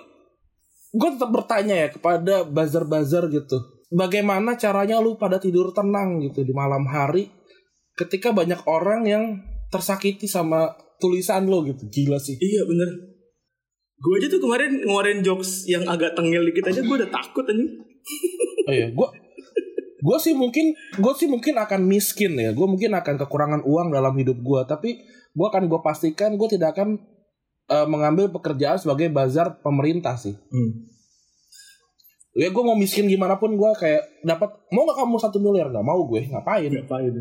gue 0.91 1.09
tetap 1.15 1.31
bertanya 1.31 1.75
ya 1.75 1.87
kepada 1.91 2.47
buzzer-buzzer 2.47 3.27
gitu. 3.31 3.57
Bagaimana 3.91 4.55
caranya 4.55 5.03
lu 5.03 5.19
pada 5.19 5.35
tidur 5.35 5.75
tenang 5.75 6.23
gitu 6.23 6.47
di 6.47 6.55
malam 6.55 6.87
hari 6.87 7.27
ketika 7.99 8.31
banyak 8.31 8.63
orang 8.63 9.03
yang 9.03 9.23
tersakiti 9.67 10.27
sama 10.27 10.71
tulisan 11.01 11.49
lo 11.49 11.65
gitu. 11.65 11.89
Gila 11.89 12.21
sih. 12.21 12.37
Iya 12.37 12.69
bener. 12.69 13.11
Gue 14.01 14.17
aja 14.17 14.27
tuh 14.29 14.41
kemarin 14.41 14.81
ngeluarin 14.81 15.21
jokes 15.21 15.65
yang 15.69 15.85
agak 15.85 16.17
tengil 16.17 16.41
dikit 16.45 16.69
aja 16.69 16.81
gue 16.81 16.95
udah 16.95 17.09
takut 17.09 17.45
anjing. 17.49 17.69
Oh 18.61 18.69
iya, 18.69 18.93
gue 18.93 19.07
gue 20.01 20.17
sih 20.21 20.37
mungkin 20.37 20.77
gue 20.77 21.13
sih 21.17 21.25
mungkin 21.25 21.57
akan 21.57 21.81
miskin 21.81 22.37
ya. 22.37 22.53
Gue 22.53 22.69
mungkin 22.69 22.93
akan 22.93 23.17
kekurangan 23.17 23.61
uang 23.65 23.89
dalam 23.89 24.13
hidup 24.21 24.37
gue, 24.37 24.61
tapi 24.69 25.01
gue 25.33 25.47
akan 25.49 25.65
gue 25.65 25.79
pastikan 25.81 26.37
gue 26.37 26.45
tidak 26.45 26.77
akan 26.77 27.01
eh, 27.73 27.87
mengambil 27.89 28.29
pekerjaan 28.29 28.77
sebagai 28.77 29.09
bazar 29.09 29.57
pemerintah 29.65 30.13
sih. 30.13 30.37
Hmm. 30.53 30.91
Ya 32.31 32.47
gue 32.47 32.63
mau 32.63 32.77
miskin 32.77 33.09
gimana 33.11 33.41
pun 33.41 33.57
gue 33.57 33.71
kayak 33.75 34.23
dapat 34.23 34.55
mau 34.71 34.85
nggak 34.87 34.97
kamu 35.03 35.15
satu 35.19 35.37
miliar 35.41 35.67
nggak 35.73 35.83
mau 35.83 36.05
gue 36.05 36.21
ngapain? 36.29 36.69
Ngapain? 36.69 37.13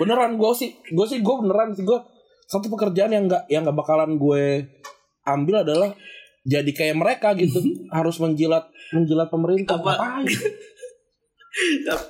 Beneran 0.00 0.40
gue 0.40 0.52
sih 0.56 0.70
gue 0.88 1.06
sih 1.06 1.20
gue 1.20 1.34
beneran 1.40 1.76
sih 1.76 1.84
gue 1.84 1.98
satu 2.46 2.72
pekerjaan 2.72 3.12
yang 3.12 3.24
nggak 3.28 3.44
yang 3.52 3.62
nggak 3.66 3.76
bakalan 3.76 4.16
gue 4.16 4.70
ambil 5.26 5.66
adalah 5.66 5.90
jadi 6.46 6.70
kayak 6.70 6.96
mereka 6.96 7.34
gitu 7.34 7.58
harus 7.96 8.16
menjilat 8.22 8.70
menjilat 8.94 9.28
pemerintah 9.28 9.76
Apa? 9.76 10.22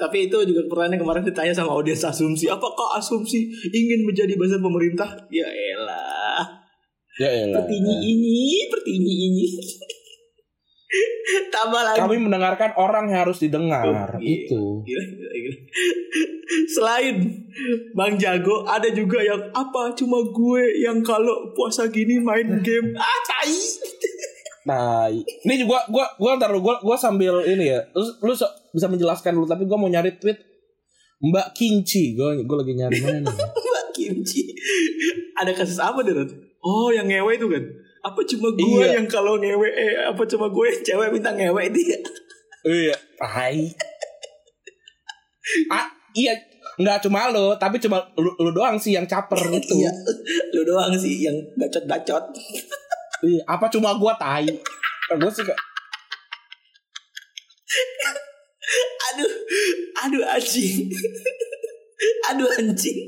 Tapi 0.03 0.27
itu 0.27 0.37
juga 0.43 0.67
pertanyaan 0.67 1.07
kemarin 1.07 1.23
ditanya 1.23 1.55
sama 1.55 1.71
audiens 1.71 2.03
asumsi. 2.03 2.51
Apakah 2.51 2.99
asumsi 2.99 3.47
ingin 3.71 4.03
menjadi 4.03 4.35
buzzer 4.35 4.59
pemerintah? 4.59 5.07
Ya 5.31 5.47
elah. 5.47 6.67
ya 7.15 7.31
elah. 7.31 7.63
Pertini 7.63 7.95
ini, 8.11 8.67
pertini 8.67 9.13
ini. 9.31 9.47
Tambah 11.57 11.83
lagi. 11.83 11.99
kami 11.99 12.17
mendengarkan 12.21 12.71
orang 12.77 13.09
yang 13.09 13.25
harus 13.25 13.41
didengar 13.41 13.81
Oh, 13.83 13.97
iya. 14.19 14.45
itu 14.45 14.63
Gila, 14.83 15.05
gila, 15.07 15.31
gila. 15.35 15.59
Selain 16.75 17.17
Bang 17.93 18.15
Jago, 18.15 18.63
ada 18.63 18.87
juga 18.89 19.19
yang 19.19 19.41
apa? 19.51 19.91
Cuma 19.93 20.21
gue 20.23 20.63
yang 20.79 21.01
kalau 21.01 21.51
puasa 21.51 21.89
gini 21.89 22.19
main 22.19 22.61
game. 22.61 22.93
Ah, 22.99 23.19
tai. 23.25 23.53
nah 24.65 25.07
ini 25.09 25.55
juga 25.57 25.87
gue 25.87 26.03
gue 26.03 26.31
ntar 26.37 26.51
gue 26.51 26.75
gue 26.77 26.97
sambil 26.97 27.39
ini 27.45 27.71
ya 27.71 27.87
lu, 27.89 28.03
lu 28.03 28.35
so- 28.35 28.51
bisa 28.69 28.87
menjelaskan 28.87 29.33
dulu 29.33 29.47
tapi 29.47 29.63
gue 29.63 29.79
mau 29.79 29.87
nyari 29.87 30.19
tweet 30.19 30.43
Mbak 31.23 31.55
Kinci 31.55 32.13
gue 32.13 32.43
gue 32.43 32.57
lagi 32.59 32.75
nyari 32.75 32.99
mana 33.01 33.19
nih? 33.23 33.31
Mbak 33.65 33.87
Kimchi. 33.95 34.53
Ada 35.33 35.53
kasus 35.53 35.79
apa 35.79 36.03
deh, 36.03 36.13
Ron? 36.13 36.29
Oh, 36.61 36.91
yang 36.91 37.07
ngewe 37.07 37.33
itu 37.33 37.47
kan? 37.47 37.63
Apa 38.07 38.21
cuma 38.23 38.49
gue 38.51 38.81
Iya. 38.81 38.97
yang 38.97 39.07
kalau 39.07 39.35
ngewe 39.35 39.67
eh, 39.67 39.99
apa 40.01 40.23
cuma 40.25 40.47
gue 40.47 40.65
yang 40.65 40.81
cewek 40.81 41.09
minta 41.11 41.31
ngewe 41.31 41.63
dia? 41.69 41.99
Iya. 42.63 42.95
Tai. 43.19 43.59
ah, 45.69 45.87
iya. 46.13 46.35
Nggak 46.77 47.03
cuma 47.03 47.31
lo, 47.31 47.57
tapi 47.57 47.79
cuma 47.79 47.99
lu, 48.15 48.31
lu 48.37 48.51
doang 48.53 48.77
sih 48.77 48.93
yang 48.93 49.05
caper 49.05 49.39
gitu. 49.55 49.75
Iya. 49.77 49.91
Lu 50.53 50.63
doang 50.63 50.95
sih 50.95 51.19
yang 51.21 51.35
bacot-bacot. 51.55 52.25
Iya, 53.23 53.41
Apa 53.45 53.67
cuma 53.67 53.97
gua 53.97 54.15
tai? 54.15 54.47
Gue 55.09 55.31
sih 55.33 55.43
Aduh, 59.07 59.31
aduh 59.97 60.23
anjing. 60.27 60.91
aduh 62.29 62.49
anjing. 62.53 62.99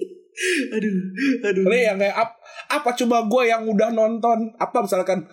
Aduh, 0.70 0.94
aduh. 1.42 1.64
Ini 1.66 1.78
yang 1.84 1.98
kayak 1.98 2.14
ap- 2.14 2.37
apa 2.68 2.92
coba 2.92 3.24
gue 3.24 3.42
yang 3.48 3.64
udah 3.64 3.88
nonton 3.90 4.52
apa 4.60 4.84
misalkan 4.84 5.24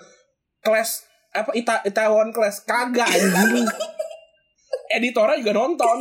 kelas 0.63 1.03
apa 1.35 1.51
Ita 1.51 1.83
Itaewon 1.83 2.31
kelas 2.31 2.63
kagak 2.63 3.05
anjing. 3.11 3.67
Editornya 4.95 5.41
juga 5.43 5.53
nonton. 5.59 5.97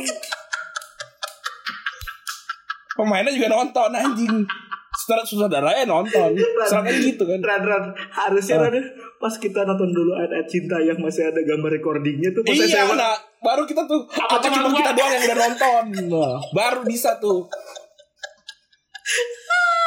Pemainnya 2.95 3.35
juga 3.35 3.51
nonton 3.51 3.91
anjing. 3.91 4.47
Saudara 4.95 5.27
saudaranya 5.27 5.83
nonton. 5.83 6.31
Misalkan 6.39 6.95
gitu 7.03 7.27
kan. 7.27 7.39
Ran, 7.43 7.61
Ran, 7.67 7.83
harusnya 7.91 8.55
Ran, 8.63 8.79
pas 9.19 9.35
kita 9.35 9.67
nonton 9.67 9.91
dulu 9.91 10.15
ayat 10.15 10.47
cinta 10.47 10.79
yang 10.79 10.95
masih 11.03 11.27
ada 11.27 11.43
gambar 11.43 11.75
recordingnya 11.75 12.31
tuh 12.31 12.47
pas 12.47 12.55
Iya, 12.55 12.87
SMA. 12.87 12.95
nah, 12.95 13.19
baru 13.43 13.67
kita 13.67 13.83
tuh 13.83 14.07
apa, 14.07 14.39
cuma 14.39 14.71
kita 14.71 14.91
doang 14.95 15.11
yang 15.11 15.23
udah 15.27 15.37
nonton. 15.43 15.83
Nah, 16.15 16.39
baru 16.55 16.79
bisa 16.87 17.19
tuh. 17.19 17.43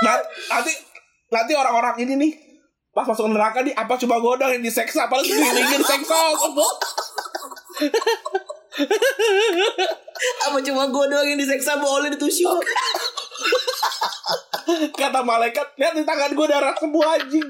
Nah, 0.04 0.14
nanti 0.52 0.72
nanti 1.28 1.52
orang-orang 1.52 1.96
ini 2.04 2.14
nih 2.16 2.32
pas 2.92 3.04
masuk 3.04 3.30
neraka 3.30 3.60
nih 3.62 3.76
apa 3.76 3.94
coba 3.94 4.16
gue 4.18 4.32
doang 4.42 4.52
yang 4.58 4.64
diseksa 4.64 5.06
padahal 5.06 5.28
diringin 5.30 5.82
seksa 5.84 6.18
Apa 10.48 10.58
cuma 10.64 10.90
gue 10.90 11.04
doang 11.06 11.26
yang 11.28 11.38
diseksa 11.38 11.78
boleh 11.78 12.10
ditusuk? 12.10 12.58
kata 14.98 15.20
malaikat 15.24 15.64
lihat 15.80 15.94
di 15.96 16.04
tangan 16.04 16.36
gue 16.36 16.46
darah 16.48 16.74
semua 16.76 17.16
anjing 17.16 17.48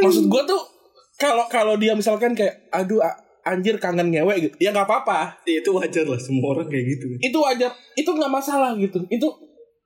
maksud 0.00 0.24
gue 0.30 0.42
tuh 0.48 0.62
kalau 1.20 1.44
kalau 1.52 1.74
dia 1.76 1.92
misalkan 1.92 2.32
kayak 2.32 2.70
aduh 2.72 3.04
anjir 3.44 3.76
kangen 3.80 4.12
ngewe 4.12 4.50
gitu. 4.50 4.54
Ya 4.60 4.70
nggak 4.72 4.86
apa-apa. 4.86 5.40
Ya, 5.48 5.60
itu 5.60 5.70
wajar 5.72 6.04
lah 6.06 6.20
semua 6.20 6.56
orang 6.56 6.68
kayak 6.68 6.84
gitu. 6.96 7.06
itu 7.20 7.38
wajar. 7.40 7.70
Itu 7.96 8.10
nggak 8.12 8.32
masalah 8.32 8.76
gitu. 8.76 9.04
Itu 9.08 9.28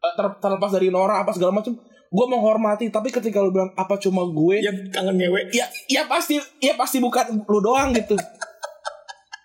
eh, 0.00 0.14
ter- 0.18 0.38
terlepas 0.40 0.70
dari 0.74 0.88
Nora 0.90 1.22
apa 1.22 1.30
segala 1.34 1.54
macam 1.54 1.74
gue 2.14 2.26
menghormati. 2.30 2.90
Tapi 2.90 3.10
ketika 3.10 3.42
lu 3.42 3.50
bilang 3.50 3.70
apa 3.74 3.98
cuma 3.98 4.22
gue? 4.26 4.62
Yang 4.62 4.90
kangen 4.94 5.16
ngewe. 5.18 5.50
ya 5.54 5.66
ya 5.90 6.06
pasti 6.06 6.38
ya 6.62 6.74
pasti 6.74 6.98
bukan 6.98 7.42
lu 7.46 7.58
doang 7.62 7.94
gitu. 7.94 8.14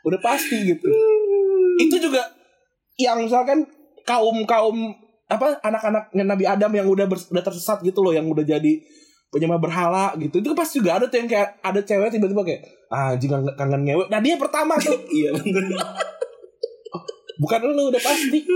Udah 0.06 0.20
pasti 0.24 0.64
gitu. 0.64 0.88
Itu 1.80 1.96
juga 2.00 2.24
yang 3.00 3.24
misalkan 3.24 3.64
kaum 4.04 4.44
kaum 4.44 4.96
apa 5.30 5.62
anak-anak 5.62 6.10
Nabi 6.18 6.46
Adam 6.50 6.74
yang 6.74 6.88
udah 6.90 7.06
bers- 7.06 7.30
udah 7.30 7.44
tersesat 7.46 7.86
gitu 7.86 8.02
loh 8.02 8.10
yang 8.10 8.26
udah 8.26 8.42
jadi 8.42 8.82
penyembah 9.30 9.58
berhala 9.58 10.06
gitu 10.16 10.38
itu 10.38 10.50
pasti 10.52 10.80
juga 10.80 10.98
ada 10.98 11.06
tuh 11.06 11.18
yang 11.18 11.28
kayak 11.28 11.62
ada 11.62 11.80
cewek 11.80 12.10
tiba-tiba 12.10 12.42
kayak 12.42 12.62
ah 12.88 13.14
jangan 13.14 13.46
kangen 13.54 13.82
ngewe 13.84 14.04
nah 14.08 14.18
dia 14.18 14.36
pertama 14.36 14.74
tuh 14.76 14.98
Iya 15.16 15.30
bener. 15.32 15.70
bukan 17.38 17.60
lu 17.64 17.88
udah 17.88 18.00
pasti 18.00 18.40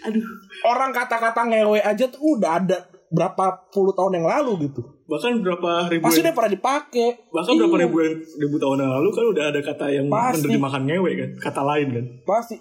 Aduh. 0.00 0.24
orang 0.64 0.90
kata-kata 0.90 1.44
ngewe 1.46 1.78
aja 1.78 2.08
tuh 2.08 2.34
udah 2.34 2.56
ada 2.56 2.78
berapa 3.08 3.44
puluh 3.68 3.92
tahun 3.92 4.18
yang 4.18 4.26
lalu 4.26 4.66
gitu 4.66 4.80
Bahkan 5.04 5.40
berapa 5.40 5.88
ribu 5.88 6.04
pasti 6.04 6.20
udah 6.20 6.32
pernah 6.32 6.52
dipakai 6.52 7.08
bahkan 7.30 7.52
berapa 7.54 7.72
Iya. 7.74 7.84
ribu 7.84 7.96
ribu 8.38 8.56
tahun 8.58 8.76
yang 8.78 8.92
lalu 8.92 9.08
kan 9.10 9.24
udah 9.26 9.44
ada 9.46 9.60
kata 9.62 9.86
yang 9.88 10.06
Pasti. 10.08 10.44
menerjemahkan 10.44 10.82
ngewe 10.84 11.10
kan, 11.14 11.30
kata 11.38 11.60
lain 11.64 11.86
kan. 11.90 12.04
pasti 12.24 12.56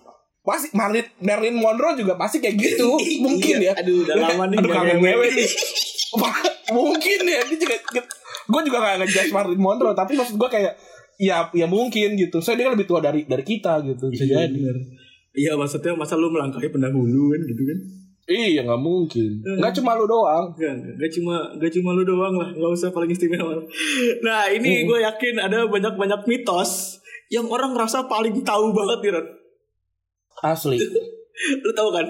pasti 0.47 0.71
Marilyn 0.71 1.03
Marilyn 1.19 1.57
Monroe 1.57 1.93
juga 1.93 2.15
pasti 2.15 2.39
kayak 2.39 2.55
gitu 2.55 2.95
mungkin 3.25 3.55
Iya. 3.59 3.75
ya 3.75 3.83
Aduh, 3.83 3.95
udah 4.01 4.15
lama 4.17 4.43
nih 4.45 4.57
aduh 4.57 4.63
nggak 4.65 4.79
kangen 4.79 4.97
ngewe. 4.97 5.27
nih 5.33 5.49
mungkin 6.77 7.19
ya 7.21 7.41
dia 7.43 7.57
juga 7.57 7.75
gue 8.47 8.61
juga 8.63 8.77
gak 8.79 8.95
ngejudge 9.01 9.31
Marilyn 9.31 9.59
Monroe 9.59 9.91
tapi 9.93 10.15
maksud 10.15 10.35
gue 10.35 10.49
kayak 10.49 10.73
ya 11.17 11.49
ya 11.51 11.65
mungkin 11.65 12.15
gitu 12.15 12.39
saya 12.39 12.55
dia 12.55 12.65
kan 12.65 12.73
lebih 12.73 12.85
tua 12.85 12.99
dari 12.99 13.23
dari 13.23 13.41
kita 13.41 13.83
gitu 13.83 14.07
bisa 14.07 14.23
Iya, 14.23 14.35
jadi 14.45 14.55
bener. 14.55 14.77
Iya 15.33 15.51
maksudnya 15.53 15.93
masa 15.93 16.15
lu 16.15 16.29
melangkahi 16.29 16.65
pendahulu 16.67 17.29
kan 17.29 17.41
gitu 17.43 17.63
kan? 17.63 17.79
iya 18.27 18.59
nggak 18.61 18.75
mungkin 18.77 19.39
Hmm. 19.39 19.55
nggak 19.57 19.71
cuma 19.73 19.95
lu 19.95 20.03
doang 20.03 20.51
enggak 20.51 21.07
cuma 21.09 21.35
enggak 21.49 21.71
cuma 21.71 21.89
lu 21.91 22.03
doang 22.03 22.33
lah, 22.33 22.49
enggak 22.49 22.71
usah 22.73 22.89
paling 22.89 23.07
istimewa. 23.07 23.55
Nah, 24.19 24.49
ini 24.49 24.83
gue 24.83 24.99
yakin 25.01 25.35
ada 25.37 25.63
banyak-banyak 25.65 26.21
mitos 26.25 26.99
yang 27.27 27.45
orang 27.45 27.71
ngerasa 27.71 28.03
paling 28.05 28.35
tahu 28.41 28.71
banget 28.71 28.99
nih, 29.01 29.11
Ron. 29.13 29.27
Asli 30.45 30.77
Lu 31.63 31.69
tahu 31.71 31.89
kan? 31.93 32.05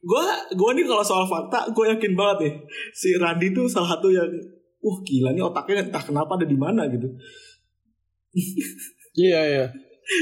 Gue 0.00 0.24
gue 0.52 0.70
nih 0.76 0.84
kalau 0.84 1.00
soal 1.00 1.24
fakta, 1.24 1.64
gue 1.72 1.84
yakin 1.88 2.12
banget 2.12 2.36
nih. 2.44 2.54
Si 2.92 3.16
Randy 3.16 3.52
tuh 3.52 3.64
salah 3.64 3.96
satu 3.96 4.12
yang 4.12 4.28
wah 4.80 4.98
gila 5.00 5.32
nih 5.32 5.40
otaknya 5.40 5.84
entah 5.88 6.00
kenapa 6.00 6.36
ada 6.36 6.44
di 6.44 6.56
mana 6.56 6.84
gitu. 6.88 7.08
iya 9.24 9.40
iya 9.42 9.64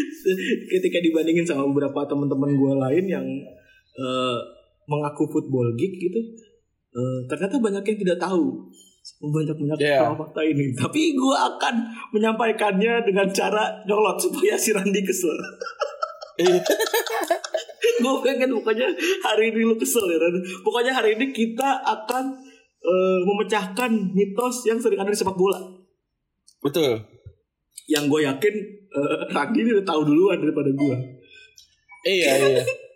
Ketika 0.70 0.99
dibandingin 1.03 1.47
sama 1.47 1.66
beberapa 1.70 2.07
teman-teman 2.07 2.51
gue 2.55 2.72
lain 2.78 3.05
yang 3.07 3.26
eh, 3.99 4.39
mengaku 4.86 5.26
football 5.28 5.74
geek 5.74 5.99
gitu, 5.99 6.20
eh, 6.95 7.18
ternyata 7.26 7.59
banyak 7.59 7.82
yang 7.82 7.99
tidak 7.99 8.18
tahu 8.18 8.70
banyak 9.18 9.57
banyak 9.57 9.78
Iya. 9.80 10.12
fakta 10.12 10.43
ini. 10.45 10.76
Tapi 10.76 11.16
gue 11.16 11.36
akan 11.36 11.74
menyampaikannya 12.12 13.03
dengan 13.03 13.26
cara 13.32 13.80
nyolot 13.89 14.20
supaya 14.20 14.53
si 14.55 14.70
Randy 14.70 15.01
kesel. 15.01 15.32
Iya. 16.39 16.59
gue 18.03 18.14
pengen 18.22 18.51
pokoknya 18.55 18.86
hari 19.26 19.51
ini 19.51 19.66
lu 19.66 19.74
kesel 19.74 20.07
ya 20.07 20.18
Ran. 20.22 20.39
Pokoknya 20.62 20.95
hari 20.95 21.18
ini 21.18 21.34
kita 21.34 21.82
akan 21.82 22.24
eh, 22.78 23.18
memecahkan 23.26 23.91
mitos 24.14 24.62
yang 24.70 24.78
sering 24.78 25.03
ada 25.03 25.11
di 25.11 25.18
sepak 25.18 25.34
bola. 25.34 25.59
betul 26.59 26.99
Yang 27.86 28.05
gue 28.11 28.20
yakin 28.26 28.55
Randy 29.30 29.59
ini 29.62 29.70
udah 29.78 29.86
tahu 29.86 30.01
duluan 30.03 30.43
daripada 30.43 30.70
gue. 30.74 30.97
iya 32.03 32.34
iya 32.34 32.62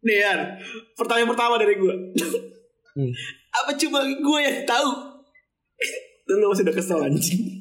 Nih 0.00 0.16
Yan, 0.24 0.56
pertanyaan 0.96 1.28
pertama 1.28 1.60
dari 1.60 1.76
gue. 1.76 1.94
Hmm. 2.96 3.12
Apa 3.52 3.76
cuma 3.76 4.00
gue 4.00 4.38
yang 4.40 4.64
tahu? 4.64 4.88
Lu 6.40 6.48
masih 6.48 6.64
udah 6.64 6.76
kesel 6.76 7.04
anjing. 7.04 7.60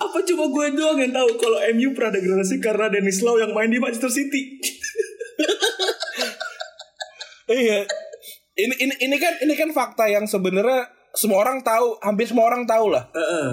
Apa 0.00 0.18
cuma 0.24 0.44
gue 0.48 0.66
doang 0.76 0.98
yang 1.00 1.12
tahu 1.12 1.30
kalau 1.36 1.58
MU 1.76 1.92
pernah 1.92 2.12
degradasi 2.16 2.56
karena 2.60 2.86
Dennis 2.88 3.20
Law 3.20 3.36
yang 3.36 3.52
main 3.52 3.68
di 3.68 3.78
Manchester 3.80 4.10
City? 4.12 4.42
Iya. 7.46 7.86
Ini 8.56 8.74
ini 8.74 8.94
ini 9.06 9.16
kan 9.22 9.38
ini 9.38 9.54
kan 9.54 9.70
fakta 9.70 10.10
yang 10.10 10.26
sebenarnya 10.26 10.90
semua 11.14 11.46
orang 11.46 11.62
tahu, 11.62 11.94
hampir 12.02 12.26
semua 12.26 12.50
orang 12.50 12.66
tahu 12.66 12.90
lah. 12.90 13.06
Heeh. 13.14 13.48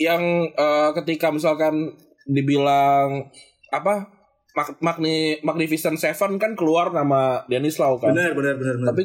Yang 0.00 0.22
eh, 0.56 0.90
ketika 1.02 1.28
misalkan 1.28 1.92
dibilang 2.24 3.28
apa 3.68 4.08
Mag- 4.56 4.80
Magni 4.80 5.36
Magnificent 5.44 6.00
Seven 6.00 6.40
kan 6.40 6.56
keluar 6.56 6.88
nama 6.88 7.44
Dennis 7.44 7.76
Lau 7.76 8.00
kan. 8.00 8.16
Benar, 8.16 8.32
benar, 8.32 8.54
benar, 8.56 8.74
benar. 8.80 8.88
Tapi 8.94 9.02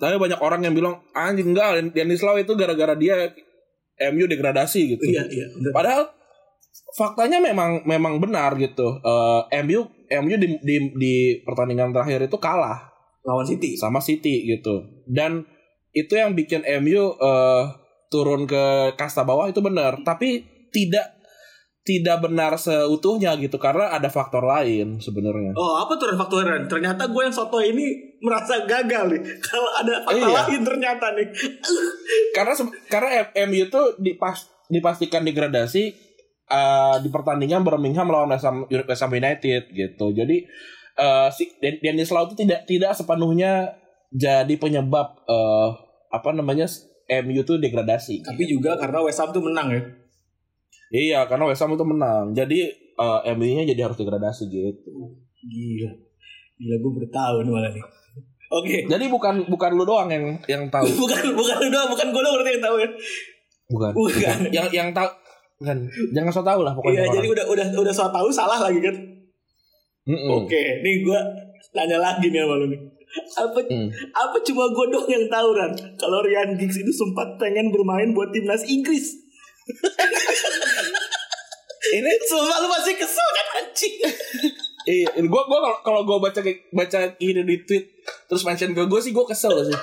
tapi 0.00 0.14
banyak 0.16 0.40
orang 0.40 0.60
yang 0.64 0.76
bilang 0.76 1.00
anjing 1.16 1.56
enggak 1.56 1.96
Dennis 1.96 2.20
Lau 2.20 2.36
itu 2.36 2.52
gara-gara 2.52 2.92
dia 2.96 3.32
MU 4.12 4.24
degradasi 4.24 4.96
gitu. 4.96 5.04
iya, 5.04 5.28
iya. 5.28 5.46
Padahal 5.76 6.08
faktanya 6.96 7.38
memang 7.38 7.84
memang 7.84 8.18
benar 8.18 8.56
gitu. 8.56 8.98
Eh, 9.04 9.42
MU 9.66 9.86
MU 10.10 10.34
di, 10.40 10.48
di 10.64 10.76
di 10.96 11.14
pertandingan 11.44 11.92
terakhir 11.94 12.26
itu 12.26 12.38
kalah 12.40 12.90
Lawan 13.22 13.44
City. 13.44 13.76
sama 13.76 14.00
City 14.00 14.48
gitu. 14.48 15.04
Dan 15.04 15.44
itu 15.92 16.16
yang 16.16 16.32
bikin 16.32 16.64
MU 16.80 17.14
eh, 17.14 17.62
turun 18.10 18.48
ke 18.48 18.96
kasta 18.98 19.22
bawah 19.22 19.46
itu 19.46 19.62
benar, 19.62 20.02
tapi 20.02 20.42
tidak 20.74 21.19
tidak 21.80 22.20
benar 22.20 22.60
seutuhnya 22.60 23.32
gitu 23.40 23.56
karena 23.56 23.88
ada 23.88 24.12
faktor 24.12 24.44
lain 24.44 25.00
sebenarnya. 25.00 25.56
Oh, 25.56 25.80
apa 25.80 25.96
tuh 25.96 26.12
faktornya? 26.12 26.68
Ternyata 26.68 27.08
gue 27.08 27.22
yang 27.24 27.32
soto 27.32 27.56
ini 27.58 28.16
merasa 28.20 28.68
gagal 28.68 29.16
nih. 29.16 29.22
Kalau 29.48 29.70
ada 29.72 30.04
fakta 30.04 30.20
Iya. 30.20 30.28
lain 30.44 30.60
ternyata 30.60 31.06
nih. 31.16 31.28
Karena 32.36 32.52
karena 32.86 33.08
MU 33.48 33.64
itu 33.64 33.80
dipas, 33.96 34.44
dipastikan 34.68 35.24
degradasi 35.24 35.84
eh, 36.46 36.96
di 37.00 37.08
pertandingan 37.08 37.64
Birmingham 37.64 38.06
melawan 38.06 38.28
West 38.28 38.44
Ham, 38.44 38.68
West 38.68 39.02
Ham 39.02 39.12
United 39.16 39.72
gitu. 39.72 40.06
Jadi 40.12 40.36
eh, 40.94 41.28
si 41.32 41.48
Den- 41.58 41.80
Dennis 41.80 42.12
Lau 42.12 42.28
itu 42.28 42.36
tidak 42.36 42.68
tidak 42.68 42.92
sepenuhnya 42.92 43.72
jadi 44.12 44.52
penyebab 44.60 45.16
eh, 45.24 45.68
apa 46.12 46.28
namanya 46.36 46.68
MU 47.24 47.40
itu 47.40 47.56
degradasi. 47.56 48.20
Tapi 48.20 48.44
juga 48.44 48.76
karena 48.76 49.00
West 49.00 49.18
Ham 49.18 49.32
tuh 49.32 49.40
menang 49.40 49.72
ya. 49.72 49.80
Iya, 50.90 51.22
karena 51.30 51.46
West 51.46 51.62
Ham 51.62 51.72
itu 51.72 51.86
menang. 51.86 52.34
Jadi 52.34 52.66
eh, 52.74 53.20
MU-nya 53.38 53.62
jadi 53.64 53.86
harus 53.86 53.96
degradasi 53.96 54.50
gitu. 54.50 54.90
Gila. 55.40 55.90
Gila 56.58 56.76
gue 56.76 56.92
bertahu 57.00 57.36
nih 57.46 57.52
malah 57.54 57.72
nih. 57.72 57.84
Oke. 58.50 58.76
Jadi 58.90 59.04
bukan 59.06 59.46
bukan 59.46 59.70
lu 59.78 59.86
doang 59.86 60.10
yang 60.10 60.34
yang 60.50 60.66
tahu. 60.66 60.82
Bukan 61.06 61.38
bukan 61.38 61.56
udah 61.70 61.86
bukan 61.86 62.06
gue 62.10 62.20
doang 62.20 62.34
berarti 62.42 62.50
yang 62.58 62.64
tahu 62.66 62.76
ya. 62.82 62.88
Bukan. 63.70 63.90
Bukan. 63.94 64.36
Yang 64.56 64.68
yang 64.74 64.90
tahu 64.90 65.06
kan 65.60 65.76
jangan 66.16 66.32
so 66.32 66.42
tahu 66.42 66.64
lah 66.66 66.72
pokoknya. 66.74 67.04
Iya, 67.06 67.20
jadi 67.20 67.26
udah 67.30 67.44
udah 67.52 67.66
udah 67.78 67.94
so 67.94 68.10
tahu 68.10 68.26
salah 68.32 68.58
lagi 68.58 68.80
kan. 68.82 68.96
Mm-mm. 70.08 70.42
Oke, 70.42 70.82
nih 70.82 71.04
gue 71.06 71.20
tanya 71.70 72.00
lagi 72.00 72.32
nih 72.32 72.42
sama 72.42 72.58
lu 72.58 72.66
nih. 72.66 72.80
Apa 73.38 73.58
Mm. 73.68 73.90
apa 74.10 74.36
cuma 74.40 74.64
gue 74.66 74.86
doang 74.88 75.06
yang 75.06 75.26
tahu 75.28 75.48
Ran 75.52 75.74
kalau 75.98 76.22
Ryan 76.22 76.54
Giggs 76.56 76.78
itu 76.80 76.90
sempat 76.90 77.38
pengen 77.38 77.70
bermain 77.70 78.10
buat 78.10 78.32
timnas 78.34 78.64
Inggris. 78.64 79.19
Ini 81.90 82.12
Semua 82.28 82.60
lu 82.62 82.68
masih 82.70 82.94
kesel 82.94 83.28
kan 83.34 83.46
anjing. 83.64 83.94
iya, 84.86 85.08
gua 85.26 85.42
gua 85.48 85.58
kalau 85.58 85.78
kalau 85.82 86.00
gua 86.06 86.18
baca 86.22 86.40
baca 86.70 87.00
ini 87.18 87.42
di 87.42 87.56
tweet 87.66 87.84
terus 88.30 88.44
mention 88.46 88.76
ke 88.76 88.84
gua 88.86 89.00
sih 89.02 89.10
gua 89.10 89.26
kesel 89.26 89.64
sih. 89.66 89.78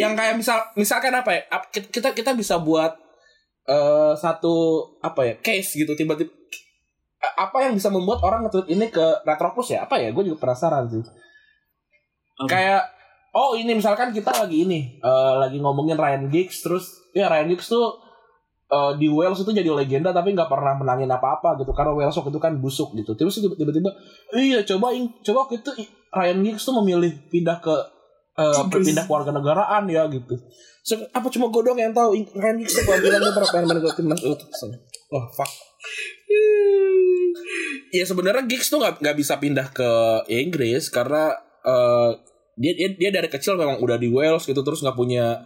Yang 0.00 0.12
kayak 0.16 0.34
misal 0.38 0.58
misalkan 0.78 1.12
apa 1.12 1.30
ya? 1.34 1.42
Kita 1.70 2.14
kita 2.14 2.32
bisa 2.32 2.62
buat 2.62 2.94
eh 3.64 4.12
satu 4.16 4.86
apa 5.00 5.24
ya? 5.24 5.34
case 5.40 5.80
gitu 5.80 5.96
tiba-tiba 5.96 6.30
apa 7.24 7.64
yang 7.64 7.72
bisa 7.72 7.88
membuat 7.88 8.20
orang 8.20 8.44
nge-tweet 8.44 8.68
ini 8.76 8.86
ke 8.92 9.24
Retropus 9.24 9.72
ya? 9.72 9.88
Apa 9.88 9.96
ya? 9.96 10.12
Gue 10.12 10.28
juga 10.28 10.44
penasaran 10.44 10.84
sih. 10.92 11.00
Apa? 11.00 12.48
Kayak 12.48 12.82
oh 13.34 13.58
ini 13.58 13.74
misalkan 13.74 14.14
kita 14.14 14.30
lagi 14.30 14.62
ini 14.62 15.02
eh, 15.02 15.34
lagi 15.36 15.58
ngomongin 15.58 15.98
Ryan 15.98 16.30
Giggs 16.30 16.62
terus 16.62 17.10
ya 17.10 17.26
Ryan 17.26 17.50
Giggs 17.50 17.66
tuh 17.66 17.98
eh, 18.70 18.92
di 18.96 19.10
Wales 19.10 19.42
itu 19.42 19.50
jadi 19.50 19.66
legenda 19.68 20.14
tapi 20.14 20.32
nggak 20.32 20.46
pernah 20.46 20.78
menangin 20.78 21.10
apa-apa 21.10 21.58
gitu 21.58 21.74
karena 21.74 21.92
Wales 21.92 22.14
waktu 22.14 22.30
itu 22.30 22.40
kan 22.40 22.54
busuk 22.62 22.94
gitu. 22.94 23.12
Terus 23.14 23.42
tiba-tiba 23.42 23.90
iya 24.38 24.62
coba 24.62 24.94
coba 24.96 25.38
waktu 25.46 25.60
itu 25.60 25.70
i- 25.82 25.90
Ryan 26.14 26.38
Giggs 26.46 26.62
tuh 26.62 26.74
memilih 26.78 27.10
pindah 27.28 27.58
ke 27.58 27.74
eh, 28.38 28.54
Inggris. 28.62 28.86
pindah 28.94 29.04
keluarga 29.10 29.30
negaraan 29.34 29.84
ya 29.90 30.06
gitu. 30.06 30.38
So, 30.84 31.00
apa 31.16 31.26
cuma 31.32 31.48
gue 31.48 31.62
doang 31.64 31.80
yang 31.80 31.94
tahu 31.96 32.14
Ryan 32.38 32.56
Giggs 32.62 32.78
tuh 32.78 32.86
bilangnya 32.86 33.34
pernah 33.34 33.50
pengen 33.50 33.66
main 33.66 33.80
ke 33.82 33.90
timnas. 33.98 34.20
Wah 35.10 35.26
fuck. 35.34 35.50
Ya 37.94 38.04
sebenarnya 38.06 38.42
Giggs 38.46 38.70
tuh 38.70 38.78
nggak 38.82 39.02
nggak 39.02 39.16
bisa 39.18 39.38
pindah 39.38 39.70
ke 39.70 39.90
Inggris 40.30 40.90
karena 40.90 41.34
eh, 41.62 42.10
dia, 42.54 42.72
dia 42.72 42.88
dia 42.92 43.10
dari 43.10 43.26
kecil 43.26 43.54
memang 43.54 43.78
udah 43.78 43.96
di 43.96 44.08
Wales 44.08 44.42
gitu 44.42 44.60
terus 44.60 44.80
nggak 44.80 44.94
punya 44.94 45.42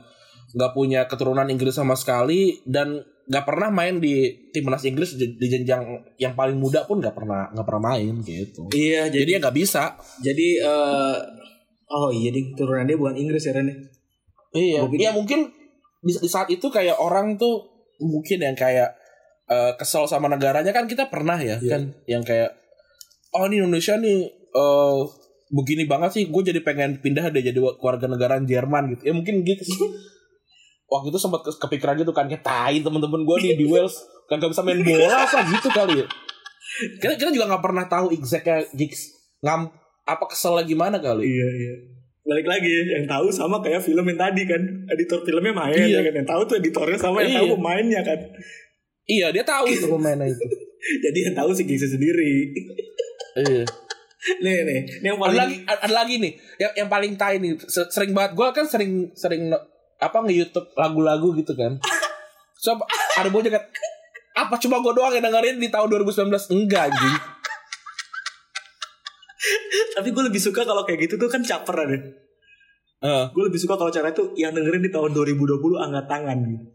nggak 0.49 0.73
punya 0.73 1.01
keturunan 1.05 1.45
Inggris 1.45 1.77
sama 1.77 1.93
sekali 1.93 2.61
dan 2.65 3.01
nggak 3.29 3.45
pernah 3.45 3.69
main 3.69 4.01
di 4.01 4.49
timnas 4.49 4.81
Inggris 4.83 5.13
di, 5.15 5.37
di 5.37 5.47
jenjang 5.47 5.85
yang 6.17 6.33
paling 6.33 6.57
muda 6.57 6.89
pun 6.89 6.97
nggak 6.99 7.13
pernah 7.13 7.53
nggak 7.53 7.67
pernah 7.69 7.83
main 7.93 8.15
gitu. 8.25 8.73
Iya, 8.73 9.13
Jadi 9.13 9.37
ya 9.37 9.39
nggak 9.39 9.57
bisa. 9.57 10.01
Jadi 10.19 10.57
eh 10.57 11.17
oh 11.89 12.09
iya 12.09 12.33
jadi 12.33 12.57
turunan 12.57 12.85
dia 12.85 12.97
bukan 12.97 13.17
Inggris 13.17 13.45
ya 13.45 13.53
Ren 13.53 13.69
ya? 13.69 13.77
Iya. 14.57 14.79
Mungkin- 14.85 15.01
Iya 15.01 15.11
mungkin 15.13 15.41
di, 16.01 16.13
di 16.17 16.29
saat 16.29 16.49
itu 16.49 16.73
kayak 16.73 16.97
orang 16.97 17.37
tuh 17.37 17.69
mungkin 18.01 18.41
yang 18.41 18.57
kayak 18.57 18.97
eh, 19.45 19.73
kesel 19.77 20.09
sama 20.09 20.29
negaranya 20.29 20.73
kan 20.73 20.85
kita 20.85 21.09
pernah 21.09 21.37
ya 21.37 21.61
Iya. 21.61 21.69
kan 21.69 21.83
yang 22.09 22.25
kayak 22.25 22.57
oh 23.33 23.45
ini 23.45 23.61
Indonesia 23.61 24.01
nih 24.01 24.25
eh 24.49 24.99
begini 25.51 25.85
banget 25.85 26.11
sih 26.13 26.23
gue 26.25 26.43
jadi 26.45 26.61
pengen 26.61 26.99
pindah 26.99 27.29
deh 27.29 27.41
jadi 27.43 27.57
keluarga 27.75 28.05
negaraan 28.05 28.45
Jerman 28.45 28.93
gitu 28.93 29.03
ya 29.03 29.13
mungkin 29.13 29.41
gitu 29.43 29.65
waktu 30.89 31.09
itu 31.09 31.19
sempat 31.19 31.41
ke- 31.43 31.57
kepikiran 31.59 31.97
gitu 31.97 32.11
kan 32.11 32.27
kayak 32.27 32.41
tai 32.41 32.79
temen-temen 32.79 33.23
gue 33.23 33.37
nih 33.43 33.57
di 33.57 33.65
Wales 33.65 33.97
kan 34.25 34.37
gak 34.37 34.51
bisa 34.51 34.61
main 34.61 34.79
bola 34.79 35.09
apa 35.25 35.41
gitu 35.47 35.69
kali 35.69 36.01
ya 36.01 36.07
kita, 36.95 37.17
kita 37.17 37.31
juga 37.31 37.49
nggak 37.49 37.65
pernah 37.65 37.85
tahu 37.87 38.13
exactnya 38.13 38.61
gigs 38.71 39.09
ngam 39.39 39.73
apa 40.05 40.25
keselnya 40.27 40.65
gimana 40.65 40.97
kali 40.99 41.25
Iya 41.25 41.49
iya. 41.51 41.75
Balik 42.23 42.45
lagi 42.45 42.69
yang 42.87 43.05
tahu 43.05 43.29
sama 43.29 43.57
kayak 43.59 43.81
film 43.81 44.05
yang 44.05 44.17
tadi 44.17 44.45
kan 44.45 44.61
editor 44.87 45.21
filmnya 45.23 45.49
main 45.51 45.73
Iya. 45.79 46.01
ya 46.01 46.01
kan 46.03 46.15
yang 46.15 46.29
tahu 46.29 46.43
tuh 46.45 46.57
editornya 46.57 46.97
sama 46.97 47.21
yang 47.21 47.31
Iya. 47.31 47.39
tahu 47.39 47.49
pemainnya 47.55 48.01
kan. 48.03 48.19
iya 49.05 49.27
dia 49.29 49.41
tahu 49.43 49.65
itu 49.67 49.89
pemainnya 49.95 50.29
itu 50.29 50.45
Jadi 50.79 51.19
yang 51.23 51.35
tahu 51.35 51.51
si 51.51 51.65
Giggs 51.65 51.89
sendiri. 51.89 52.33
iya 53.43 53.65
nih 54.19 54.57
nih, 54.61 54.79
ini 54.95 55.07
yang 55.07 55.17
ada 55.17 55.23
paling 55.25 55.39
lagi 55.39 55.55
ada 55.65 55.95
lagi 55.95 56.15
nih. 56.19 56.33
Yang 56.57 56.73
yang 56.77 56.89
paling 56.89 57.13
tai 57.15 57.39
nih. 57.39 57.55
Se- 57.63 57.87
sering 57.89 58.11
banget. 58.11 58.35
Gue 58.35 58.47
kan 58.51 58.65
sering 58.65 58.93
sering 59.13 59.55
apa 59.97 60.17
nge 60.21 60.35
YouTube 60.37 60.69
lagu-lagu 60.75 61.33
gitu 61.35 61.55
kan. 61.55 61.79
So 62.59 62.75
ada 63.15 63.29
bocah 63.29 63.47
kan 63.49 63.63
apa 64.37 64.59
cuma 64.59 64.79
gue 64.79 64.91
doang 64.91 65.11
yang 65.13 65.23
dengerin 65.23 65.57
di 65.57 65.69
tahun 65.69 65.87
2019 65.87 66.27
enggak 66.53 66.91
anjing. 66.91 67.15
Tapi 69.95 70.09
gue 70.09 70.25
lebih 70.25 70.41
suka 70.41 70.63
kalau 70.63 70.83
kayak 70.83 71.07
gitu 71.07 71.15
tuh 71.17 71.27
kan 71.27 71.39
caper 71.41 71.75
deh. 71.81 72.03
Eh, 72.99 73.25
Gue 73.31 73.47
lebih 73.47 73.57
suka 73.57 73.75
kalau 73.75 73.89
cara 73.89 74.11
itu 74.11 74.35
yang 74.35 74.51
dengerin 74.51 74.83
di 74.83 74.91
tahun 74.91 75.15
2020 75.15 75.55
angkat 75.79 76.07
tangan 76.09 76.39
gitu. 76.43 76.67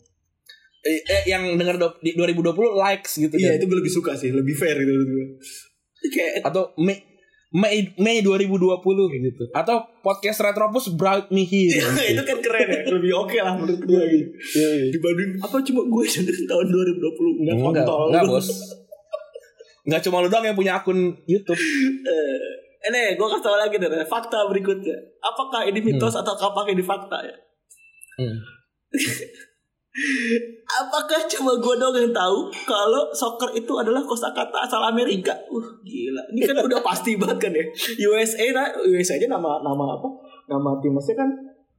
eh, 0.83 0.99
eh, 1.01 1.23
yang 1.25 1.43
denger 1.53 1.75
do- 1.77 1.99
di 1.99 2.11
2020 2.13 2.55
likes 2.73 3.15
gitu 3.17 3.31
Iya 3.33 3.55
kan. 3.55 3.55
itu 3.55 3.65
gue 3.65 3.77
lebih 3.77 3.93
suka 3.93 4.11
sih, 4.13 4.31
lebih 4.31 4.51
fair 4.53 4.75
gitu. 4.77 4.91
Kayak 6.05 6.43
atau 6.43 6.71
Mei 6.77 7.12
Mei 7.53 7.85
Mei 8.01 8.25
2020 8.25 8.57
gitu 9.13 9.43
atau 9.53 9.85
podcast 10.01 10.41
Retropus 10.41 10.89
Brought 10.97 11.29
Me 11.29 11.45
Here 11.45 11.77
itu 12.11 12.23
kan 12.25 12.37
keren 12.41 12.65
ya, 12.65 12.81
lebih 12.89 13.13
oke 13.13 13.37
lah 13.37 13.53
menurut 13.53 13.81
gue 13.85 14.03
gitu. 14.09 14.27
Iya, 14.57 14.69
iya. 14.73 14.85
Dibanding 14.89 15.29
apa 15.37 15.55
cuma 15.61 15.81
gue 15.85 16.03
dengerin 16.09 16.45
tahun 16.49 16.65
2020 16.65 16.73
enggak 16.73 17.55
Enggak, 17.55 17.85
kontol. 17.85 18.03
enggak 18.09 18.23
bos 18.25 18.47
Enggak 19.83 20.01
cuma 20.01 20.23
lu 20.23 20.29
doang 20.31 20.45
yang 20.47 20.57
punya 20.57 20.73
akun 20.79 20.97
YouTube 21.23 21.59
Eh, 21.59 22.41
ini 22.83 23.15
gue 23.15 23.27
kasih 23.29 23.43
tau 23.43 23.55
lagi 23.55 23.77
deh 23.77 23.87
fakta 24.03 24.43
berikutnya. 24.49 24.97
Apakah 25.21 25.63
ini 25.63 25.79
mitos 25.79 26.17
atau 26.17 26.33
apakah 26.35 26.67
ini 26.67 26.83
fakta 26.83 27.21
ya? 27.21 27.35
Hmm. 28.19 28.37
Apakah 30.65 31.21
cuma 31.29 31.53
gue 31.53 31.75
dong 31.77 31.93
yang 31.93 32.09
tahu 32.09 32.49
kalau 32.65 33.13
soccer 33.13 33.53
itu 33.53 33.69
adalah 33.77 34.01
kosakata 34.01 34.65
asal 34.65 34.81
Amerika? 34.81 35.37
Uh, 35.45 35.61
gila. 35.85 36.17
Ini 36.33 36.49
kan 36.49 36.65
udah 36.65 36.81
pasti 36.81 37.13
banget 37.21 37.37
kan 37.37 37.53
ya. 37.53 37.61
USA 38.09 38.41
nah, 38.49 38.73
USA 38.83 39.21
aja 39.21 39.29
nama 39.29 39.61
nama 39.61 39.85
apa? 39.93 40.09
Nama 40.49 40.81
timnasnya 40.81 41.13
kan 41.13 41.29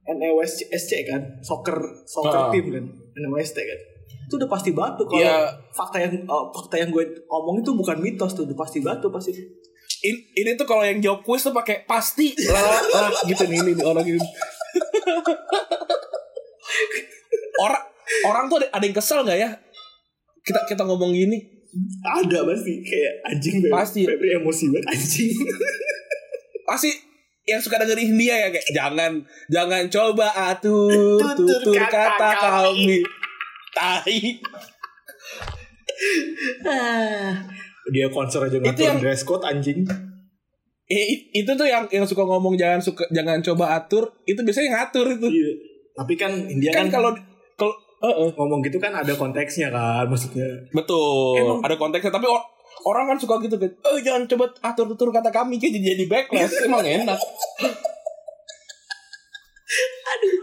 NEWSC 0.05 0.91
kan, 1.03 1.21
soccer 1.41 1.75
soccer 2.05 2.39
Ah. 2.39 2.51
team 2.53 2.71
kan, 2.71 2.85
NEWSC 3.13 3.57
kan. 3.57 3.79
Itu 4.25 4.39
udah 4.39 4.47
pasti 4.47 4.71
batu 4.71 5.03
kalau 5.03 5.19
Iya. 5.19 5.51
fakta 5.69 5.99
yang 5.99 6.13
oh, 6.25 6.47
fakta 6.49 6.79
yang 6.79 6.89
gue 6.89 7.03
omong 7.27 7.59
itu 7.59 7.73
bukan 7.73 7.99
mitos 7.99 8.31
tuh, 8.31 8.47
udah 8.47 8.55
pasti 8.55 8.79
batu 8.79 9.11
pasti. 9.11 9.35
In- 10.01 10.25
ini 10.33 10.53
tuh 10.53 10.63
kalau 10.63 10.85
yang 10.85 11.01
jawab 11.01 11.19
kuis 11.19 11.41
tuh 11.41 11.51
pakai 11.51 11.83
pasti 11.83 12.31
lah 12.47 12.79
lah 12.85 13.09
gitu 13.25 13.43
nih 13.43 13.59
ini, 13.59 13.73
orang 13.81 14.05
ini 14.05 14.21
orang 17.59 17.83
orang 18.23 18.45
tuh 18.45 18.57
ada, 18.59 18.67
ada 18.71 18.83
yang 18.83 18.93
kesel 18.93 19.21
nggak 19.21 19.37
ya 19.37 19.49
kita 20.41 20.59
kita 20.65 20.83
ngomong 20.83 21.11
gini 21.11 21.39
Ada 22.01 22.45
pasti 22.45 22.79
kayak 22.79 23.13
anjing 23.25 23.55
Febri. 23.59 23.67
Pasti. 23.69 24.01
Febri 24.03 24.29
emosi 24.33 24.63
banget 24.69 24.85
anjing. 24.89 25.31
pasti 26.69 26.89
yang 27.43 27.59
suka 27.59 27.75
dengerin 27.77 28.15
dia 28.15 28.35
ya 28.37 28.49
kayak 28.49 28.67
jangan 28.71 29.11
jangan 29.47 29.83
coba 29.85 30.27
atur 30.49 31.19
Tutur 31.19 31.45
tutur 31.61 31.75
kata 31.77 32.07
kata, 32.31 32.39
kami. 32.63 33.03
tai 33.71 34.39
Ah. 36.65 37.45
Dia 37.87 38.07
konser 38.09 38.41
aja 38.41 38.57
ngatur 38.57 38.81
yang- 38.83 38.97
dress 38.97 39.21
code 39.21 39.43
anjing. 39.43 39.85
Eh, 40.85 41.05
itu 41.33 41.49
tuh 41.49 41.65
yang 41.65 41.85
yang 41.89 42.05
suka 42.05 42.21
ngomong 42.21 42.53
jangan 42.55 42.77
suka 42.77 43.09
jangan 43.09 43.41
coba 43.41 43.73
atur 43.75 44.05
itu 44.23 44.37
biasanya 44.37 44.69
ngatur 44.75 45.05
itu 45.11 45.27
Iya. 45.27 45.51
Tapi 45.95 46.13
kan 46.13 46.31
India 46.45 46.69
kan 46.69 46.85
kan, 46.85 46.93
kalau 46.93 47.11
kalau 47.55 47.73
eh. 48.07 48.29
ngomong 48.31 48.59
gitu 48.61 48.77
kan 48.77 48.91
ada 48.91 49.13
konteksnya 49.13 49.69
kan 49.69 50.05
maksudnya. 50.05 50.45
Betul. 50.69 51.37
Emang- 51.37 51.61
ada 51.61 51.75
konteksnya 51.75 52.09
tapi 52.09 52.25
or- 52.25 52.47
orang 52.83 53.09
kan 53.09 53.17
suka 53.17 53.41
gitu 53.41 53.55
kan. 53.55 53.71
Oh 53.81 53.97
jangan 53.97 54.25
coba 54.25 54.45
atur 54.61 54.85
atur 54.87 55.09
kata 55.09 55.29
kami 55.29 55.57
kayak 55.57 55.77
jadi 55.77 56.05
backlash 56.05 56.61
emang 56.65 56.81
enak. 56.81 57.19
Aduh, 60.05 60.37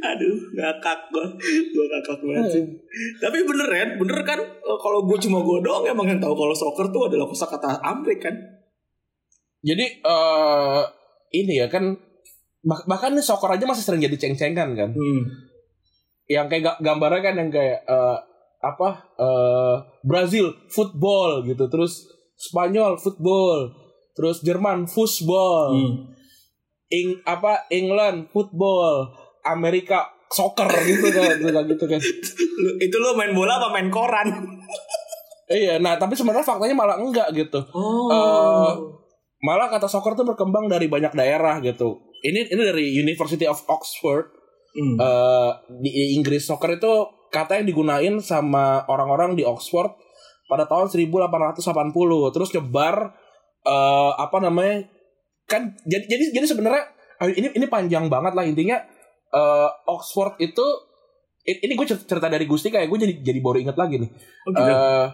aduh, 0.00 0.36
ngakak 0.54 0.98
gua. 1.10 1.26
Gua 1.68 1.84
ngakak 1.90 2.18
banget 2.22 2.44
sih. 2.48 2.64
Tapi 3.18 3.38
bener 3.42 3.68
kan, 3.68 3.88
bener 3.98 4.18
kan 4.22 4.38
eh, 4.40 4.78
kalau 4.78 5.04
gue 5.04 5.18
cuma 5.18 5.42
gue 5.42 5.58
doang 5.60 5.84
emang 5.84 6.06
yang 6.06 6.20
tahu 6.22 6.32
kalau 6.32 6.54
soccer 6.54 6.88
tuh 6.88 7.10
adalah 7.10 7.26
kosakata 7.26 7.82
Amrik 7.82 8.22
kan. 8.22 8.32
Jadi 9.60 9.84
eh 9.98 10.80
ini 11.34 11.58
ya 11.58 11.66
kan 11.66 11.90
bah- 12.62 12.86
bahkan 12.86 13.12
nih 13.12 13.20
soccer 13.20 13.50
aja 13.50 13.66
masih 13.66 13.82
sering 13.82 14.00
jadi 14.00 14.14
ceng-cengan 14.16 14.72
kan. 14.72 14.90
Hmm. 14.94 15.22
Yang 16.28 16.46
kayak 16.52 16.62
ga- 16.62 16.80
gambarnya 16.84 17.20
kan 17.24 17.34
yang 17.40 17.50
kayak 17.50 17.80
eh, 17.88 18.18
apa 18.58 18.88
eh 19.16 19.76
Brazil 20.04 20.52
football 20.68 21.42
gitu, 21.48 21.66
terus 21.72 22.04
Spanyol 22.38 22.94
football, 23.00 23.74
terus 24.14 24.44
Jerman 24.46 24.86
football. 24.86 25.74
Hmm. 25.74 25.94
Ing 26.88 27.20
apa 27.26 27.68
England 27.68 28.30
football, 28.32 29.12
Amerika 29.44 30.08
soccer 30.30 30.68
gitu 30.84 31.08
kan, 31.10 31.36
gitu 31.40 31.50
kan, 31.50 31.64
gitu 31.66 31.84
kan. 31.84 32.00
Lu, 32.62 32.70
itu 32.78 32.96
lo 33.00 33.16
main 33.18 33.32
bola 33.34 33.58
apa 33.58 33.74
main 33.74 33.90
koran? 33.90 34.28
Iya, 35.48 35.80
nah 35.80 35.96
tapi 35.96 36.12
sebenarnya 36.12 36.44
faktanya 36.44 36.76
malah 36.76 37.00
enggak 37.00 37.32
gitu. 37.32 37.56
Oh. 37.72 38.12
Eh, 38.12 38.72
malah 39.40 39.72
kata 39.72 39.88
soccer 39.88 40.12
tuh 40.12 40.28
berkembang 40.28 40.68
dari 40.68 40.92
banyak 40.92 41.16
daerah 41.16 41.56
gitu. 41.64 42.04
Ini 42.20 42.52
ini 42.52 42.62
dari 42.68 42.92
University 42.92 43.48
of 43.48 43.56
Oxford 43.64 44.28
Hmm. 44.78 44.94
eh, 44.94 45.50
di 45.82 46.14
Inggris 46.14 46.46
soccer 46.46 46.78
itu 46.78 46.92
kata 47.34 47.58
yang 47.58 47.66
digunain 47.66 48.14
sama 48.22 48.86
orang-orang 48.86 49.34
di 49.34 49.42
Oxford 49.42 49.98
pada 50.46 50.64
tahun 50.70 50.86
1880 50.88 51.58
terus 52.30 52.54
nyebar 52.54 53.10
eh, 53.66 54.12
apa 54.14 54.38
namanya 54.38 54.86
kan 55.50 55.74
jadi 55.82 56.04
jadi 56.06 56.24
jadi 56.38 56.46
sebenarnya 56.46 56.84
ini 57.34 57.50
ini 57.58 57.66
panjang 57.66 58.06
banget 58.06 58.32
lah 58.38 58.46
intinya 58.46 58.78
eh, 59.34 59.68
Oxford 59.90 60.38
itu 60.38 60.64
ini 61.48 61.72
gue 61.74 61.86
cerita 61.88 62.28
dari 62.28 62.44
Gusti 62.44 62.68
kayak 62.68 62.86
gue 62.92 62.98
jadi 63.08 63.14
jadi 63.24 63.40
baru 63.40 63.58
inget 63.64 63.76
lagi 63.80 63.96
nih 64.04 64.10
Oh, 64.44 64.52
gitu. 64.52 64.62
Eh, 64.62 65.06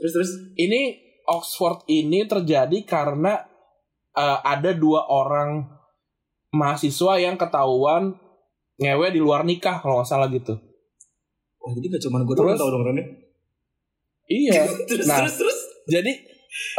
terus 0.00 0.12
terus. 0.16 0.30
ini 0.56 0.96
Oxford 1.26 1.84
ini 1.90 2.24
terjadi 2.26 2.78
karena 2.86 3.44
eh, 4.14 4.38
ada 4.40 4.70
dua 4.74 5.06
orang 5.10 5.79
mahasiswa 6.50 7.18
yang 7.18 7.38
ketahuan 7.38 8.14
ngewe 8.80 9.06
di 9.14 9.20
luar 9.22 9.46
nikah 9.46 9.78
kalau 9.78 10.00
nggak 10.00 10.08
salah 10.08 10.26
gitu. 10.32 10.56
Oh 11.60 11.70
jadi 11.76 11.92
gak 11.92 12.02
cuma 12.08 12.24
gue 12.24 12.32
Terus? 12.32 12.56
tau 12.56 12.72
dong 12.72 12.82
Ren 12.88 12.96
ya? 12.96 13.06
Iya. 14.30 14.60
terus 14.88 15.04
Nah. 15.06 15.20
terus 15.22 15.34
terus. 15.36 15.58
Jadi 15.90 16.12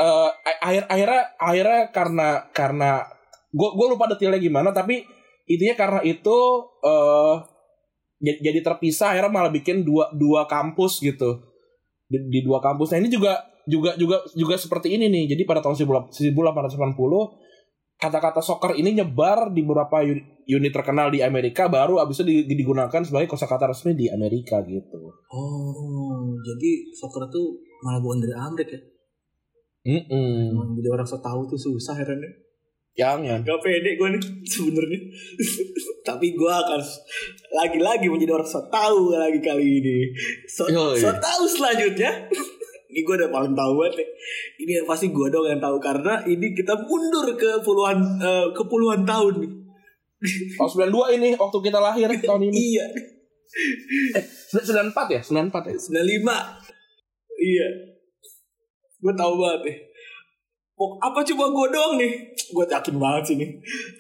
eh, 0.02 0.30
akhir 0.60 0.84
akhirnya 0.90 1.22
akhirnya 1.38 1.82
karena 1.94 2.28
karena 2.52 2.92
gue 3.52 3.70
gue 3.78 3.88
lupa 3.92 4.10
detailnya 4.10 4.42
gimana 4.42 4.70
tapi 4.74 5.06
intinya 5.46 5.76
karena 5.78 6.00
itu 6.02 6.38
eh 6.82 7.36
jadi, 8.22 8.38
jadi 8.54 8.60
terpisah 8.62 9.18
akhirnya 9.18 9.34
malah 9.34 9.52
bikin 9.54 9.82
dua 9.82 10.14
dua 10.14 10.46
kampus 10.46 11.02
gitu 11.02 11.42
di, 12.10 12.18
di 12.30 12.40
dua 12.46 12.62
kampus. 12.62 12.94
Nah 12.94 13.00
ini 13.02 13.10
juga 13.10 13.38
juga 13.70 13.94
juga 13.98 14.26
juga 14.34 14.56
seperti 14.58 14.94
ini 14.98 15.10
nih. 15.10 15.38
Jadi 15.38 15.44
pada 15.46 15.62
tahun 15.62 15.78
1880 15.78 16.34
kata-kata 18.02 18.42
soccer 18.42 18.74
ini 18.74 18.98
nyebar 18.98 19.54
di 19.54 19.62
beberapa 19.62 20.02
uni- 20.02 20.42
unit 20.50 20.74
terkenal 20.74 21.14
di 21.14 21.22
Amerika 21.22 21.70
baru 21.70 22.02
abis 22.02 22.26
itu 22.26 22.50
di- 22.50 22.58
digunakan 22.58 23.06
sebagai 23.06 23.30
kosakata 23.30 23.70
resmi 23.70 23.94
di 23.94 24.10
Amerika 24.10 24.58
gitu. 24.66 25.14
Oh 25.30 26.34
jadi 26.42 26.72
soccer 26.98 27.30
tuh 27.30 27.62
malah 27.86 28.02
bukan 28.02 28.26
dari 28.26 28.34
Amerika 28.34 28.74
ya? 28.74 28.82
Mm-mm. 29.82 30.54
Emang 30.54 30.74
jadi 30.74 30.90
orang 30.90 31.06
so 31.06 31.22
tahu 31.22 31.46
tuh 31.46 31.58
susah 31.58 31.98
ya 31.98 32.06
Ren 32.06 32.22
ya? 32.22 32.32
Gak 33.42 33.62
pede 33.62 33.96
gue 33.96 34.08
nih 34.18 34.22
sebenarnya. 34.54 35.00
Tapi 36.02 36.34
gue 36.34 36.54
akan 36.54 36.82
lagi-lagi 37.54 38.10
menjadi 38.10 38.34
orang 38.34 38.50
so 38.50 38.62
tahu 38.68 39.14
lagi 39.14 39.40
kali 39.40 39.80
ini. 39.80 39.98
So, 40.50 40.66
Yoi. 40.66 40.98
so 40.98 41.10
tahu 41.14 41.46
selanjutnya. 41.46 42.10
Ini 42.92 43.08
gue 43.08 43.16
udah 43.16 43.32
paling 43.32 43.56
tahu 43.56 43.72
banget 43.80 44.04
nih. 44.04 44.10
Ini 44.68 44.72
yang 44.84 44.88
pasti 44.88 45.08
gue 45.16 45.28
dong 45.32 45.48
yang 45.48 45.64
tahu 45.64 45.80
karena 45.80 46.20
ini 46.28 46.52
kita 46.52 46.76
mundur 46.84 47.32
ke 47.40 47.64
puluhan 47.64 47.98
eh, 48.20 48.48
ke 48.52 48.64
puluhan 48.68 49.08
tahun 49.08 49.34
nih. 49.40 49.52
Oh 50.62 50.70
92 50.70 51.18
ini 51.18 51.30
waktu 51.40 51.58
kita 51.64 51.80
lahir 51.80 52.12
tahun 52.30 52.52
ini. 52.52 52.60
Iya. 52.76 52.86
Eh, 54.20 54.24
94 54.54 55.16
ya? 55.16 55.22
94 55.24 55.72
ya? 55.72 55.76
95. 55.80 57.40
Iya. 57.40 57.68
Gue 59.02 59.14
tahu 59.16 59.34
banget 59.40 59.62
nih. 59.72 59.78
Oh, 60.82 60.98
apa 60.98 61.22
coba 61.22 61.46
gue 61.50 61.68
doang 61.74 61.94
nih? 61.98 62.14
Gue 62.54 62.66
yakin 62.66 62.98
banget 62.98 63.24
sih 63.34 63.36
nih. 63.38 63.50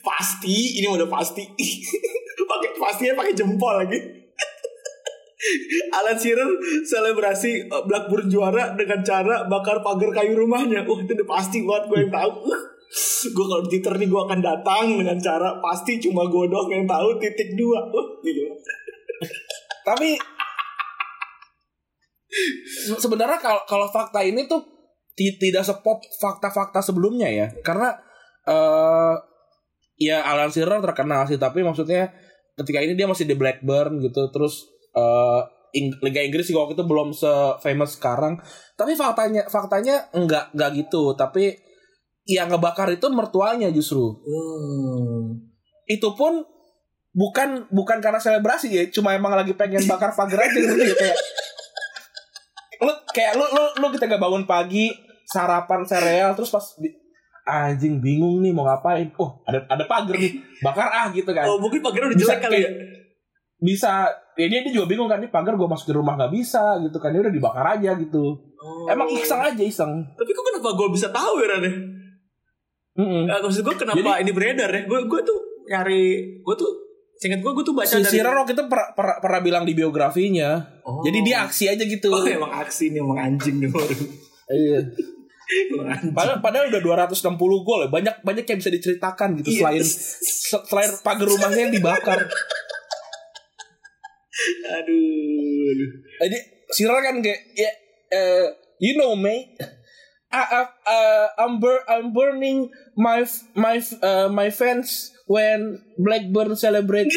Pasti, 0.02 0.82
ini 0.82 0.90
udah 0.90 1.06
pasti. 1.10 1.46
pakai 2.52 2.70
pastinya 2.76 3.14
pakai 3.22 3.34
jempol 3.38 3.74
lagi. 3.80 4.21
Alan 5.92 6.18
Shearer 6.18 6.50
selebrasi 6.86 7.66
eh, 7.66 7.84
Blackburn 7.86 8.30
juara 8.30 8.78
dengan 8.78 9.02
cara 9.02 9.46
bakar 9.50 9.82
pagar 9.82 10.14
kayu 10.14 10.38
rumahnya. 10.38 10.86
Wah 10.86 11.00
itu 11.02 11.12
udah 11.12 11.28
pasti 11.28 11.66
banget 11.66 11.84
gue 11.90 11.98
yang 12.08 12.14
tahu. 12.14 12.32
gue 13.32 13.46
kalau 13.48 13.64
di 13.64 13.70
Twitter 13.72 13.94
nih 13.96 14.08
gue 14.12 14.22
akan 14.22 14.40
datang 14.44 14.86
dengan 15.00 15.16
cara 15.16 15.56
pasti 15.64 15.96
cuma 15.98 16.28
gue 16.28 16.46
doang 16.52 16.70
yang 16.70 16.86
tahu 16.86 17.18
titik 17.18 17.56
dua. 17.56 17.80
Wah, 17.88 18.06
gitu. 18.22 18.42
Tapi 19.82 20.10
se- 22.68 23.00
sebenarnya 23.08 23.40
kalau 23.40 23.62
kalau 23.66 23.88
fakta 23.90 24.22
ini 24.22 24.46
tuh 24.46 24.62
ti- 25.16 25.40
tidak 25.40 25.66
sepop 25.66 26.04
fakta-fakta 26.20 26.84
sebelumnya 26.84 27.28
ya. 27.32 27.48
Karena 27.64 27.96
eh 28.46 29.16
ya 30.02 30.26
Alan 30.26 30.50
Shearer 30.50 30.82
terkenal 30.82 31.30
sih, 31.30 31.38
tapi 31.38 31.62
maksudnya 31.62 32.10
ketika 32.58 32.82
ini 32.82 32.98
dia 32.98 33.06
masih 33.06 33.30
di 33.30 33.38
Blackburn 33.38 34.02
gitu, 34.02 34.28
terus 34.34 34.66
eh 34.92 35.42
Ing- 35.72 35.96
Liga 36.00 36.20
Inggris 36.20 36.46
juga 36.46 36.66
waktu 36.66 36.76
itu 36.76 36.84
belum 36.84 37.10
se-famous 37.12 37.96
sekarang. 37.96 38.36
Tapi 38.74 38.92
faktanya 38.94 39.48
faktanya 39.48 40.12
enggak 40.12 40.52
enggak 40.52 40.72
gitu, 40.78 41.16
tapi 41.16 41.56
yang 42.24 42.48
ngebakar 42.48 42.88
itu 42.90 43.08
mertuanya 43.08 43.68
justru. 43.70 44.20
Hmm. 44.22 45.48
itu 45.86 46.08
pun 46.12 46.40
bukan 47.12 47.68
bukan 47.68 48.00
karena 48.00 48.16
selebrasi 48.16 48.68
ya 48.70 48.84
cuma 48.90 49.12
emang 49.12 49.34
lagi 49.34 49.52
pengen 49.52 49.84
bakar 49.84 50.12
pagar 50.12 50.40
aja 50.42 50.56
gitu 50.56 50.72
ya 50.78 50.96
kayak 50.96 51.18
lu 52.80 52.94
kayak 53.12 53.34
lu 53.36 53.44
lu 53.46 53.64
lu 53.78 53.88
kita 53.92 54.08
gak 54.08 54.18
bangun 54.18 54.46
pagi 54.46 54.88
sarapan 55.26 55.84
sereal 55.84 56.32
terus 56.32 56.48
pas 56.48 56.64
di- 56.78 56.96
anjing 57.44 58.00
bingung 58.00 58.40
nih 58.40 58.50
mau 58.50 58.64
ngapain 58.64 59.12
oh 59.18 59.44
ada 59.44 59.68
ada 59.68 59.84
pagar 59.84 60.16
nih 60.16 60.32
bakar 60.60 60.88
ah 60.88 61.08
gitu 61.10 61.28
kan 61.30 61.44
Oh 61.44 61.60
mungkin 61.60 61.80
pagarnya 61.80 62.08
udah 62.10 62.20
jelek 62.22 62.40
kali 62.40 62.58
ya. 62.58 62.70
Bisa 63.62 64.10
ya 64.34 64.46
dia, 64.46 64.60
dia 64.60 64.74
juga 64.74 64.90
bingung 64.90 65.06
kan 65.06 65.18
nih 65.18 65.30
pagar 65.30 65.54
gue 65.54 65.64
masukin 65.64 65.94
rumah 65.96 66.18
nggak 66.18 66.34
bisa 66.34 66.82
gitu 66.82 66.98
kan 66.98 67.14
dia 67.14 67.22
udah 67.22 67.30
dibakar 67.30 67.66
aja 67.70 67.94
gitu 67.94 68.34
emang 68.86 69.06
iseng 69.08 69.38
aja 69.40 69.62
iseng 69.62 70.02
Tapi 70.12 70.30
kok 70.30 70.44
kenapa 70.44 70.70
gue 70.74 70.88
bisa 70.90 71.08
tahu 71.10 71.34
ya 71.38 71.48
Ran 71.48 71.62
ya? 71.62 71.74
Mm-mm. 72.92 73.24
Eh, 73.24 73.40
maksud 73.40 73.62
gue 73.62 73.76
kenapa 73.76 74.18
ini 74.18 74.32
beredar 74.32 74.68
ya? 74.68 74.84
Gue 74.84 75.06
gue 75.06 75.22
tuh 75.22 75.38
nyari 75.64 76.04
gue 76.42 76.56
tuh 76.56 76.72
singkat 77.16 77.40
gue 77.40 77.52
gue 77.52 77.64
tuh 77.64 77.72
baca 77.72 77.88
si 77.88 77.96
dari 77.96 78.10
Shearer 78.12 78.34
waktu 78.36 78.52
itu 78.52 78.64
pernah, 78.66 78.88
pernah, 78.92 79.16
pernah 79.20 79.40
bilang 79.40 79.64
di 79.64 79.72
biografinya 79.72 80.58
Oh. 80.82 81.06
jadi 81.06 81.22
dia 81.22 81.38
aksi 81.46 81.70
aja 81.70 81.86
gitu 81.86 82.10
Oh 82.10 82.26
emang 82.26 82.50
aksi 82.52 82.90
nih 82.90 83.00
emang 83.00 83.22
anjing 83.22 83.62
nih. 83.62 83.70
Iya. 84.50 84.80
Padahal, 86.12 86.40
padahal 86.40 86.72
udah 86.72 86.80
260 86.80 87.36
gol 87.62 87.80
ya. 87.84 87.90
Banyak 87.92 88.16
banyak 88.24 88.46
yang 88.46 88.58
bisa 88.58 88.72
diceritakan 88.72 89.36
gitu 89.38 89.52
Iya. 89.52 89.60
selain 89.62 89.84
se- 89.84 90.64
selain 90.66 90.92
pagar 91.00 91.28
rumahnya 91.28 91.68
yang 91.68 91.74
dibakar. 91.74 92.20
Aduh. 94.72 95.76
Jadi 96.22 96.38
Shearer 96.72 97.02
kan 97.04 97.20
kayak 97.20 97.42
ya 97.52 97.72
eh, 98.10 98.46
you 98.80 98.96
know 98.96 99.16
me. 99.16 99.52
I, 100.32 100.40
I, 100.48 100.62
uh, 100.88 101.28
I'm, 101.44 101.60
bur- 101.60 101.84
I'm 101.92 102.16
burning 102.16 102.72
my 102.96 103.28
my 103.52 103.84
uh, 104.00 104.32
my 104.32 104.48
fans 104.48 105.12
when 105.28 105.84
Blackburn 106.00 106.56
celebrate 106.56 107.12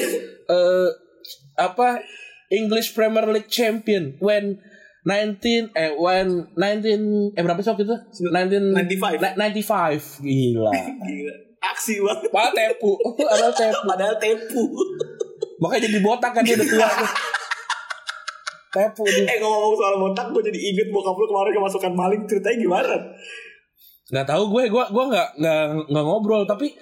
uh, 0.50 0.90
apa 1.70 2.02
English 2.50 2.90
Premier 2.98 3.22
League 3.30 3.46
champion 3.46 4.18
when 4.18 4.58
19 5.06 5.70
eh 5.78 5.94
when 5.94 6.50
19 6.58 7.38
eh 7.38 7.42
berapa 7.46 7.62
sih 7.62 7.70
waktu 7.70 7.86
itu? 7.86 7.96
19 8.34 8.74
95. 8.74 9.22
Na- 9.22 9.36
95 9.46 10.18
gila. 10.26 10.72
Gila. 11.06 11.34
Aksi 11.64 11.96
banget. 12.02 12.28
Padahal 12.28 12.74
tepu, 12.76 12.92
padahal 13.30 13.52
tepu. 13.54 13.82
Padahal 13.86 14.16
tepu. 14.18 14.62
Makanya 15.64 15.82
jadi 15.82 15.98
botak 15.98 16.30
kan 16.30 16.44
dia 16.44 16.54
udah 16.54 16.68
tua. 16.68 16.88
tuh. 16.94 17.10
tepu 18.70 19.06
dia. 19.06 19.24
eh 19.24 19.38
ngomong 19.38 19.72
soal 19.72 19.94
botak 19.96 20.26
gue 20.28 20.42
jadi 20.44 20.58
inget 20.60 20.88
bokap 20.90 21.14
lu 21.14 21.24
kemarin 21.24 21.52
kemasukan 21.52 21.92
maling 21.92 22.22
ceritanya 22.24 22.58
gimana? 22.58 22.96
Nggak 24.06 24.26
tahu 24.28 24.42
gue, 24.50 24.62
gue 24.68 24.84
gue 24.84 25.04
nggak 25.06 25.28
nggak 25.86 26.04
ngobrol 26.04 26.42
tapi 26.42 26.74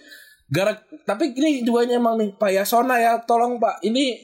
gara 0.48 0.72
tapi 1.02 1.32
ini 1.32 1.60
juga 1.60 1.84
emang 1.86 2.16
nih 2.16 2.34
Pak 2.34 2.50
Yasona 2.50 2.96
ya 2.96 3.20
tolong 3.22 3.56
Pak 3.56 3.80
ini 3.82 4.16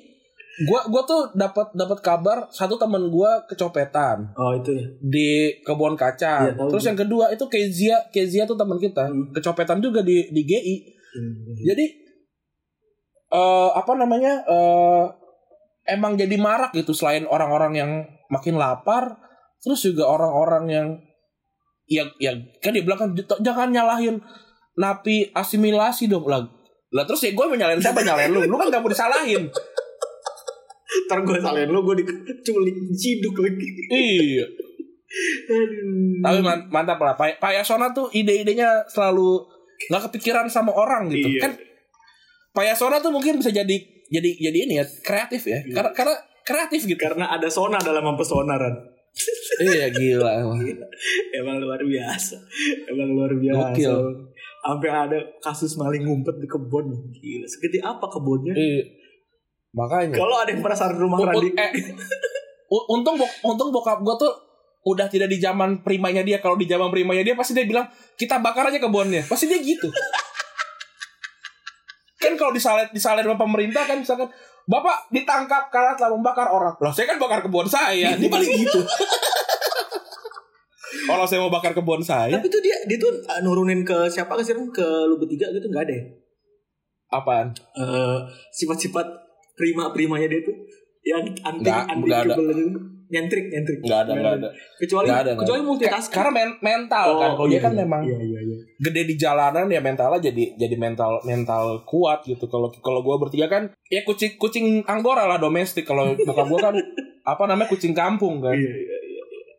gue 0.58 0.80
gue 0.82 1.02
tuh 1.04 1.30
dapat 1.32 1.70
dapat 1.72 1.98
kabar 2.00 2.38
satu 2.48 2.74
teman 2.74 3.06
gue 3.06 3.30
kecopetan 3.46 4.32
Oh 4.34 4.50
itu 4.52 4.74
ya. 4.74 4.84
di 4.98 5.28
kebun 5.62 5.94
kaca 5.94 6.34
Iya, 6.42 6.52
tahu 6.52 6.68
terus 6.68 6.82
gue. 6.82 6.88
yang 6.88 6.98
kedua 6.98 7.24
itu 7.28 7.44
Kezia 7.46 7.96
Kezia 8.08 8.42
tuh 8.42 8.56
teman 8.56 8.76
kita 8.76 9.06
Hmm. 9.06 9.30
kecopetan 9.30 9.78
juga 9.78 10.00
di 10.00 10.26
di 10.26 10.42
GI 10.42 10.76
Jadi 11.64 11.84
eh 13.28 13.70
apa 13.72 13.92
namanya? 13.94 14.42
eh 14.44 15.04
emang 15.88 16.16
jadi 16.16 16.36
marak 16.36 16.72
gitu 16.72 16.92
selain 16.92 17.24
orang-orang 17.24 17.72
yang 17.74 17.90
makin 18.28 18.56
lapar, 18.56 19.16
terus 19.58 19.80
juga 19.80 20.04
orang-orang 20.04 20.64
yang 20.68 20.88
yang 21.88 22.08
yang 22.20 22.36
kan 22.60 22.76
dia 22.76 22.84
bilang 22.84 23.00
kan 23.00 23.10
"J- 23.16 23.40
jangan 23.40 23.72
nyalahin 23.72 24.20
napi 24.76 25.32
asimilasi 25.32 26.06
dong 26.06 26.28
lah. 26.28 26.44
Lah 26.92 27.04
terus 27.04 27.24
ya 27.24 27.32
gue 27.32 27.46
menyalahin 27.48 27.80
siapa 27.80 28.04
nyalahin 28.04 28.32
lu? 28.32 28.44
Lu 28.44 28.56
kan 28.56 28.68
gak 28.68 28.80
mau 28.80 28.92
disalahin. 28.92 29.48
Ntar 31.08 31.18
gue 31.24 31.36
salahin 31.40 31.68
lu 31.68 31.80
gue 31.84 32.04
diculik 32.04 32.76
ciduk 32.92 33.36
lagi. 33.40 33.68
iya. 33.88 34.44
Tapi 36.20 36.38
man- 36.44 36.68
mantap 36.68 37.00
lah. 37.00 37.16
Pak, 37.16 37.40
Pak 37.40 37.52
Yasona 37.56 37.92
tuh 37.92 38.12
ide-idenya 38.12 38.84
selalu 38.88 39.40
nggak 39.88 40.12
kepikiran 40.12 40.46
sama 40.48 40.72
orang 40.72 41.08
gitu. 41.08 41.28
Iya. 41.28 41.40
Kan 41.48 41.52
Pak 42.52 42.64
Yasona 42.64 42.98
tuh 42.98 43.12
mungkin 43.12 43.38
bisa 43.38 43.52
jadi 43.52 43.76
jadi 44.08 44.30
jadi 44.40 44.58
ini 44.68 44.74
ya 44.80 44.84
kreatif 45.04 45.44
ya. 45.44 45.60
Karena 45.68 45.90
karena 45.92 46.14
kreatif 46.42 46.88
gitu. 46.88 46.96
Karena 46.96 47.28
ada 47.28 47.48
sona 47.52 47.76
dalam 47.80 48.04
mempesona 48.04 48.56
Ran. 48.56 48.76
Iya 49.58 49.90
gila 49.90 50.30
emang. 50.38 50.62
Emang 51.34 51.56
luar 51.58 51.82
biasa. 51.82 52.38
Emang 52.86 53.10
luar 53.18 53.34
biasa. 53.34 53.74
Gokil. 53.74 53.94
Sampai 54.62 54.90
ada 54.94 55.18
kasus 55.42 55.74
maling 55.74 56.06
ngumpet 56.06 56.38
di 56.38 56.46
kebun. 56.46 56.94
Gila, 57.10 57.46
seperti 57.50 57.82
apa 57.82 58.06
kebunnya? 58.06 58.54
Iya. 58.54 58.86
Makanya. 59.74 60.14
Kalau 60.14 60.36
ada 60.38 60.50
yang 60.54 60.62
penasaran 60.62 60.94
rumah 60.94 61.18
Randy, 61.26 61.50
eh, 61.58 61.70
untung 62.86 63.18
untung 63.42 63.68
bokap 63.74 63.98
gue 64.06 64.14
tuh 64.14 64.32
udah 64.86 65.10
tidak 65.10 65.26
di 65.26 65.42
zaman 65.42 65.82
primanya 65.82 66.22
dia. 66.22 66.38
Kalau 66.38 66.54
di 66.54 66.70
zaman 66.70 66.88
primanya 66.94 67.26
dia 67.26 67.34
pasti 67.34 67.58
dia 67.58 67.66
bilang 67.66 67.90
kita 68.14 68.38
bakar 68.38 68.70
aja 68.70 68.78
kebunnya. 68.78 69.26
Pasti 69.26 69.50
dia 69.50 69.58
gitu. 69.58 69.90
kan 72.18 72.34
kalau 72.34 72.50
disalet 72.50 72.90
disalet 72.90 73.22
sama 73.22 73.38
pemerintah 73.38 73.86
kan 73.86 74.02
misalkan 74.02 74.26
Bapak 74.68 75.08
ditangkap 75.08 75.72
karena 75.72 75.96
telah 75.96 76.12
membakar 76.12 76.44
orang. 76.44 76.76
Loh, 76.76 76.92
saya 76.92 77.08
kan 77.08 77.16
bakar 77.16 77.40
kebun 77.40 77.64
saya. 77.64 78.12
Dia 78.20 78.28
paling 78.28 78.52
gitu. 78.52 78.84
Kalau 81.08 81.24
saya 81.24 81.40
mau 81.40 81.48
bakar 81.48 81.72
kebun 81.72 82.04
saya, 82.04 82.36
tapi 82.36 82.52
tuh 82.52 82.60
dia 82.60 82.76
dia 82.84 83.00
tuh 83.00 83.08
uh, 83.08 83.40
nurunin 83.40 83.80
ke 83.80 83.96
siapa 84.12 84.36
ke 84.36 84.44
siapa 84.44 84.60
ke 84.68 84.84
lu 85.08 85.16
bertiga 85.16 85.48
gitu 85.56 85.72
nggak 85.72 85.88
ada 85.88 85.94
ya? 85.96 86.04
apaan? 87.08 87.48
Eh, 87.80 88.18
sifat-sifat 88.52 89.08
prima-primanya 89.56 90.28
dia 90.28 90.44
tuh 90.44 90.52
yang 91.00 91.24
anti 91.40 91.72
anti 91.72 92.12
ada. 92.12 92.36
gitu. 92.36 92.44
nyentrik 93.08 93.48
nyentrik 93.48 93.80
Nggak 93.80 94.00
ada, 94.04 94.12
nggak 94.12 94.34
ada. 94.36 94.48
kecuali 94.76 95.08
ada, 95.08 95.30
kecuali 95.32 95.64
multitasking 95.64 96.12
Karena 96.12 96.32
men- 96.36 96.60
mental 96.60 97.06
kan. 97.16 97.30
Kalau 97.40 97.48
dia 97.48 97.60
kan 97.64 97.72
memang 97.72 98.04
iya 98.04 98.20
iya 98.20 98.20
iya 98.20 98.37
gede 98.78 99.02
di 99.08 99.14
jalanan 99.18 99.66
ya 99.70 99.80
mentalnya 99.82 100.18
jadi 100.18 100.58
jadi 100.58 100.76
mental 100.78 101.22
mental 101.24 101.82
kuat 101.88 102.24
gitu 102.24 102.46
kalau 102.46 102.70
kalau 102.82 103.00
gue 103.02 103.16
bertiga 103.18 103.46
kan 103.48 103.70
ya 103.88 104.02
kucing 104.02 104.38
kucing 104.38 104.82
anggora 104.86 105.24
lah 105.26 105.40
domestik 105.40 105.86
kalau 105.88 106.14
bokap 106.14 106.46
gue 106.46 106.60
kan 106.60 106.74
apa 107.32 107.42
namanya 107.44 107.68
kucing 107.68 107.92
kampung 107.92 108.40
kan 108.40 108.54
iya 108.54 108.72
iya 108.72 108.98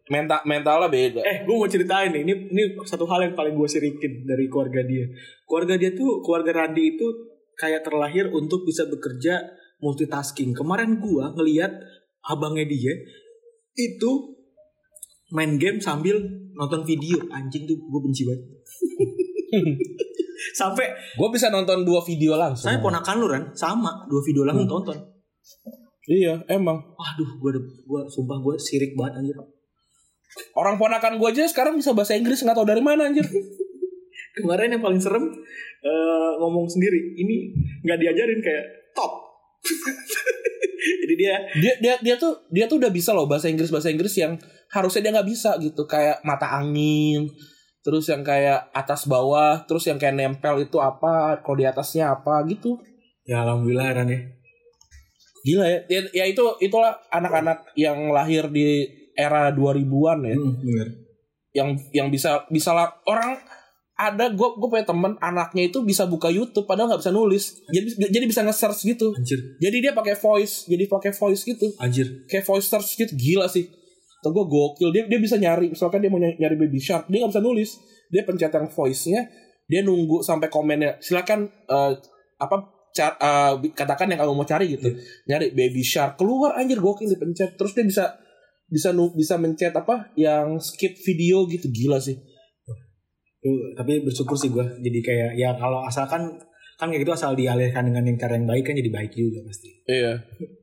mental 0.09 0.41
mentalnya 0.43 0.89
beda 0.89 1.21
Eh, 1.21 1.37
gue 1.45 1.55
mau 1.55 1.69
ceritain 1.69 2.09
nih. 2.09 2.25
Ini 2.25 2.33
ini 2.49 2.63
satu 2.81 3.05
hal 3.05 3.29
yang 3.29 3.37
paling 3.37 3.53
gue 3.53 3.69
sirikin 3.69 4.25
dari 4.25 4.49
keluarga 4.49 4.81
dia. 4.81 5.05
Keluarga 5.45 5.77
dia 5.77 5.93
tuh, 5.93 6.25
keluarga 6.25 6.65
Randi 6.65 6.97
itu 6.97 7.07
kayak 7.55 7.85
terlahir 7.85 8.33
untuk 8.33 8.65
bisa 8.65 8.89
bekerja 8.89 9.53
multitasking. 9.79 10.57
Kemarin 10.57 10.97
gue 10.97 11.23
ngeliat 11.37 11.71
abangnya 12.25 12.65
dia 12.67 12.93
itu 13.77 14.11
main 15.33 15.57
game 15.57 15.77
sambil 15.81 16.17
nonton 16.53 16.83
video. 16.85 17.17
Anjing 17.29 17.65
tuh 17.69 17.77
gue 17.77 17.99
benci 18.01 18.25
banget. 18.25 18.41
Sampai 20.59 20.87
gue 20.91 21.29
bisa 21.31 21.51
nonton 21.51 21.83
dua 21.83 21.99
video 22.03 22.39
langsung 22.39 22.71
saya 22.71 22.79
ponakan 22.79 23.15
lu 23.19 23.27
kan 23.27 23.43
sama 23.51 24.07
dua 24.07 24.21
video 24.23 24.47
langsung 24.47 24.67
tonton. 24.67 24.97
iya 26.09 26.39
emang 26.47 26.79
Waduh, 26.95 27.29
gue 27.37 27.51
gue 27.85 28.01
sumpah 28.07 28.39
gue 28.39 28.55
sirik 28.57 28.95
banget 28.97 29.19
anjir. 29.19 29.37
orang 30.55 30.77
ponakan 30.77 31.17
gue 31.17 31.27
aja 31.27 31.43
sekarang 31.49 31.75
bisa 31.75 31.91
bahasa 31.91 32.15
Inggris 32.15 32.39
nggak 32.45 32.55
tahu 32.55 32.67
dari 32.69 32.79
mana 32.79 33.09
anjir 33.09 33.25
Kemarin 34.39 34.77
yang 34.77 34.83
paling 34.83 35.01
serem 35.01 35.25
eh, 35.83 36.31
ngomong 36.39 36.63
sendiri. 36.69 37.17
Ini 37.19 37.35
nggak 37.83 37.99
diajarin 37.99 38.39
kayak 38.39 38.65
top. 38.95 39.11
Jadi 41.03 41.13
dia 41.19 41.35
dia 41.59 41.73
dia 41.79 41.93
dia 41.99 42.15
tuh 42.15 42.47
dia 42.49 42.65
tuh 42.65 42.79
udah 42.79 42.91
bisa 42.91 43.11
loh 43.11 43.27
bahasa 43.27 43.51
Inggris 43.51 43.69
bahasa 43.71 43.91
Inggris 43.91 44.15
yang 44.15 44.39
harusnya 44.71 45.01
dia 45.03 45.11
nggak 45.15 45.29
bisa 45.29 45.57
gitu 45.59 45.83
kayak 45.89 46.21
mata 46.23 46.55
angin 46.55 47.27
terus 47.79 48.05
yang 48.11 48.21
kayak 48.21 48.69
atas 48.75 49.07
bawah 49.07 49.63
terus 49.65 49.87
yang 49.87 49.97
kayak 49.97 50.13
nempel 50.13 50.59
itu 50.61 50.77
apa 50.83 51.39
kalau 51.41 51.57
di 51.57 51.65
atasnya 51.65 52.11
apa 52.11 52.43
gitu 52.45 52.77
ya 53.23 53.45
alhamdulillah 53.45 53.87
Ran 53.93 54.09
ya. 54.09 54.19
Gila 55.43 55.65
ya. 55.65 55.79
Ya, 55.87 55.99
ya 56.11 56.25
itu 56.27 56.43
itulah 56.59 56.99
anak-anak 57.11 57.71
yang 57.79 58.11
lahir 58.11 58.51
di 58.51 58.87
era 59.15 59.51
2000-an 59.55 60.19
ya. 60.27 60.35
Hmm, 60.35 60.53
bener. 60.59 60.87
Yang 61.55 61.69
yang 61.95 62.07
bisa 62.11 62.43
bisa 62.51 62.75
lah 62.75 62.99
orang 63.07 63.39
ada 63.99 64.31
gue 64.31 64.47
gue 64.55 64.69
punya 64.71 64.87
temen 64.87 65.19
anaknya 65.19 65.67
itu 65.67 65.83
bisa 65.83 66.07
buka 66.07 66.31
YouTube 66.31 66.63
padahal 66.63 66.95
nggak 66.95 67.03
bisa 67.03 67.11
nulis. 67.11 67.59
Jadi 67.67 67.99
jadi 68.07 68.25
bisa 68.31 68.47
nge-search 68.47 68.87
gitu. 68.87 69.11
Anjir, 69.11 69.59
jadi 69.59 69.77
dia 69.83 69.91
pakai 69.91 70.15
voice 70.15 70.71
jadi 70.71 70.87
pakai 70.87 71.11
voice 71.11 71.43
gitu. 71.43 71.67
Anjir. 71.83 72.23
kayak 72.31 72.47
voice 72.47 72.71
search 72.71 72.95
gitu 72.95 73.11
gila 73.19 73.51
sih. 73.51 73.67
Atau 74.23 74.31
gue 74.31 74.45
gokil. 74.47 74.95
Dia 74.95 75.03
dia 75.11 75.19
bisa 75.19 75.35
nyari 75.35 75.75
misalkan 75.75 75.99
dia 75.99 76.07
mau 76.07 76.15
nyari, 76.15 76.55
baby 76.55 76.79
shark 76.79 77.11
dia 77.11 77.19
nggak 77.19 77.35
bisa 77.35 77.43
nulis. 77.43 77.69
Dia 78.07 78.23
pencet 78.23 78.51
yang 78.55 78.71
voice 78.71 79.03
nya 79.11 79.21
dia 79.67 79.83
nunggu 79.83 80.23
sampai 80.23 80.47
komennya. 80.47 80.95
Silakan 81.03 81.51
eh, 81.67 81.93
apa 82.39 82.55
car, 82.95 83.19
eh, 83.19 83.53
katakan 83.75 84.07
yang 84.07 84.23
kamu 84.23 84.31
mau 84.31 84.47
cari 84.47 84.79
gitu. 84.79 84.95
Nyari 85.27 85.51
baby 85.51 85.83
shark. 85.83 86.15
Keluar 86.15 86.55
anjir 86.55 86.79
gokil 86.79 87.11
dipencet. 87.11 87.59
Terus 87.59 87.75
dia 87.75 87.83
bisa 87.83 88.15
bisa 88.71 88.95
bisa 88.95 89.35
mencet 89.35 89.75
apa 89.75 90.07
yang 90.15 90.55
skip 90.63 90.95
video 91.03 91.43
gitu. 91.51 91.67
Gila 91.67 91.99
sih 91.99 92.28
tapi 93.73 94.03
bersyukur 94.03 94.35
sih 94.35 94.49
gue. 94.49 94.61
Jadi 94.61 94.99
kayak 94.99 95.31
ya 95.33 95.55
kalau 95.55 95.79
asalkan 95.81 96.27
kan 96.75 96.87
kayak 96.87 97.03
gitu 97.03 97.11
asal 97.11 97.31
dialihkan 97.33 97.83
dengan 97.83 98.03
yang 98.03 98.15
cara 98.15 98.35
yang 98.35 98.45
baik 98.45 98.63
kan 98.63 98.73
jadi 98.73 98.87
baik 98.89 99.11
juga 99.11 99.39
pasti. 99.43 99.69
iya 99.85 100.15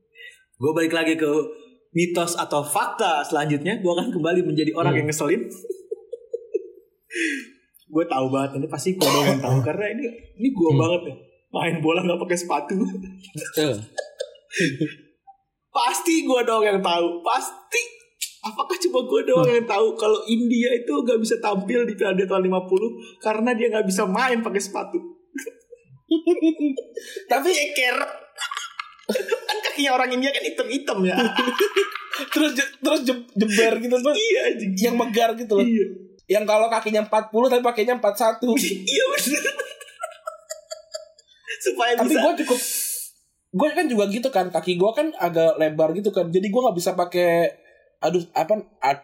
Gue 0.61 0.71
balik 0.73 0.89
lagi 0.89 1.13
ke 1.13 1.29
mitos 1.91 2.33
atau 2.33 2.61
fakta 2.61 3.21
selanjutnya. 3.21 3.77
Gue 3.77 3.91
akan 3.91 4.09
kembali 4.09 4.41
menjadi 4.43 4.73
orang 4.73 4.93
Hmm. 4.93 4.99
yang 5.01 5.07
ngeselin. 5.09 5.41
gue 7.87 8.05
tahu 8.05 8.27
banget 8.27 8.51
ini 8.57 8.67
pasti 8.67 8.93
gue 8.93 9.05
yang 9.07 9.39
tahu 9.39 9.57
karena 9.63 9.85
ini 9.89 10.05
ini 10.35 10.49
gue 10.49 10.69
Hmm. 10.69 10.79
banget 10.79 11.01
ya 11.07 11.15
main 11.47 11.75
bola 11.79 12.01
nggak 12.01 12.19
pakai 12.19 12.37
sepatu. 12.37 12.75
Pasti 15.69 16.25
gue 16.25 16.41
doang 16.41 16.65
yang 16.65 16.79
tahu 16.81 17.21
pasti 17.21 17.81
apakah 18.47 18.77
cuma 18.77 18.99
gue 19.03 19.21
doang 19.23 19.45
yang 19.45 19.63
tahu 19.63 19.93
kalau 19.93 20.23
India 20.23 20.71
itu 20.71 20.93
gak 21.01 21.17
bisa 21.17 21.35
tampil 21.37 21.83
di 21.83 21.93
Piala 21.93 22.13
Dunia 22.13 22.27
tahun 22.27 22.43
50 22.47 23.19
karena 23.19 23.49
dia 23.51 23.67
gak 23.69 23.85
bisa 23.85 24.03
main 24.03 24.39
pakai 24.39 24.61
sepatu? 24.61 24.97
Tapi 27.31 27.49
ceker 27.49 27.97
kan 29.47 29.57
kakinya 29.63 29.95
orang 29.95 30.11
India 30.11 30.29
kan 30.29 30.43
hitam-hitam 30.43 30.99
ya. 31.01 31.15
Terus 32.33 32.51
je- 32.51 32.73
terus 32.81 33.05
je- 33.05 33.29
jeber 33.37 33.77
gitu 33.77 33.93
tuh 33.93 34.09
iya 34.09 34.49
yang 34.81 34.97
megar 34.97 35.37
gitu 35.37 35.53
loh. 35.53 35.61
Iya. 35.61 35.85
Yang 36.27 36.43
kalau 36.49 36.67
kakinya 36.67 37.05
40 37.05 37.29
tapi 37.47 37.61
pakainya 37.61 37.93
41 37.95 38.41
iya 38.89 39.03
bener. 39.07 39.43
Supaya 41.57 41.91
tapi 41.93 42.09
bisa. 42.09 42.19
gue 42.19 42.33
cukup 42.43 42.59
gue 43.47 43.67
kan 43.71 43.85
juga 43.87 44.05
gitu 44.09 44.27
kan 44.27 44.49
kaki 44.49 44.75
gue 44.75 44.91
kan 44.91 45.07
agak 45.15 45.55
lebar 45.55 45.93
gitu 45.93 46.09
kan. 46.09 46.27
Jadi 46.27 46.49
gue 46.49 46.61
nggak 46.61 46.77
bisa 46.77 46.97
pakai 46.97 47.53
aduh 47.97 48.21
apa 48.37 48.53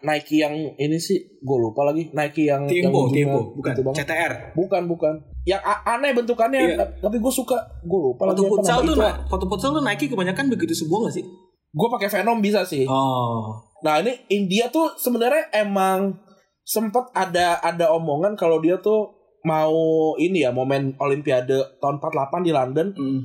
Nike 0.06 0.46
yang 0.46 0.54
ini 0.78 0.98
sih 1.02 1.18
gue 1.42 1.58
lupa 1.58 1.82
lagi 1.82 2.14
Nike 2.14 2.46
yang 2.46 2.70
Tempo, 2.70 2.78
yang 2.78 2.86
Tempo, 2.94 3.00
ujungnya 3.10 3.26
bukan 3.58 3.74
gitu. 3.74 3.82
CTR. 3.98 4.34
bukan 4.54 4.82
bukan 4.86 5.14
yang 5.50 5.62
aneh 5.66 6.14
bentukannya 6.14 6.78
Iya. 6.78 6.86
tapi 7.02 7.18
gue 7.18 7.34
suka 7.34 7.58
gue 7.82 8.00
lupa 8.00 8.30
Foto 8.30 8.38
lagi 8.38 8.44
futsal 8.54 8.80
tuh, 8.86 8.96
nah, 8.96 9.16
foto 9.26 9.46
futsal 9.50 9.70
tuh 9.74 9.84
Nike 9.84 10.06
kebanyakan 10.08 10.46
begitu 10.54 10.78
semua 10.78 11.10
gak 11.10 11.18
sih? 11.18 11.26
gue 11.74 11.88
pakai 11.90 12.06
Venom 12.06 12.38
bisa 12.38 12.62
sih 12.62 12.86
Oh, 12.86 13.58
nah 13.82 13.98
ini 13.98 14.14
India 14.30 14.70
tuh 14.70 14.94
sebenarnya 14.94 15.50
emang 15.58 16.14
sempet 16.62 17.10
ada 17.18 17.58
ada 17.66 17.90
omongan 17.98 18.38
kalau 18.38 18.62
dia 18.62 18.78
tuh 18.78 19.10
mau 19.42 19.74
ini 20.22 20.46
ya 20.46 20.54
momen 20.54 20.94
Olimpiade 21.02 21.82
tahun 21.82 21.98
48 21.98 22.46
di 22.48 22.52
London 22.54 22.88
hmm. 22.94 23.20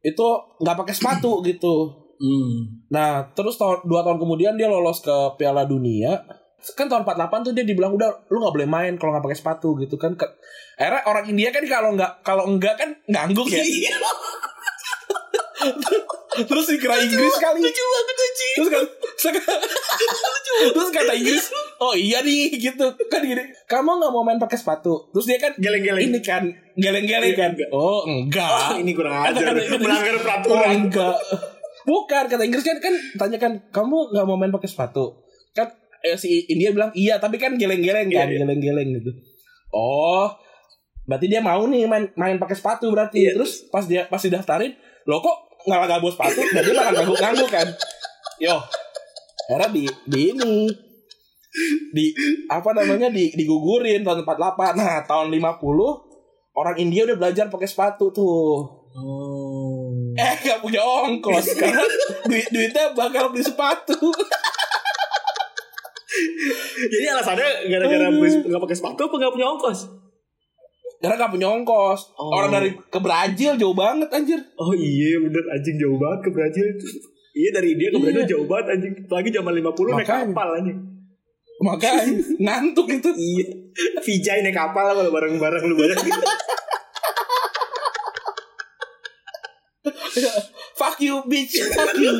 itu 0.00 0.26
nggak 0.64 0.76
pakai 0.80 0.94
sepatu 0.96 1.44
gitu 1.44 1.99
Hmm. 2.20 2.84
Nah, 2.88 3.32
terus 3.32 3.56
tahun 3.56 3.80
dua 3.82 4.04
tahun 4.04 4.20
kemudian 4.20 4.52
dia 4.54 4.68
lolos 4.68 5.00
ke 5.00 5.10
Piala 5.34 5.64
Dunia. 5.64 6.20
Kan 6.76 6.86
tahun 6.86 7.08
48 7.08 7.16
tuh 7.40 7.52
dia 7.56 7.64
dibilang 7.64 7.96
udah 7.96 8.28
lu 8.28 8.36
nggak 8.38 8.52
boleh 8.52 8.68
main 8.68 8.92
kalau 8.94 9.16
nggak 9.16 9.24
pakai 9.24 9.38
sepatu 9.40 9.72
gitu 9.76 9.96
kan. 9.96 10.12
Ke, 10.12 10.28
akhirnya 10.76 11.00
orang 11.04 11.24
India 11.26 11.48
kan 11.48 11.64
kalau 11.64 11.96
nggak 11.96 12.20
kalau 12.20 12.44
enggak 12.44 12.76
kan 12.76 12.92
ngangguk 13.06 13.48
ya. 13.48 13.64
Iya, 13.64 13.96
terus 16.40 16.64
dikira 16.68 16.96
Inggris 16.96 17.36
kali. 17.36 17.60
lucu 17.60 17.84
banget 17.84 18.16
lucu. 18.16 18.48
Terus 18.54 18.68
kan 18.70 18.84
terus 20.72 20.88
kata 20.90 21.12
Inggris, 21.12 21.44
oh 21.78 21.92
iya 21.92 22.20
nih 22.20 22.52
gitu 22.52 22.86
kan 23.08 23.20
gini. 23.20 23.40
Kamu 23.64 23.96
nggak 23.96 24.12
mau 24.12 24.20
main 24.20 24.36
pakai 24.36 24.56
sepatu. 24.56 25.08
Terus 25.10 25.24
dia 25.24 25.38
kan 25.38 25.52
Geleng-geleng. 25.56 26.00
ini 26.06 26.20
kan 26.20 26.44
geleng-geleng 26.74 27.32
kan. 27.32 27.50
Iya, 27.52 27.56
enggak. 27.56 27.70
Oh 27.72 28.00
Oh, 28.00 28.00
enggak. 28.06 28.76
ini 28.84 28.92
kurang 28.92 29.16
ajar. 29.18 29.52
Melanggar 29.56 30.14
Oh, 30.14 30.22
peraturan. 30.22 30.68
enggak. 30.78 31.16
Bukan 31.88 32.24
kata 32.28 32.42
Inggris 32.44 32.64
kan 32.64 32.78
kan 32.78 32.94
tanyakan 33.16 33.52
kamu 33.72 34.12
nggak 34.12 34.26
mau 34.28 34.36
main 34.36 34.52
pakai 34.52 34.68
sepatu. 34.68 35.24
Kan 35.56 35.72
eh, 36.04 36.16
si 36.16 36.44
India 36.48 36.72
bilang 36.72 36.92
iya 36.92 37.16
tapi 37.20 37.36
kan 37.40 37.56
geleng-geleng 37.56 38.08
kan, 38.12 38.28
Iya, 38.28 38.36
iya. 38.36 38.40
geleng-geleng 38.44 38.88
gitu. 39.00 39.10
Oh, 39.70 40.28
berarti 41.06 41.26
dia 41.30 41.40
mau 41.40 41.64
nih 41.66 41.86
main 41.86 42.10
main 42.18 42.36
pakai 42.36 42.56
sepatu 42.56 42.90
berarti. 42.92 43.30
Iya. 43.30 43.32
Terus 43.38 43.70
pas 43.72 43.84
dia 43.86 44.06
pas 44.10 44.20
didaftarin, 44.20 44.74
lo 45.08 45.20
kok 45.20 45.36
nggak 45.68 45.78
nggak 45.88 46.00
bawa 46.00 46.12
sepatu? 46.12 46.40
Dan 46.52 46.62
dia 46.64 46.74
malah 46.76 46.92
ngangguk-ngangguk 47.00 47.50
kan. 47.50 47.68
Yo, 48.40 48.56
era 49.52 49.66
di 49.68 49.84
di 50.08 50.20
ini 50.32 50.68
di 51.90 52.14
apa 52.46 52.70
namanya 52.72 53.10
di 53.10 53.34
digugurin 53.34 54.06
tahun 54.06 54.22
48. 54.22 54.78
Nah, 54.78 55.02
tahun 55.04 55.28
50 55.34 56.54
orang 56.54 56.76
India 56.78 57.02
udah 57.06 57.16
belajar 57.18 57.46
pakai 57.50 57.68
sepatu 57.68 58.10
tuh. 58.14 58.66
Oh. 58.94 59.89
Eh 60.12 60.34
gak 60.40 60.58
punya 60.60 60.80
ongkos 60.80 61.46
Karena 61.60 61.82
duit 62.24 62.48
duitnya 62.48 62.90
bakal 62.92 63.28
beli 63.28 63.42
sepatu 63.42 63.96
Jadi 66.82 67.06
alasannya 67.06 67.48
gara-gara 67.66 68.08
beli- 68.08 68.42
nggak 68.42 68.60
pakai 68.60 68.76
sepatu 68.76 69.00
apa 69.02 69.14
nggak 69.16 69.32
punya 69.32 69.46
ongkos? 69.48 69.78
Karena 70.98 71.16
gak 71.16 71.32
punya 71.32 71.48
ongkos. 71.48 72.00
Oh. 72.14 72.28
Orang 72.30 72.50
dari 72.50 72.70
ke 72.74 72.98
Brazil 72.98 73.56
jauh 73.56 73.72
banget 73.72 74.10
anjir. 74.10 74.36
Oh 74.54 74.68
iya 74.70 75.16
bener 75.18 75.44
anjing 75.50 75.76
jauh 75.76 75.96
banget 75.96 76.20
ke 76.22 76.30
Brazil. 76.30 76.66
iya 77.32 77.48
dari 77.50 77.72
India 77.72 77.88
ke 77.88 77.98
Brazil 77.98 78.20
Iya. 78.20 78.28
jauh 78.28 78.44
banget 78.44 78.66
anjing. 78.74 78.94
Lagi 79.06 79.28
zaman 79.30 79.52
50 79.54 79.64
naik 79.86 79.96
Makanya. 79.98 80.26
kapal 80.28 80.48
anjing. 80.54 80.78
Makanya 81.58 82.02
ngantuk 82.44 82.86
itu. 82.90 83.10
Iya. 83.10 83.44
Vijay 83.98 84.38
naik 84.42 84.52
kapal 84.54 84.92
kalau 84.92 85.08
bareng-bareng 85.08 85.62
lu 85.64 85.74
bayangin. 85.74 86.10
Fuck 90.76 91.00
you 91.00 91.24
bitch. 91.24 91.56
Fuck 91.72 91.96
you. 91.96 92.12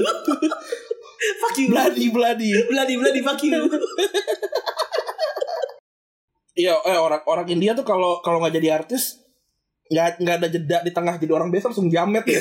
fuck 1.41 1.57
you. 1.61 1.69
bloody 1.69 2.09
bloody. 2.09 2.53
Bloody 2.69 2.95
bloody 2.97 3.21
fuck 3.21 3.41
you. 3.45 3.69
Iya, 6.61 6.77
eh 6.83 6.99
orang 6.99 7.23
orang 7.25 7.47
India 7.49 7.73
tuh 7.73 7.87
kalau 7.87 8.21
kalau 8.21 8.43
nggak 8.43 8.61
jadi 8.61 8.83
artis 8.83 9.23
nggak 9.91 10.23
nggak 10.23 10.37
ada 10.45 10.49
jeda 10.51 10.79
di 10.85 10.93
tengah 10.93 11.17
jadi 11.17 11.33
orang 11.35 11.49
biasa 11.49 11.73
langsung 11.73 11.89
jamet 11.89 12.25
ya. 12.27 12.41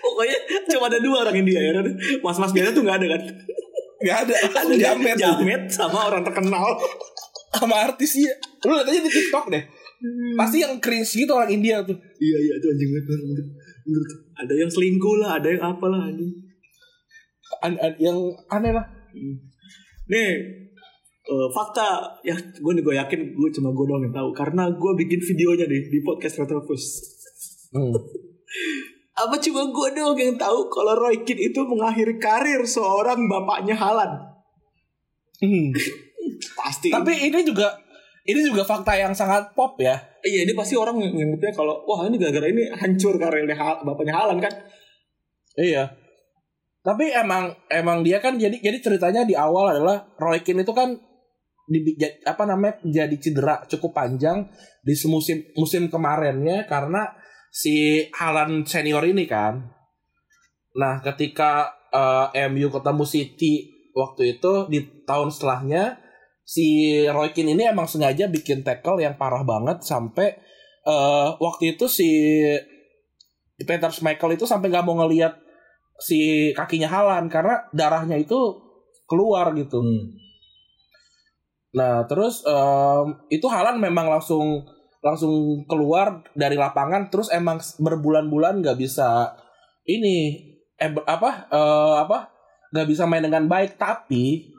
Pokoknya 0.00 0.38
cuma 0.70 0.86
ada 0.88 0.98
dua 1.02 1.16
orang 1.28 1.36
India 1.44 1.60
ya. 1.60 1.82
Mas-mas 2.24 2.54
biasa 2.54 2.72
tuh 2.72 2.82
nggak 2.86 2.96
ada 3.04 3.06
kan. 3.16 3.22
Nggak 4.00 4.18
ada, 4.24 4.34
langsung 4.48 4.80
jamet. 4.80 5.16
Jamet 5.20 5.62
sama 5.68 6.08
orang 6.08 6.22
terkenal. 6.24 6.78
sama 7.50 7.76
artis 7.82 8.14
ya. 8.14 8.32
Lu 8.64 8.78
lihat 8.78 8.86
aja 8.86 9.00
di 9.02 9.10
TikTok 9.10 9.50
deh. 9.50 9.64
Pasti 10.36 10.64
yang 10.64 10.80
cringe 10.80 11.12
gitu 11.12 11.32
orang 11.36 11.52
India 11.52 11.84
tuh. 11.84 11.96
Iya 11.96 12.38
iya 12.40 12.52
itu 12.56 12.66
anjing 12.72 12.90
tuh. 13.04 13.18
Ada 14.40 14.54
yang 14.56 14.70
selingkuh 14.72 15.16
lah, 15.20 15.30
ada 15.36 15.48
yang 15.52 15.62
apalah 15.64 16.08
anjing. 16.08 16.32
An- 17.60 17.80
an- 17.80 17.98
yang 18.00 18.18
aneh 18.48 18.72
lah. 18.72 18.86
Nih 20.08 20.30
eh, 21.30 21.48
fakta 21.52 22.16
ya 22.24 22.32
gue 22.34 22.72
nih 22.74 22.82
gue 22.82 22.94
yakin 22.96 23.20
gue 23.36 23.48
cuma 23.52 23.70
gue 23.76 23.84
doang 23.84 24.02
yang 24.02 24.16
tahu 24.16 24.32
karena 24.32 24.72
gue 24.72 24.92
bikin 25.04 25.20
videonya 25.20 25.68
nih 25.68 25.82
di 25.92 25.98
podcast 26.00 26.40
Retropus. 26.40 26.82
Hmm. 27.76 27.92
Apa 29.20 29.36
cuma 29.36 29.68
gue 29.68 29.88
doang 30.00 30.16
yang 30.16 30.40
tahu 30.40 30.72
kalau 30.72 30.96
Roy 30.96 31.20
Keane 31.28 31.52
itu 31.52 31.60
mengakhiri 31.60 32.16
karir 32.16 32.64
seorang 32.64 33.28
bapaknya 33.28 33.76
Halan? 33.76 34.16
Hmm. 35.44 35.68
Pasti. 36.60 36.88
Tapi 36.88 37.28
ini 37.28 37.44
juga 37.44 37.68
ini 38.28 38.40
juga 38.44 38.62
fakta 38.66 38.92
yang 38.96 39.16
sangat 39.16 39.56
pop 39.56 39.80
ya. 39.80 39.96
iya 40.20 40.44
ini 40.44 40.52
pasti 40.52 40.76
orang 40.76 41.00
nganggapnya 41.00 41.52
kalau 41.56 41.80
wah 41.88 42.04
ini 42.04 42.20
gara-gara 42.20 42.46
ini 42.52 42.68
hancur 42.68 43.16
karirnya 43.16 43.56
Hal- 43.56 43.80
bapaknya 43.80 44.12
Halan 44.12 44.38
kan? 44.38 44.52
Iya. 45.56 45.88
Tapi 46.80 47.12
emang 47.12 47.52
emang 47.68 48.00
dia 48.04 48.20
kan 48.20 48.36
jadi 48.36 48.56
jadi 48.60 48.80
ceritanya 48.80 49.24
di 49.24 49.36
awal 49.36 49.72
adalah 49.76 50.04
Roy 50.16 50.40
Keane 50.40 50.64
itu 50.64 50.72
kan 50.72 50.96
di 51.70 51.96
apa 52.26 52.44
namanya 52.44 52.82
jadi 52.82 53.16
cedera 53.20 53.62
cukup 53.68 53.94
panjang 53.94 54.48
di 54.82 54.96
semusim 54.96 55.54
musim 55.54 55.86
kemarinnya 55.86 56.66
karena 56.66 57.08
si 57.52 58.04
Halan 58.16 58.64
senior 58.64 59.04
ini 59.04 59.24
kan. 59.24 59.60
Nah, 60.76 61.02
ketika 61.02 61.68
eh, 61.92 62.48
MU 62.48 62.68
ketemu 62.70 63.04
City 63.04 63.52
waktu 63.92 64.38
itu 64.38 64.70
di 64.70 64.80
tahun 65.02 65.28
setelahnya 65.34 66.09
si 66.50 66.98
Roy 67.06 67.30
Keane 67.30 67.54
ini 67.54 67.70
emang 67.70 67.86
sengaja 67.86 68.26
bikin 68.26 68.66
tackle 68.66 68.98
yang 68.98 69.14
parah 69.14 69.46
banget 69.46 69.86
sampai 69.86 70.34
eh, 70.82 71.28
waktu 71.38 71.78
itu 71.78 71.86
si 71.86 72.10
Peter 73.62 73.86
Schmeichel 73.94 74.34
itu 74.34 74.50
sampai 74.50 74.66
nggak 74.66 74.82
mau 74.82 74.98
ngelihat 74.98 75.38
si 76.00 76.50
kakinya 76.56 76.90
Halan 76.90 77.30
karena 77.30 77.70
darahnya 77.70 78.18
itu 78.18 78.58
keluar 79.06 79.52
gitu. 79.54 79.78
Nah 81.76 82.02
terus 82.10 82.42
em, 82.42 83.14
itu 83.30 83.46
Halan 83.46 83.78
memang 83.78 84.10
langsung 84.10 84.66
langsung 85.04 85.64
keluar 85.70 86.24
dari 86.34 86.58
lapangan 86.58 87.12
terus 87.12 87.30
emang 87.30 87.62
berbulan-bulan 87.78 88.60
nggak 88.64 88.80
bisa 88.80 89.32
ini 89.86 90.40
eh 90.80 90.90
apa 91.06 91.46
eh, 91.52 91.94
apa 92.00 92.18
nggak 92.74 92.88
bisa 92.88 93.04
main 93.06 93.22
dengan 93.22 93.46
baik 93.46 93.76
tapi 93.76 94.56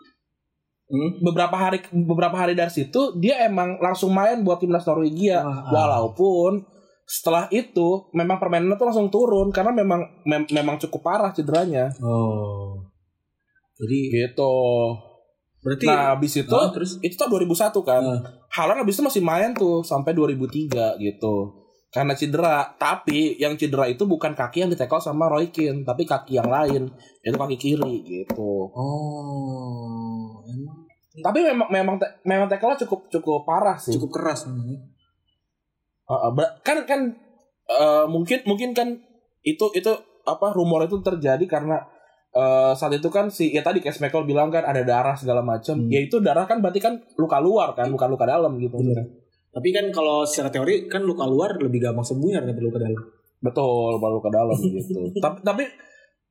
Hmm? 0.92 1.24
beberapa 1.24 1.56
hari 1.56 1.80
beberapa 2.04 2.36
hari 2.36 2.52
dari 2.52 2.68
situ 2.68 3.16
dia 3.16 3.48
emang 3.48 3.80
langsung 3.80 4.12
main 4.12 4.44
buat 4.44 4.60
timnas 4.60 4.84
Norwegia 4.84 5.40
Wah. 5.40 5.72
walaupun 5.72 6.68
setelah 7.08 7.48
itu 7.48 8.12
memang 8.12 8.36
permainannya 8.36 8.76
tuh 8.76 8.88
langsung 8.88 9.08
turun 9.08 9.52
karena 9.52 9.72
memang 9.72 10.04
mem- 10.24 10.52
memang 10.52 10.76
cukup 10.78 11.00
parah 11.02 11.32
cederanya 11.32 11.88
Oh. 12.04 12.76
Jadi 13.74 14.00
gitu. 14.12 14.56
berarti 15.62 15.86
Nah, 15.88 16.14
habis 16.14 16.34
itu 16.36 16.52
Ah, 16.52 16.70
terus 16.70 17.00
itu 17.00 17.16
tahun 17.16 17.40
2001 17.40 17.82
kan. 17.82 18.04
Ah. 18.04 18.20
Haaland 18.52 18.84
habis 18.84 19.00
itu 19.00 19.04
masih 19.04 19.24
main 19.24 19.56
tuh 19.56 19.82
sampai 19.82 20.12
2003 20.12 21.00
gitu. 21.00 21.56
Karena 21.90 22.16
cedera, 22.16 22.72
tapi 22.80 23.36
yang 23.36 23.60
cedera 23.60 23.84
itu 23.86 24.08
bukan 24.08 24.32
kaki 24.32 24.64
yang 24.64 24.72
ditekel 24.72 24.98
sama 24.98 25.28
Roy 25.28 25.52
Keane, 25.52 25.84
tapi 25.84 26.08
kaki 26.08 26.40
yang 26.40 26.48
lain, 26.48 26.88
yaitu 27.20 27.36
kaki 27.36 27.58
kiri 27.60 27.96
gitu. 28.02 28.72
Oh, 28.72 30.40
emang 30.48 30.81
Tapi 31.20 31.40
memang 31.44 31.68
memang 31.68 31.96
te- 32.00 32.24
memang 32.24 32.48
tekelnya 32.48 32.80
cukup 32.88 33.12
cukup 33.12 33.44
parah 33.44 33.76
sih. 33.76 33.92
cukup 34.00 34.16
keras. 34.16 34.48
Uh, 34.48 36.14
uh, 36.16 36.32
kan 36.64 36.88
kan 36.88 37.12
uh, 37.68 38.08
mungkin 38.08 38.40
mungkin 38.48 38.72
kan 38.72 38.96
itu 39.44 39.66
itu 39.76 39.92
apa 40.24 40.56
rumor 40.56 40.88
itu 40.88 41.04
terjadi 41.04 41.44
karena 41.50 41.84
uh, 42.32 42.72
saat 42.72 42.96
itu 42.96 43.12
kan 43.12 43.28
si 43.28 43.52
ya 43.52 43.60
tadi 43.60 43.84
kayak 43.84 44.00
Michael 44.00 44.24
bilang 44.24 44.48
kan 44.48 44.64
ada 44.64 44.88
darah 44.88 45.16
segala 45.20 45.44
macam. 45.44 45.76
Hmm. 45.76 45.92
Ya 45.92 46.00
itu 46.00 46.24
darah 46.24 46.48
kan 46.48 46.64
berarti 46.64 46.80
kan 46.80 47.04
luka 47.20 47.44
luar 47.44 47.76
kan, 47.76 47.92
bukan 47.92 48.08
luka 48.08 48.24
dalam 48.24 48.56
gitu. 48.56 48.80
Bener. 48.80 49.04
Tapi 49.52 49.70
kan 49.76 49.92
kalau 49.92 50.24
secara 50.24 50.48
teori 50.48 50.88
kan 50.88 51.04
luka 51.04 51.28
luar 51.28 51.60
lebih 51.60 51.84
gampang 51.84 52.08
sembuh 52.08 52.40
daripada 52.40 52.64
luka 52.64 52.80
dalam. 52.80 53.04
Betul, 53.42 53.92
baru 54.00 54.22
luka 54.22 54.32
dalam 54.32 54.56
gitu. 54.56 55.12
tapi 55.24 55.44
tapi 55.44 55.64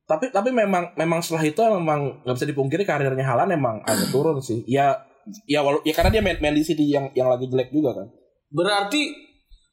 tapi 0.05 0.33
tapi 0.33 0.49
memang 0.51 0.91
memang 0.95 1.19
setelah 1.23 1.45
itu 1.45 1.61
memang 1.61 2.21
nggak 2.25 2.35
bisa 2.35 2.47
dipungkiri 2.49 2.83
karirnya 2.83 3.23
Halan 3.23 3.49
emang 3.51 3.79
agak 3.89 4.11
turun 4.11 4.37
sih. 4.39 4.61
Ya 4.67 4.95
ya 5.45 5.61
walau 5.61 5.79
ya 5.85 5.93
karena 5.93 6.09
dia 6.09 6.21
main, 6.21 6.37
main 6.41 6.55
di 6.57 6.65
City 6.65 6.89
yang 6.89 7.07
yang 7.13 7.29
lagi 7.29 7.45
jelek 7.47 7.69
juga 7.69 7.93
kan. 7.93 8.07
Berarti 8.51 9.07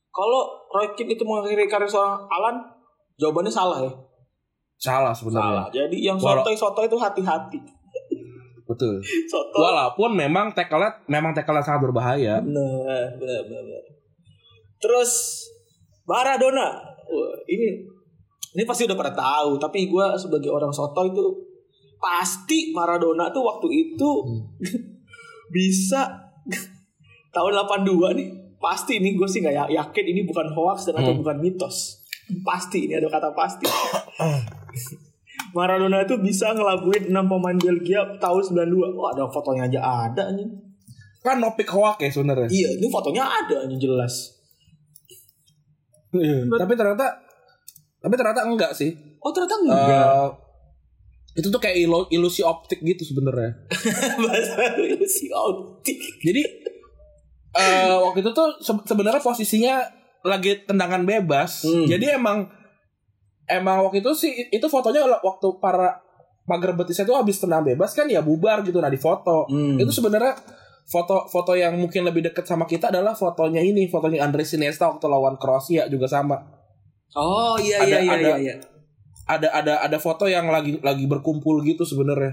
kalau 0.08 0.50
Roy 0.70 0.92
Keane 0.94 1.14
itu 1.14 1.24
mengakhiri 1.24 1.66
karir 1.66 1.88
seorang 1.88 2.26
Alan, 2.28 2.56
jawabannya 3.16 3.52
salah 3.52 3.78
ya. 3.82 3.92
Salah 4.78 5.10
sebenarnya. 5.10 5.66
Jadi 5.74 6.06
yang 6.06 6.18
Walau- 6.20 6.42
sotoy-sotoy 6.46 6.86
itu 6.86 6.98
hati-hati. 6.98 7.58
Betul. 8.68 9.00
Sotoy. 9.32 9.58
Walaupun 9.58 10.14
memang 10.14 10.52
tackle 10.54 10.84
memang 11.08 11.34
tackle 11.34 11.58
sangat 11.64 11.88
berbahaya. 11.90 12.38
Benar, 12.38 13.18
benar, 13.18 13.42
benar. 13.48 13.82
Terus 14.78 15.42
Maradona, 16.06 16.78
Wah, 17.08 17.34
ini 17.50 17.82
ini 18.50 18.62
pasti 18.62 18.84
udah 18.84 18.94
pada 18.94 19.12
tahu. 19.12 19.56
Tapi 19.56 19.86
gue 19.86 20.06
sebagai 20.14 20.48
orang 20.48 20.70
soto 20.70 21.02
itu 21.02 21.24
pasti 21.96 22.70
Maradona 22.70 23.28
tuh 23.28 23.42
waktu 23.42 23.68
itu 23.68 24.10
bisa 25.54 26.06
tahun 27.34 27.52
82 27.58 28.18
nih. 28.18 28.28
Pasti 28.58 28.98
ini 28.98 29.14
gue 29.14 29.24
sih 29.24 29.38
nggak 29.38 29.54
ya- 29.54 29.70
yakin 29.72 30.04
ini 30.08 30.20
bukan 30.22 30.50
hoax 30.50 30.86
dan 30.86 30.98
atau 30.98 31.12
Hmm. 31.12 31.20
bukan 31.20 31.36
mitos. 31.38 32.02
Pasti 32.42 32.84
ini 32.84 32.94
ada 32.94 33.06
kata 33.06 33.30
pasti. 33.32 33.64
Maradona 35.56 36.02
itu 36.02 36.18
bisa 36.18 36.50
ngelabuin 36.50 37.08
6 37.08 37.14
pemain 37.14 37.56
Belgia 37.56 38.02
tahun 38.18 38.42
92. 38.44 38.92
Wah, 38.92 39.14
ada 39.14 39.24
fotonya 39.26 39.64
aja 39.64 39.80
ada 39.80 40.24
nih. 40.34 40.44
Kan 41.18 41.38
no 41.38 41.54
pick 41.54 41.66
hoak 41.68 41.98
ya 41.98 42.10
sebenarnya. 42.10 42.46
Iya, 42.46 42.68
ini 42.76 42.86
fotonya 42.88 43.24
ada 43.24 43.64
nih 43.64 43.78
jelas. 43.78 44.34
tapi 46.50 46.72
ternyata 46.72 47.04
tapi 47.98 48.14
ternyata 48.14 48.46
enggak 48.46 48.72
sih. 48.74 48.94
Oh 49.18 49.30
ternyata 49.34 49.56
enggak. 49.58 49.88
Eh, 49.88 50.28
itu 51.38 51.48
tuh 51.50 51.60
kayak 51.62 51.76
ilusi 52.10 52.42
optik 52.42 52.82
gitu 52.82 53.02
sebenarnya. 53.04 53.66
Bahasa 54.24 54.74
ilusi 54.78 55.30
optik. 55.30 55.98
Jadi 56.22 56.42
eh 57.58 57.94
waktu 57.98 58.22
itu 58.22 58.30
tuh 58.30 58.58
se- 58.62 58.86
sebenarnya 58.86 59.22
posisinya 59.22 59.82
lagi 60.26 60.62
tendangan 60.66 61.02
bebas. 61.02 61.66
Hmm. 61.66 61.86
Jadi 61.86 62.14
emang 62.14 62.46
emang 63.48 63.86
waktu 63.86 64.02
itu 64.04 64.12
sih 64.14 64.32
itu 64.50 64.66
fotonya 64.68 65.06
waktu 65.22 65.48
para 65.58 66.02
pagar 66.44 66.72
betisnya 66.74 67.04
tuh 67.04 67.16
habis 67.16 67.36
tendangan 67.40 67.64
bebas 67.76 67.92
kan 67.92 68.08
ya 68.08 68.22
bubar 68.22 68.62
gitu 68.62 68.78
nah 68.78 68.90
di 68.90 68.98
foto. 69.00 69.46
Hmm. 69.50 69.78
Itu 69.78 69.90
sebenarnya 69.90 70.38
foto 70.88 71.28
foto 71.28 71.52
yang 71.52 71.76
mungkin 71.76 72.02
lebih 72.08 72.24
deket 72.32 72.48
sama 72.48 72.64
kita 72.64 72.88
adalah 72.88 73.12
fotonya 73.12 73.60
ini, 73.60 73.86
fotonya 73.86 74.24
Andres 74.24 74.56
Iniesta 74.56 74.88
waktu 74.88 75.06
lawan 75.06 75.36
Kroasia 75.36 75.86
juga 75.86 76.08
sama. 76.08 76.40
Oh 77.16 77.56
iya 77.56 77.80
Ada- 77.80 77.88
iya 77.88 77.98
iya 78.02 78.12
ada- 78.12 78.20
iya. 78.20 78.36
iya. 78.36 78.54
Ada 79.28 79.48
ada 79.52 79.74
ada 79.84 79.98
foto 80.00 80.24
yang 80.24 80.48
lagi 80.48 80.80
lagi 80.80 81.04
berkumpul 81.04 81.60
gitu 81.64 81.84
sebenarnya. 81.84 82.32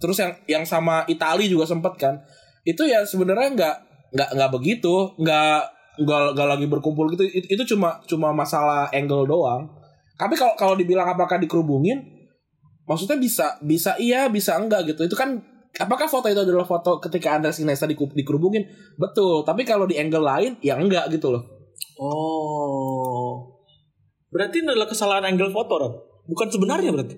Terus 0.00 0.20
yang 0.20 0.32
yang 0.44 0.64
sama 0.68 1.08
Itali 1.08 1.48
juga 1.48 1.64
sempet 1.64 1.96
kan. 1.96 2.20
Itu 2.64 2.84
ya 2.84 3.04
sebenarnya 3.08 3.56
nggak 3.56 3.76
nggak 4.12 4.28
nggak 4.36 4.50
begitu, 4.52 5.16
nggak 5.16 5.60
nggak 5.96 6.20
nggak 6.36 6.48
lagi 6.48 6.66
berkumpul 6.68 7.08
gitu. 7.16 7.24
Itu, 7.24 7.46
itu 7.56 7.62
cuma 7.76 8.00
cuma 8.04 8.36
masalah 8.36 8.92
angle 8.92 9.24
doang. 9.24 9.64
Tapi 10.20 10.36
kalau 10.36 10.52
kalau 10.60 10.74
dibilang 10.76 11.08
apakah 11.08 11.40
dikerubungin, 11.40 12.04
maksudnya 12.86 13.16
bisa 13.16 13.56
bisa 13.64 13.96
iya 13.96 14.28
bisa 14.30 14.54
enggak 14.56 14.86
gitu 14.94 15.02
itu 15.08 15.16
kan 15.18 15.42
apakah 15.76 16.06
foto 16.06 16.30
itu 16.30 16.38
adalah 16.40 16.64
foto 16.64 17.02
ketika 17.02 17.34
Andres 17.36 17.58
Iniesta 17.60 17.84
dikerubungin 17.90 18.62
betul 18.96 19.42
tapi 19.42 19.66
kalau 19.66 19.84
di 19.90 19.98
angle 19.98 20.22
lain 20.22 20.52
ya 20.62 20.78
enggak 20.78 21.10
gitu 21.12 21.34
loh 21.34 21.42
Oh. 21.98 23.55
Berarti 24.28 24.56
ini 24.58 24.68
adalah 24.68 24.86
kesalahan 24.86 25.24
angle 25.24 25.50
foto, 25.50 25.72
Ron. 25.76 25.92
Bukan 26.26 26.48
sebenarnya 26.48 26.90
berarti. 26.90 27.16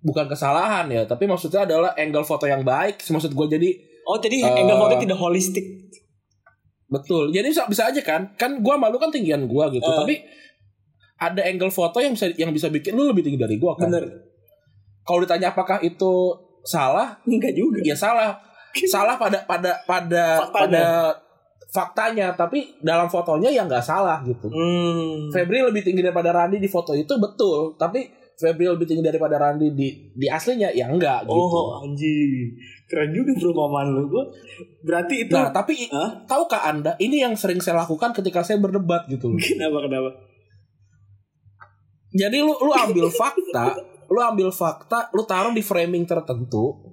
bukan 0.00 0.24
kesalahan 0.26 0.88
ya 0.88 1.04
tapi 1.04 1.28
maksudnya 1.28 1.68
adalah 1.68 1.92
angle 1.92 2.24
foto 2.24 2.48
yang 2.48 2.64
baik 2.64 3.04
maksud 3.04 3.36
gue 3.36 3.46
jadi 3.50 3.68
Oh, 4.02 4.16
jadi 4.16 4.40
Eh. 4.40 4.64
angle 4.64 4.80
foto 4.80 4.96
tidak 4.96 5.12
holistik. 5.14 5.60
betul 6.88 7.28
jadi 7.28 7.44
bisa 7.44 7.68
bisa 7.68 7.86
aja 7.86 8.00
kan 8.00 8.32
kan 8.34 8.58
gue 8.58 8.74
malu 8.74 8.96
kan 8.96 9.12
tinggian 9.12 9.44
gue 9.44 9.64
gitu 9.70 9.84
Eh. 9.84 9.94
tapi 9.94 10.14
ada 11.18 11.44
angle 11.44 11.68
foto 11.68 12.00
yang 12.00 12.16
bisa 12.16 12.32
yang 12.34 12.48
bisa 12.48 12.66
bikin 12.66 12.96
lu 12.96 13.06
lebih 13.06 13.20
tinggi 13.20 13.36
dari 13.36 13.54
gue 13.54 13.72
kan 13.76 13.86
Bener. 13.86 14.08
kalau 15.04 15.20
ditanya 15.20 15.52
apakah 15.52 15.78
itu 15.80 16.12
salah 16.62 17.20
Enggak 17.22 17.52
juga. 17.52 17.84
ya 17.84 17.92
salah 17.92 18.40
salah 18.88 19.14
pada 19.14 19.44
pada 19.44 19.84
pada 19.84 20.24
Faktanya. 20.42 20.80
pada 20.80 20.84
faktanya 21.70 22.34
tapi 22.34 22.74
dalam 22.82 23.06
fotonya 23.06 23.46
ya 23.48 23.62
nggak 23.62 23.80
salah 23.80 24.18
gitu 24.22 24.50
Hmm. 24.50 25.30
Febri 25.30 25.62
lebih 25.62 25.80
tinggi 25.80 26.02
daripada 26.02 26.34
Randi 26.34 26.58
di 26.58 26.66
foto 26.66 26.92
itu 26.92 27.14
betul 27.16 27.78
tapi 27.78 28.10
Febri 28.34 28.66
lebih 28.66 28.88
tinggi 28.88 29.04
daripada 29.04 29.36
Randi 29.36 29.70
di 29.70 29.88
di 30.10 30.26
aslinya 30.26 30.72
ya 30.72 30.88
enggak 30.88 31.28
gitu 31.28 31.36
Oh, 31.36 31.78
anjing. 31.78 32.50
Keren 32.90 33.14
juga 33.14 33.36
perumpamaan 33.36 33.94
lu. 33.94 34.08
Berarti 34.82 35.28
itu 35.28 35.30
nah 35.30 35.52
tapi 35.52 35.86
Hah? 35.86 36.26
tahukah 36.26 36.66
anda 36.66 36.98
ini 36.98 37.22
yang 37.22 37.38
sering 37.38 37.62
saya 37.62 37.78
lakukan 37.78 38.10
ketika 38.10 38.42
saya 38.42 38.58
berdebat 38.58 39.06
gitu 39.06 39.30
kenapa 39.38 39.86
kenapa? 39.86 40.10
jadi 42.10 42.42
lu 42.42 42.50
lu 42.50 42.72
ambil 42.74 43.06
fakta 43.06 43.78
lu 44.10 44.18
ambil 44.18 44.50
fakta 44.50 45.06
lu 45.14 45.22
taruh 45.22 45.54
di 45.54 45.62
framing 45.62 46.02
tertentu 46.02 46.89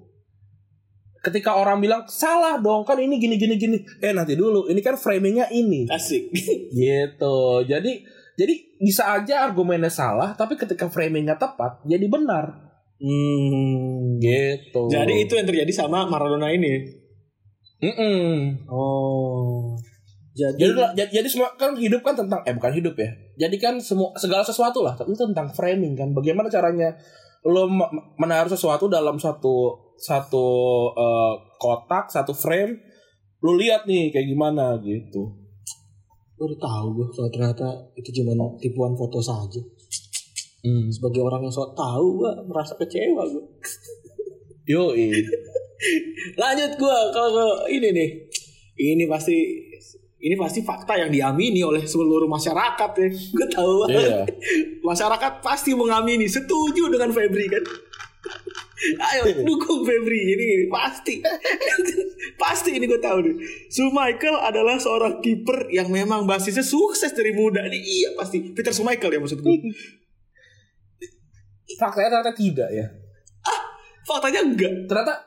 ketika 1.28 1.60
orang 1.60 1.84
bilang 1.84 2.08
salah 2.08 2.56
dong 2.64 2.88
kan 2.88 2.96
ini 2.96 3.20
gini 3.20 3.36
gini 3.36 3.60
gini 3.60 3.78
eh 4.00 4.16
nanti 4.16 4.40
dulu 4.40 4.72
ini 4.72 4.80
kan 4.80 4.96
framingnya 4.96 5.52
ini 5.52 5.92
Asik. 5.92 6.32
gitu 6.80 7.38
jadi 7.68 7.92
jadi 8.40 8.54
bisa 8.80 9.04
aja 9.12 9.44
argumennya 9.44 9.92
salah 9.92 10.32
tapi 10.40 10.56
ketika 10.56 10.88
framingnya 10.88 11.36
tepat 11.36 11.84
jadi 11.84 12.08
benar 12.08 12.68
Hmm. 12.98 14.18
gitu 14.18 14.90
Jadi 14.90 15.22
itu 15.22 15.38
yang 15.38 15.46
terjadi 15.46 15.70
sama 15.70 16.10
Maradona 16.10 16.50
ini. 16.50 16.82
Mm-mm. 17.78 18.66
Oh. 18.66 19.78
Jadi, 20.34 20.58
jadi 20.58 20.74
jadi, 20.98 21.10
jadi 21.22 21.28
semua 21.30 21.54
kan 21.58 21.78
hidup 21.78 22.02
kan 22.06 22.14
tentang 22.14 22.46
eh 22.46 22.54
bukan 22.54 22.74
hidup 22.78 22.94
ya 22.94 23.10
jadi 23.42 23.58
kan 23.58 23.82
semua 23.82 24.14
segala 24.22 24.46
sesuatu 24.46 24.86
lah 24.86 24.94
itu 24.94 25.18
tentang 25.18 25.50
framing 25.50 25.98
kan 25.98 26.14
bagaimana 26.14 26.46
caranya 26.46 26.94
lo 27.48 27.72
me- 27.72 27.92
menaruh 28.20 28.52
sesuatu 28.52 28.92
dalam 28.92 29.16
satu 29.16 29.72
satu 29.96 30.48
eh, 30.94 31.34
kotak 31.58 32.12
satu 32.12 32.36
frame 32.36 32.76
lu 33.42 33.56
lihat 33.56 33.88
nih 33.88 34.12
kayak 34.12 34.28
gimana 34.28 34.78
gitu 34.84 35.48
baru 36.38 36.54
tahu 36.62 36.88
gue 36.94 37.08
kalau 37.10 37.30
ternyata 37.34 37.68
itu 37.98 38.22
cuma 38.22 38.38
tipuan 38.62 38.94
foto 38.94 39.18
saja. 39.18 39.58
hmm. 40.62 40.94
Sebagai 40.94 41.26
orang 41.26 41.42
yang 41.42 41.54
sok 41.54 41.74
tahu 41.74 42.22
gue 42.22 42.32
merasa 42.46 42.78
kecewa 42.78 43.26
gue. 43.26 43.46
yo 44.70 44.94
Lanjut 46.42 46.72
gue 46.78 46.98
kalau 47.10 47.66
ini 47.66 47.90
nih. 47.90 48.10
Ini 48.78 49.10
pasti 49.10 49.34
ini 50.18 50.34
pasti 50.34 50.66
fakta 50.66 50.98
yang 50.98 51.14
diamini 51.14 51.62
oleh 51.62 51.86
seluruh 51.86 52.26
masyarakat 52.26 52.90
ya. 52.98 53.10
Gue 53.14 53.48
tahu 53.54 53.86
banget. 53.86 54.02
Iya. 54.02 54.22
Masyarakat 54.90 55.46
pasti 55.46 55.78
mengamini, 55.78 56.26
setuju 56.26 56.90
dengan 56.90 57.14
Febri 57.14 57.46
kan. 57.46 57.62
Ayo 59.14 59.46
dukung 59.46 59.86
Febri 59.86 60.34
ini, 60.34 60.46
ini 60.58 60.66
pasti. 60.74 61.22
pasti 62.42 62.82
ini 62.82 62.90
gue 62.90 62.98
tahu 62.98 63.30
nih. 63.30 63.36
Michael 63.94 64.38
adalah 64.42 64.82
seorang 64.82 65.22
kiper 65.22 65.70
yang 65.70 65.94
memang 65.94 66.26
basisnya 66.26 66.66
sukses 66.66 67.14
dari 67.14 67.38
muda 67.38 67.62
nih. 67.70 67.78
Iya 67.78 68.10
pasti. 68.18 68.42
Peter 68.58 68.74
Michael 68.82 69.14
ya 69.14 69.20
maksud 69.22 69.42
gue. 69.42 69.58
faktanya 71.78 72.10
ternyata 72.10 72.32
tidak 72.32 72.70
ya 72.72 72.88
Faktanya 74.08 74.40
enggak. 74.40 74.88
ternyata 74.88 75.27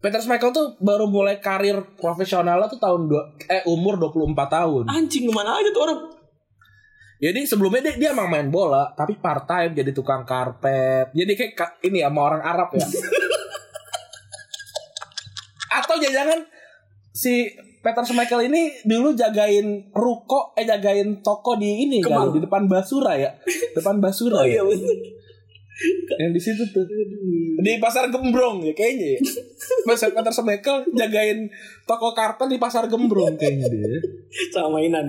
Peter 0.00 0.16
Schmeichel 0.16 0.48
tuh 0.48 0.80
baru 0.80 1.04
mulai 1.04 1.38
karir 1.38 1.76
profesionalnya 1.94 2.64
tuh 2.66 2.80
tahun 2.80 3.04
dua, 3.04 3.36
eh 3.44 3.60
umur 3.68 4.00
24 4.00 4.32
tahun. 4.48 4.84
Anjing 4.88 5.28
ke 5.28 5.32
mana 5.32 5.60
aja 5.60 5.68
tuh 5.68 5.84
orang. 5.84 6.00
Jadi 7.20 7.44
sebelumnya 7.44 7.84
dia, 7.84 7.94
dia 8.00 8.08
emang 8.16 8.32
main 8.32 8.48
bola, 8.48 8.96
tapi 8.96 9.20
part 9.20 9.44
time 9.44 9.76
jadi 9.76 9.92
tukang 9.92 10.24
karpet. 10.24 11.12
Jadi 11.12 11.32
kayak 11.36 11.52
ka- 11.52 11.76
ini 11.84 12.00
sama 12.00 12.32
orang 12.32 12.40
Arab 12.40 12.72
ya. 12.72 12.80
Atau 15.76 16.00
jangan 16.00 16.48
si 17.12 17.52
Peter 17.80 18.00
Schmeichel 18.00 18.48
ini 18.48 18.72
dulu 18.82 19.12
jagain 19.12 19.92
ruko, 19.92 20.56
eh 20.56 20.64
jagain 20.64 21.20
toko 21.20 21.56
di 21.56 21.84
ini 21.84 22.00
kan, 22.00 22.32
di 22.32 22.40
depan 22.40 22.64
Basura 22.64 23.16
ya, 23.16 23.36
depan 23.72 24.00
Basura 24.00 24.40
Oh 24.40 24.48
ya. 24.48 24.60
iya. 24.60 25.19
Yang 26.20 26.30
di 26.36 26.40
situ 26.40 26.62
tuh. 26.74 26.84
Di 27.60 27.80
pasar 27.80 28.12
Gembrong 28.12 28.60
ya 28.64 28.72
kayaknya 28.76 29.16
ya. 29.16 29.20
Mas 29.88 30.02
Peter 30.04 30.32
Schmeichel 30.32 30.76
jagain 30.92 31.48
toko 31.88 32.12
karpet 32.12 32.48
di 32.52 32.58
pasar 32.60 32.84
Gembrong 32.88 33.36
kayaknya 33.40 33.66
dia. 33.72 33.88
Sama 34.52 34.76
mainan. 34.80 35.08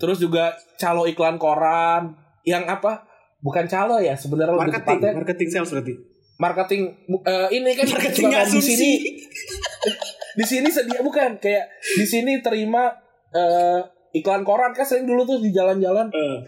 Terus 0.00 0.16
juga 0.22 0.54
calo 0.78 1.04
iklan 1.04 1.36
koran 1.36 2.14
yang 2.46 2.64
apa? 2.64 3.04
Bukan 3.40 3.68
calo 3.68 3.96
ya, 4.00 4.12
sebenarnya 4.16 4.52
lebih 4.52 4.68
Marketing, 4.68 4.98
tepatnya 5.00 5.12
marketing 5.16 5.48
sales 5.48 5.70
berarti. 5.72 5.94
marketing 6.40 6.82
eh, 7.20 7.48
ini 7.52 7.70
kan 7.76 7.84
Marketing 7.88 8.32
di 8.32 8.60
sini 8.64 8.90
di 10.36 10.44
sini 10.44 10.68
sedia 10.72 11.04
bukan 11.04 11.36
kayak 11.36 11.68
di 12.00 12.04
sini 12.08 12.40
terima 12.40 12.88
eh, 13.32 13.80
iklan 14.16 14.40
koran 14.40 14.72
kan 14.72 14.84
sering 14.88 15.04
dulu 15.04 15.24
tuh 15.28 15.38
di 15.40 15.52
jalan-jalan 15.52 16.08
Eh, 16.12 16.38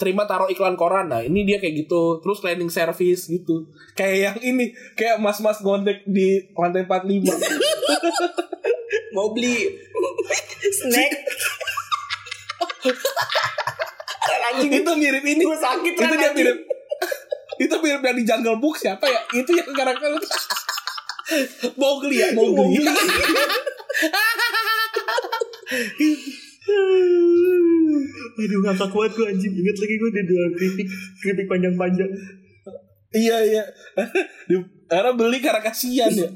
terima 0.00 0.24
taruh 0.24 0.48
iklan 0.48 0.80
koran. 0.80 1.12
Nah 1.12 1.20
ini 1.20 1.44
dia 1.44 1.60
kayak 1.60 1.84
gitu. 1.84 2.24
Terus 2.24 2.40
cleaning 2.40 2.72
service 2.72 3.28
gitu. 3.28 3.68
Kayak 3.92 4.16
yang 4.16 4.36
ini 4.56 4.72
kayak 4.96 5.20
mas-mas 5.20 5.60
gondek 5.60 6.00
di 6.08 6.48
lantai 6.56 6.88
45 6.88 7.28
mau 9.14 9.36
beli 9.36 9.68
snack. 10.72 11.12
anjing. 14.50 14.72
Itu 14.80 14.92
mirip 14.96 15.24
ini. 15.28 15.44
Gua 15.44 15.60
sakit, 15.60 15.92
itu 15.92 16.14
dia 16.16 16.32
mirip. 16.32 16.58
Itu 17.60 17.76
mirip 17.84 18.00
yang 18.00 18.16
di 18.16 18.24
Jungle 18.24 18.56
Book 18.56 18.80
siapa 18.80 19.04
ya? 19.04 19.20
Itu 19.36 19.52
yang 19.52 19.68
karakter. 19.76 20.16
Mowgli 21.78 22.18
ya 22.18 22.34
Mowgli 22.34 22.82
Aduh 28.40 28.60
ngakak 28.64 28.88
kuat 28.88 29.10
gue 29.12 29.26
anjing? 29.28 29.52
Ingat 29.52 29.76
lagi 29.76 29.94
gue 30.00 30.10
di 30.10 30.22
dua 30.24 30.44
keripik 30.56 30.88
Keripik 31.20 31.46
panjang-panjang. 31.46 32.10
Iya 33.10 33.36
iya. 33.42 33.64
Di- 34.48 34.70
karena 34.86 35.10
beli 35.14 35.38
karena 35.42 35.62
kasihan 35.62 36.10
ya. 36.10 36.30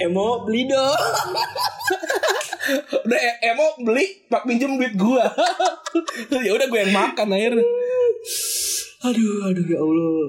Emo 0.00 0.44
beli 0.44 0.68
dong. 0.68 1.00
Udah 3.04 3.20
e- 3.20 3.40
emo 3.52 3.66
beli 3.84 4.28
pak 4.28 4.44
pinjem 4.48 4.76
duit 4.76 4.94
gua. 4.96 5.24
Ya 6.30 6.52
udah 6.52 6.66
gue 6.68 6.80
yang 6.84 6.94
makan 6.94 7.28
akhirnya. 7.32 7.64
Aduh 9.04 9.52
aduh 9.52 9.66
ya 9.68 9.80
Allah. 9.80 10.24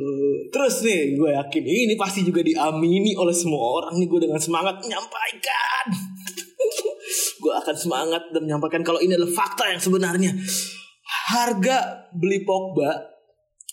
Terus 0.51 0.75
nih 0.83 1.15
gue 1.15 1.29
yakin 1.31 1.63
Ini 1.63 1.95
pasti 1.95 2.23
juga 2.23 2.43
diamini 2.43 3.15
oleh 3.15 3.31
semua 3.31 3.79
orang 3.79 3.95
nih 3.99 4.07
Gue 4.07 4.19
dengan 4.23 4.39
semangat 4.39 4.79
menyampaikan 4.83 6.14
Gue 7.45 7.53
akan 7.53 7.75
semangat 7.77 8.33
dan 8.33 8.41
menyampaikan 8.41 8.81
Kalau 8.81 8.97
ini 8.97 9.13
adalah 9.13 9.29
fakta 9.29 9.69
yang 9.69 9.77
sebenarnya. 9.77 10.33
Harga 11.29 12.09
beli 12.17 12.41
Pogba 12.41 13.05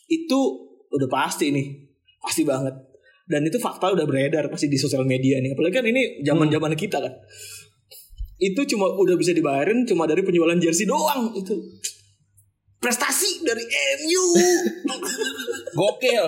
Itu 0.04 0.68
udah 0.92 1.08
pasti 1.08 1.48
nih 1.48 1.72
Pasti 2.20 2.44
banget. 2.44 2.76
Dan 3.24 3.48
itu 3.48 3.56
fakta 3.56 3.96
udah 3.96 4.04
beredar 4.04 4.52
Pasti 4.52 4.68
di 4.68 4.76
sosial 4.76 5.08
media 5.08 5.40
nih. 5.40 5.56
Apalagi 5.56 5.80
kan 5.80 5.86
ini 5.88 6.20
zaman 6.20 6.52
zaman 6.52 6.76
kita 6.76 7.00
kan. 7.00 7.16
Itu 8.36 8.68
cuma 8.68 8.92
udah 8.92 9.16
bisa 9.16 9.32
dibayarin 9.32 9.88
Cuma 9.88 10.04
dari 10.04 10.20
penjualan 10.20 10.60
jersey 10.60 10.84
doang. 10.84 11.32
Itu 11.32 11.56
prestasi 12.82 13.46
dari 13.46 13.62
MU. 14.04 14.26
gokil. 15.78 16.26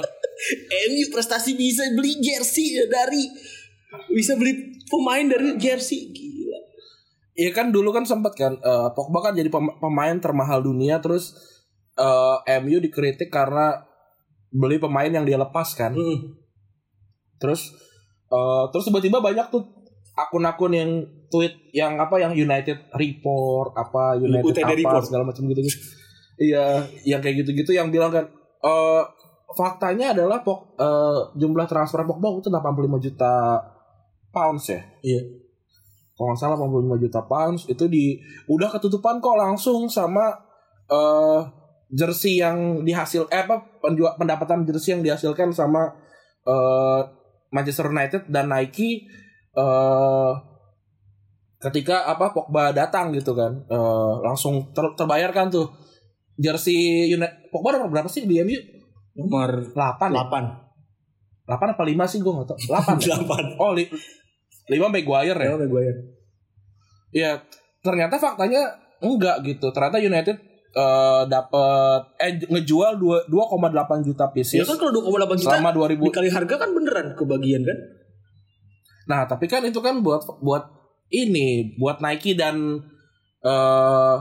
MU 0.89 1.05
prestasi 1.11 1.59
bisa 1.59 1.83
beli 1.93 2.23
jersey 2.23 2.79
dari 2.87 3.27
bisa 4.15 4.39
beli 4.39 4.79
pemain 4.87 5.27
dari 5.27 5.59
jersey 5.59 6.15
gila. 7.35 7.41
ya 7.41 7.51
kan 7.53 7.67
dulu 7.69 7.91
kan 7.91 8.03
sempat 8.03 8.33
kan 8.33 8.55
eh, 8.55 8.89
Pogba 8.93 9.21
kan 9.21 9.35
jadi 9.35 9.49
pem- 9.49 9.77
pemain 9.77 10.17
termahal 10.17 10.61
dunia 10.61 10.99
terus 10.99 11.35
eh, 11.95 12.37
MU 12.61 12.79
dikritik 12.79 13.29
karena 13.29 13.83
beli 14.49 14.79
pemain 14.79 15.11
yang 15.11 15.23
dia 15.23 15.35
lepas 15.35 15.75
kan 15.75 15.91
Hmm. 15.91 16.39
terus 17.37 17.75
eh, 18.29 18.65
terus 18.71 18.85
tiba-tiba 18.85 19.19
banyak 19.19 19.51
tuh 19.51 19.67
akun-akun 20.15 20.71
yang 20.71 20.91
tweet 21.27 21.51
yang 21.71 21.99
apa 21.99 22.17
yang 22.17 22.31
United 22.33 22.87
Report 22.93 23.75
apa 23.75 24.15
United 24.17 24.47
UTD 24.47 24.63
apa 24.63 24.79
Report. 24.79 25.03
segala 25.05 25.27
macam 25.27 25.43
gitu 25.45 25.61
gitu 25.61 25.79
iya 26.41 26.83
yang 27.03 27.19
kayak 27.19 27.43
gitu-gitu 27.43 27.75
yang 27.75 27.91
bilang 27.91 28.11
kan 28.11 28.27
eh 28.63 29.03
faktanya 29.51 30.11
adalah 30.11 30.43
Pog- 30.43 30.75
eh, 30.75 31.21
jumlah 31.35 31.67
transfer 31.67 32.03
Pogba 32.03 32.31
itu 32.33 32.47
85 32.47 32.99
juta 33.01 33.35
pounds 34.31 34.67
ya. 34.67 34.83
Iya. 34.99 35.23
Kalau 36.15 36.31
nggak 36.31 36.39
salah 36.39 36.57
85 36.57 37.03
juta 37.03 37.21
pounds 37.27 37.63
itu 37.67 37.85
di 37.91 38.15
udah 38.47 38.71
ketutupan 38.71 39.19
kok 39.19 39.35
langsung 39.35 39.91
sama 39.91 40.31
eh 40.87 41.41
jersey 41.91 42.39
yang 42.39 42.83
dihasil 42.87 43.27
eh 43.31 43.43
apa 43.43 43.83
penjual 43.83 44.15
pendapatan 44.15 44.63
jersey 44.63 44.95
yang 44.95 45.03
dihasilkan 45.03 45.51
sama 45.51 45.91
eh 46.47 47.01
Manchester 47.51 47.91
United 47.91 48.31
dan 48.31 48.47
Nike 48.51 49.11
eh 49.55 50.33
ketika 51.59 52.05
apa 52.07 52.31
Pogba 52.31 52.71
datang 52.71 53.11
gitu 53.11 53.35
kan 53.35 53.67
eh 53.67 54.15
langsung 54.23 54.71
ter- 54.71 54.95
terbayarkan 54.95 55.51
tuh 55.51 55.67
jersey 56.39 57.11
United 57.11 57.51
Pogba 57.51 57.75
nomor 57.75 57.91
berapa 57.91 58.07
sih 58.11 58.23
di 58.27 58.39
MU? 58.39 58.59
Nomor 59.15 59.71
8 59.71 60.15
ya? 60.15 60.27
8. 60.27 61.47
8 61.47 61.75
apa 61.75 61.83
5 61.87 62.11
sih 62.11 62.19
gue 62.23 62.33
gak 62.35 62.47
tau 62.51 62.59
8 62.59 63.03
ya? 63.03 63.15
8. 63.59 63.63
Oh 63.63 63.71
5 64.67 64.89
Maguire 64.89 65.37
ya? 65.37 65.49
Ya, 65.49 65.57
Maguire. 65.57 65.99
Ya 67.11 67.31
ternyata 67.79 68.17
faktanya 68.17 68.65
enggak 68.99 69.45
gitu 69.45 69.69
Ternyata 69.71 69.99
United 69.99 70.37
eh 70.73 71.23
dapat 71.25 72.01
eh 72.19 72.43
ngejual 72.43 72.97
dua- 72.97 73.23
2,8 73.25 73.71
juta 74.03 74.25
Ya 74.25 74.33
pieces 74.33 74.65
kan 74.65 74.75
kalau 74.75 74.91
2,8 74.91 75.39
juta 75.39 75.55
selama 75.55 75.71
2000 75.71 76.03
dikali 76.03 76.29
harga 76.29 76.55
kan 76.57 76.71
beneran 76.71 77.15
kebagian 77.15 77.63
kan? 77.63 77.79
Nah, 79.05 79.23
tapi 79.25 79.47
kan 79.47 79.63
itu 79.63 79.79
kan 79.79 80.01
buat 80.01 80.25
buat 80.41 80.65
ini, 81.09 81.77
buat 81.77 82.01
Nike 82.01 82.35
dan 82.35 82.81
eh 83.39 84.17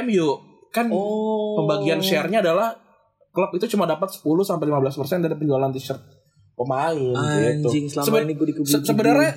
MU 0.00 0.26
kan 0.68 0.90
Oh. 0.90 1.60
pembagian 1.60 2.00
share-nya 2.00 2.40
adalah 2.40 2.74
klub 3.30 3.52
itu 3.52 3.68
cuma 3.68 3.84
dapat 3.84 4.10
10 4.10 4.42
sampai 4.42 4.66
15% 4.66 4.90
dari 5.20 5.36
penjualan 5.36 5.70
t-shirt 5.70 6.00
pemain 6.54 6.90
gitu. 6.90 7.14
Anjing 7.14 7.84
selama 7.86 8.06
Seben- 8.08 8.24
ini 8.24 8.34
gue. 8.34 8.46
Se- 8.64 8.82
sebenarnya 8.82 9.32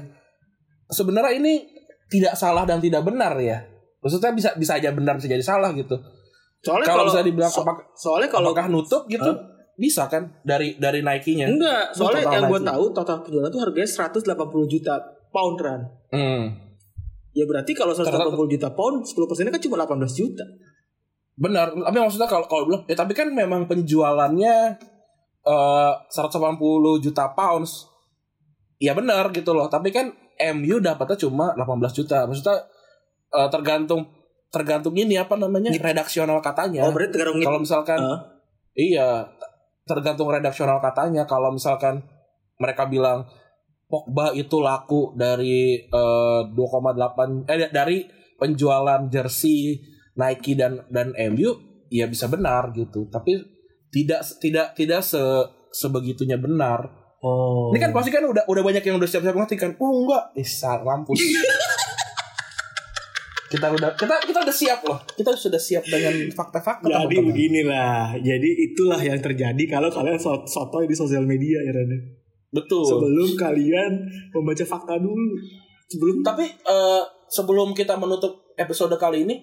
sebenarnya 0.89 1.33
ini 1.37 1.53
tidak 2.07 2.39
salah 2.39 2.63
dan 2.63 2.79
tidak 2.79 3.03
benar 3.03 3.35
ya. 3.39 3.63
Maksudnya 3.99 4.31
bisa 4.31 4.49
bisa 4.55 4.79
aja 4.79 4.89
benar 4.95 5.19
bisa 5.19 5.27
jadi 5.27 5.43
salah 5.43 5.71
gitu. 5.75 5.95
soalnya 6.57 6.89
Kalau 6.89 7.05
kalau 7.05 7.13
bisa 7.13 7.21
dibilang 7.21 7.51
so- 7.53 7.61
apakah, 7.61 7.85
soalnya 7.93 8.29
kalau 8.33 8.49
apakah 8.49 8.67
nutup 8.67 9.05
gitu 9.05 9.29
bisa 9.77 10.09
kan 10.09 10.25
dari 10.41 10.73
dari 10.81 11.05
Nike-nya. 11.05 11.45
enggak, 11.45 11.93
soalnya 11.93 12.25
yang 12.33 12.49
gue 12.49 12.61
tahu 12.65 12.83
total 12.97 13.21
penjualan 13.21 13.45
itu 13.53 13.61
harganya 13.61 13.89
180 14.09 14.73
juta 14.73 14.93
pound 15.29 15.57
ran. 15.61 15.81
Hmm. 16.09 16.43
Ya 17.37 17.45
berarti 17.45 17.77
kalau 17.77 17.93
180 17.93 18.33
juta 18.57 18.73
pound 18.73 19.05
10 19.05 19.29
persennya 19.29 19.53
kan 19.53 19.61
cuma 19.61 19.77
18 19.85 20.17
juta. 20.17 20.41
Benar, 21.37 21.77
tapi 21.77 21.97
maksudnya 22.01 22.25
kalau 22.25 22.49
kalau 22.49 22.65
bilang 22.65 22.81
ya 22.89 22.97
tapi 22.97 23.13
kan 23.13 23.29
memang 23.29 23.69
penjualannya 23.69 24.55
eh 25.45 25.93
180 26.09 27.05
juta 27.05 27.37
pounds. 27.37 27.85
Ya 28.81 28.97
benar 28.97 29.29
gitu 29.29 29.53
loh, 29.53 29.69
tapi 29.69 29.93
kan 29.93 30.09
MU 30.55 30.77
dapatnya 30.81 31.17
cuma 31.27 31.53
18 31.57 31.97
juta. 31.97 32.25
Maksudnya 32.29 32.57
eh, 33.33 33.49
tergantung 33.49 34.01
tergantung 34.47 34.95
ini 34.95 35.19
apa 35.19 35.35
namanya? 35.35 35.73
redaksional 35.75 36.39
katanya. 36.39 36.87
Oh 36.87 36.93
berarti 36.95 37.19
tergantung 37.19 37.43
Kalau 37.43 37.59
misalkan 37.61 37.99
Hah? 37.99 38.19
iya, 38.77 39.09
tergantung 39.83 40.29
redaksional 40.31 40.79
katanya 40.79 41.27
kalau 41.27 41.51
misalkan 41.51 42.03
mereka 42.57 42.85
bilang 42.89 43.27
Pogba 43.87 44.35
itu 44.35 44.59
laku 44.59 45.15
dari 45.15 45.79
eh, 45.79 46.41
2,8 46.51 47.47
eh 47.47 47.71
dari 47.71 48.03
penjualan 48.35 49.07
jersey 49.07 49.79
Nike 50.19 50.59
dan 50.59 50.83
dan 50.91 51.15
MU 51.31 51.55
ya 51.87 52.05
bisa 52.11 52.27
benar 52.27 52.75
gitu 52.75 53.07
tapi 53.07 53.39
tidak 53.87 54.21
tidak 54.43 54.75
tidak 54.75 55.01
se 55.01 55.21
sebegitunya 55.71 56.35
benar 56.35 57.06
Oh. 57.27 57.75
ini 57.75 57.79
kan 57.83 57.91
pasti 57.91 58.09
kan 58.15 58.23
udah 58.23 58.47
udah 58.47 58.63
banyak 58.63 58.83
yang 58.87 58.95
udah 58.95 59.09
siap-siap 59.09 59.35
ngerti 59.35 59.55
kan 59.59 59.71
oh 59.75 59.91
enggak 60.07 60.23
eh 60.39 60.47
mampus 60.87 61.19
kita 63.47 63.67
udah 63.71 63.91
kita 63.95 64.15
kita 64.27 64.39
udah 64.43 64.55
siap 64.55 64.79
loh 64.83 64.99
kita 65.15 65.31
sudah 65.31 65.59
siap 65.59 65.83
dengan 65.87 66.13
fakta-fakta 66.35 66.83
Jadi 66.83 67.15
teman-teman. 67.15 67.27
beginilah. 67.31 67.99
Jadi 68.19 68.49
itulah 68.67 68.99
yang 68.99 69.19
terjadi 69.23 69.63
kalau 69.71 69.87
kalian 69.87 70.19
so 70.19 70.43
sotoy 70.43 70.83
di 70.83 70.95
sosial 70.95 71.23
media 71.23 71.63
ya 71.63 71.71
Rane. 71.71 71.97
betul 72.51 72.83
Sebelum 72.83 73.35
kalian 73.39 73.91
membaca 74.35 74.65
fakta 74.67 74.99
dulu. 74.99 75.39
Sebelum 75.87 76.15
Tapi 76.23 76.43
eh, 76.47 77.03
sebelum 77.31 77.71
kita 77.71 77.95
menutup 77.95 78.51
episode 78.59 78.91
kali 78.99 79.23
ini, 79.23 79.39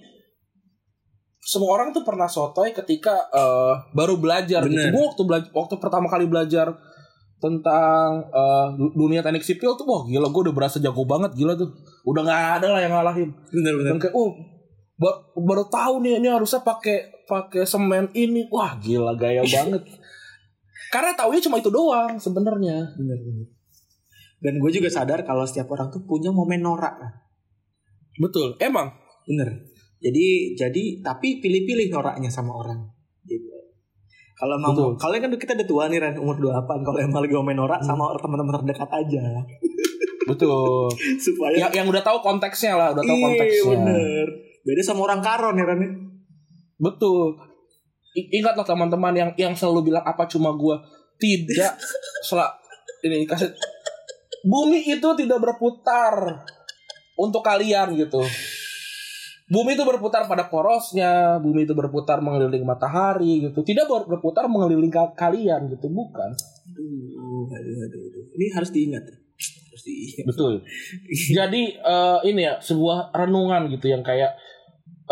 semua 1.41 1.81
orang 1.81 1.93
tuh 1.97 2.05
pernah 2.05 2.29
sotoy 2.29 2.77
ketika 2.77 3.29
eh, 3.33 3.73
baru 3.97 4.21
belajar. 4.21 4.69
Gitu. 4.69 4.93
Gue 4.93 5.05
waktu 5.05 5.23
belajar, 5.25 5.49
waktu 5.57 5.75
pertama 5.81 6.13
kali 6.13 6.29
belajar 6.29 6.77
tentang 7.39 8.25
du- 8.75 8.95
dunia 8.95 9.21
teknik 9.21 9.43
sipil 9.43 9.75
tuh, 9.75 9.85
wah 9.85 10.03
gila 10.05 10.29
gue 10.29 10.43
udah 10.49 10.55
berasa 10.55 10.79
jago 10.79 11.05
banget, 11.05 11.35
gila 11.35 11.55
tuh. 11.55 11.71
Udah 12.05 12.23
nggak 12.23 12.43
ada 12.61 12.67
lah 12.73 12.81
yang 12.81 12.93
ngalahin. 12.93 13.31
bener-bener 13.51 13.91
Dan 13.93 13.99
kayak, 14.01 14.15
oh 14.15 14.33
ba- 14.95 15.21
baru 15.35 15.67
tahu 15.67 16.01
nih 16.01 16.23
ini 16.23 16.29
harusnya 16.31 16.63
pakai 16.63 17.27
pakai 17.27 17.67
semen 17.67 18.09
ini. 18.13 18.49
Wah 18.49 18.79
gila 18.79 19.13
gaya 19.15 19.43
banget. 19.61 19.83
Karena 20.89 21.11
taunya 21.13 21.43
cuma 21.43 21.59
itu 21.59 21.69
doang 21.69 22.15
sebenarnya. 22.17 22.95
Dan 24.39 24.61
gue 24.61 24.71
juga 24.71 24.93
sadar 24.93 25.25
kalau 25.25 25.43
setiap 25.43 25.67
orang 25.73 25.91
tuh 25.91 26.05
punya 26.05 26.31
momen 26.31 26.63
norak. 26.63 26.95
kan. 27.01 27.13
Betul. 28.15 28.55
Emang. 28.63 28.95
Bener. 29.27 29.65
Jadi 29.99 30.53
jadi 30.55 30.83
tapi 31.01 31.41
pilih-pilih 31.41 31.91
noraknya 31.91 32.29
sama 32.29 32.55
orang. 32.55 32.94
Kalau 34.35 34.59
mau 34.59 34.75
kalian 34.95 35.21
kan 35.25 35.31
kita 35.33 35.53
udah 35.55 35.69
tua 35.69 35.85
nih 35.87 35.99
Ran 35.99 36.19
umur 36.19 36.35
28 36.37 36.83
kalau 36.83 36.99
emang 36.99 37.23
lagi 37.23 37.35
momen 37.35 37.55
norak 37.55 37.79
sama 37.81 38.11
teman-teman 38.19 38.59
terdekat 38.59 38.91
aja 38.91 39.23
Betul. 40.27 40.91
supaya 41.25 41.55
yang 41.55 41.73
yang 41.73 41.87
udah 41.87 42.01
tahu 42.01 42.19
konteksnya 42.19 42.75
lah, 42.75 42.89
udah 42.91 43.03
tahu 43.03 43.15
Iya, 43.15 43.25
konteksnya. 43.25 43.71
bener. 43.79 44.27
Beda 44.65 44.83
sama 44.83 45.01
orang 45.05 45.21
karon 45.21 45.55
ya 45.55 45.65
Ran. 45.65 45.79
ya. 45.79 45.91
Betul. 46.81 47.39
I- 48.15 48.31
ingatlah 48.35 48.65
teman-teman 48.65 49.13
yang 49.13 49.31
yang 49.37 49.55
selalu 49.55 49.93
bilang 49.93 50.03
apa 50.03 50.27
cuma 50.27 50.51
gua 50.55 50.83
tidak 51.15 51.79
selak 52.27 52.51
ini 53.03 53.23
kasih 53.23 53.53
bumi 54.43 54.83
itu 54.83 55.09
tidak 55.15 55.39
berputar 55.39 56.43
untuk 57.15 57.41
kalian 57.41 57.95
gitu. 57.95 58.19
Bumi 59.45 59.77
itu 59.77 59.85
berputar 59.85 60.25
pada 60.25 60.49
porosnya, 60.49 61.37
bumi 61.37 61.69
itu 61.69 61.77
berputar 61.77 62.25
mengelilingi 62.25 62.65
matahari 62.65 63.45
gitu. 63.45 63.61
Tidak 63.61 63.85
ber- 63.85 64.09
berputar 64.09 64.49
mengelilingi 64.49 64.89
ka- 64.89 65.13
kalian 65.13 65.69
gitu, 65.69 65.93
bukan. 65.93 66.33
Aduh, 66.33 67.53
aduh, 67.53 67.77
aduh, 67.85 68.01
aduh. 68.09 68.25
Ini 68.41 68.47
harus 68.57 68.73
diingat. 68.73 69.05
Harus 69.05 69.83
diingat. 69.85 70.25
Betul. 70.33 70.65
Jadi 71.37 71.63
eh, 71.77 72.19
ini 72.25 72.41
ya 72.41 72.57
sebuah 72.57 73.13
renungan 73.13 73.69
gitu 73.69 73.93
yang 73.93 74.01
kayak 74.01 74.33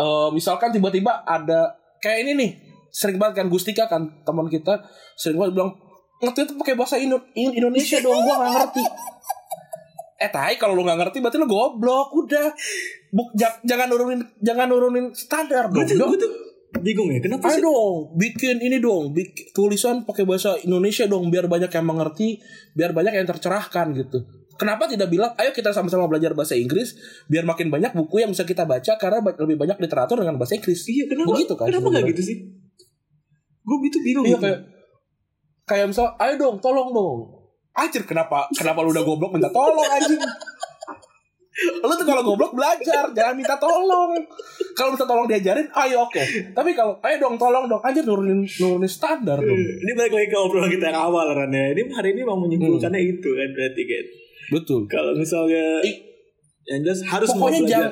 eh, 0.01 0.29
misalkan 0.33 0.73
tiba-tiba 0.73 1.21
ada 1.21 1.77
kayak 2.01 2.25
ini 2.25 2.31
nih 2.33 2.51
sering 2.89 3.21
banget 3.21 3.45
kan 3.45 3.47
Gustika 3.53 3.85
kan 3.85 4.25
teman 4.25 4.49
kita 4.49 4.81
sering 5.13 5.37
banget 5.37 5.61
bilang 5.61 5.77
ngerti 6.21 6.45
itu 6.45 6.53
pakai 6.57 6.73
bahasa 6.73 6.97
Indo- 6.97 7.29
In- 7.33 7.53
Indonesia 7.53 8.01
dong 8.01 8.17
gua 8.17 8.41
nggak 8.41 8.53
ngerti. 8.53 8.83
Eh 10.17 10.29
tai 10.29 10.57
kalau 10.57 10.73
lu 10.73 10.81
nggak 10.81 11.05
ngerti 11.05 11.21
berarti 11.21 11.37
lu 11.37 11.45
goblok 11.45 12.09
udah. 12.15 12.49
Buk, 13.13 13.29
ja- 13.37 13.61
jangan 13.61 13.87
nurunin 13.87 14.25
jangan 14.41 14.65
nurunin 14.65 15.13
standar 15.13 15.69
Gue 15.69 15.85
dong. 15.85 15.87
tuh, 15.87 15.97
Dong. 16.01 16.09
gue 16.11 16.19
tuh 16.19 16.31
bingung 16.81 17.07
ya. 17.07 17.21
Kenapa 17.21 17.45
Ayo 17.47 17.53
sih? 17.53 17.61
dong, 17.61 17.95
bikin 18.17 18.57
ini 18.57 18.81
dong, 18.81 19.13
bikin 19.13 19.53
tulisan 19.53 20.01
pakai 20.01 20.25
bahasa 20.25 20.57
Indonesia 20.59 21.05
dong, 21.05 21.29
biar 21.29 21.45
banyak 21.45 21.69
yang 21.69 21.85
mengerti, 21.85 22.41
biar 22.73 22.89
banyak 22.91 23.13
yang 23.13 23.29
tercerahkan 23.29 23.93
gitu. 23.93 24.17
Kenapa 24.53 24.85
tidak 24.85 25.09
bilang, 25.09 25.33
ayo 25.35 25.49
kita 25.49 25.69
sama-sama 25.69 26.05
belajar 26.05 26.33
bahasa 26.33 26.53
Inggris, 26.53 26.93
biar 27.25 27.41
makin 27.41 27.69
banyak 27.69 27.93
buku 27.93 28.21
yang 28.21 28.29
bisa 28.29 28.43
kita 28.43 28.65
baca 28.65 28.97
karena 28.97 29.17
lebih 29.21 29.57
banyak 29.57 29.77
literatur 29.77 30.17
dengan 30.17 30.37
bahasa 30.37 30.53
Inggris. 30.53 30.81
Iya, 30.85 31.05
kenapa? 31.05 31.29
Begitu 31.33 31.53
kan 31.53 31.65
Kenapa 31.69 31.87
nggak 31.89 32.05
gitu 32.13 32.21
sih? 32.21 32.37
Gue 33.61 33.77
itu 33.83 33.97
bingung. 34.01 34.25
Iya 34.25 34.37
gitu. 34.37 34.43
kayak 34.43 34.59
kayak 35.63 35.85
misal, 35.89 36.17
ayo 36.17 36.33
dong, 36.35 36.57
tolong 36.59 36.89
dong. 36.89 37.17
Anjir, 37.73 38.05
kenapa 38.05 38.45
kenapa 38.53 38.85
lu 38.85 38.93
udah 38.93 39.01
goblok 39.01 39.33
minta 39.33 39.49
tolong 39.49 39.89
anjing? 39.89 40.21
Lu 41.53 41.93
tuh 41.93 42.07
kalau 42.07 42.25
goblok 42.25 42.57
belajar, 42.57 43.13
jangan 43.13 43.37
minta 43.37 43.53
tolong. 43.61 44.17
Kalau 44.73 44.89
minta 44.89 45.05
tolong 45.05 45.29
diajarin, 45.29 45.69
ayo 45.69 46.09
oke. 46.09 46.21
Tapi 46.49 46.69
kalau 46.73 46.97
ayo 47.05 47.15
dong 47.21 47.37
tolong 47.37 47.69
dong, 47.69 47.77
anjir 47.85 48.01
nurunin 48.01 48.41
nurunin 48.41 48.89
standar 48.89 49.37
dong. 49.37 49.61
Ini 49.85 49.91
balik 49.93 50.17
lagi 50.17 50.27
ke 50.27 50.37
obrolan 50.37 50.69
kita 50.69 50.89
yang 50.89 50.99
awal 50.99 51.29
Ran 51.29 51.53
ya. 51.53 51.77
Ini 51.77 51.81
hari 51.93 52.17
ini 52.17 52.21
mau 52.25 52.41
menyimpulkannya 52.41 52.97
Hmm. 52.97 53.13
itu 53.13 53.29
kan 53.29 53.49
berarti 53.53 53.83
kan. 53.85 54.05
Betul. 54.57 54.81
Kalau 54.89 55.13
misalnya 55.13 55.77
I- 55.85 56.01
yang 56.63 56.79
jelas 56.79 57.03
harus 57.03 57.27
mau 57.35 57.47
pokoknya 57.47 57.59
belajar. 57.59 57.75
jangan 57.75 57.91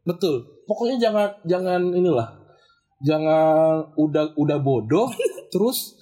betul 0.00 0.36
pokoknya 0.68 0.96
jangan 1.00 1.28
jangan 1.48 1.80
inilah 1.92 2.28
jangan 3.00 3.80
udah 3.96 4.36
udah 4.36 4.58
bodoh 4.60 5.08
terus 5.52 5.96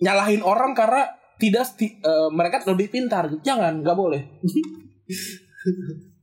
nyalahin 0.00 0.40
orang 0.40 0.72
karena 0.72 1.04
tidak 1.36 1.68
eh, 1.80 2.28
mereka 2.32 2.64
lebih 2.64 2.88
pintar 2.88 3.28
jangan 3.44 3.84
nggak 3.84 3.92
boleh 3.92 4.22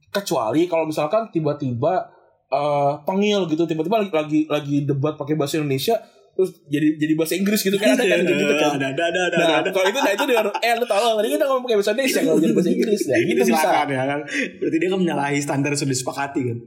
kecuali 0.09 0.65
kalau 0.65 0.89
misalkan 0.89 1.29
tiba-tiba 1.29 2.09
eh, 2.49 2.93
pengil 3.05 3.45
gitu 3.47 3.63
tiba-tiba 3.69 4.01
lagi 4.01 4.11
lagi, 4.11 4.39
lagi 4.49 4.77
debat 4.83 5.13
pakai 5.15 5.37
bahasa 5.37 5.61
Indonesia 5.61 5.97
terus 6.39 6.55
jadi 6.71 6.95
jadi 6.95 7.13
bahasa 7.19 7.35
Inggris 7.35 7.59
gitu 7.67 7.75
kan 7.75 7.99
ada 7.99 8.05
kan 8.07 8.23
gitu 8.23 8.55
kan. 8.55 8.79
Ada 8.79 8.87
ada 8.95 9.19
ada. 9.27 9.37
Nah, 9.43 9.55
ada. 9.59 9.69
kalau 9.75 9.91
itu 9.91 9.99
nah 9.99 10.11
itu 10.15 10.23
dengan 10.23 10.47
eh 10.63 10.73
lu 10.79 10.85
tahu 10.87 11.03
tadi 11.19 11.27
kita 11.35 11.45
ngomong 11.51 11.67
kayak 11.67 11.79
bahasa 11.83 11.91
Indonesia 11.91 12.19
kalau 12.23 12.39
jadi 12.39 12.53
bahasa 12.55 12.71
Inggris 12.71 13.01
ya 13.03 13.17
gitu 13.19 13.41
bisa. 13.43 13.69
ya 13.91 14.03
kan. 14.07 14.19
Berarti 14.55 14.75
dia 14.79 14.87
kan 14.87 14.99
menyalahi 15.03 15.39
standar 15.43 15.71
sudah 15.75 15.91
disepakati 15.91 16.41
kan. 16.47 16.57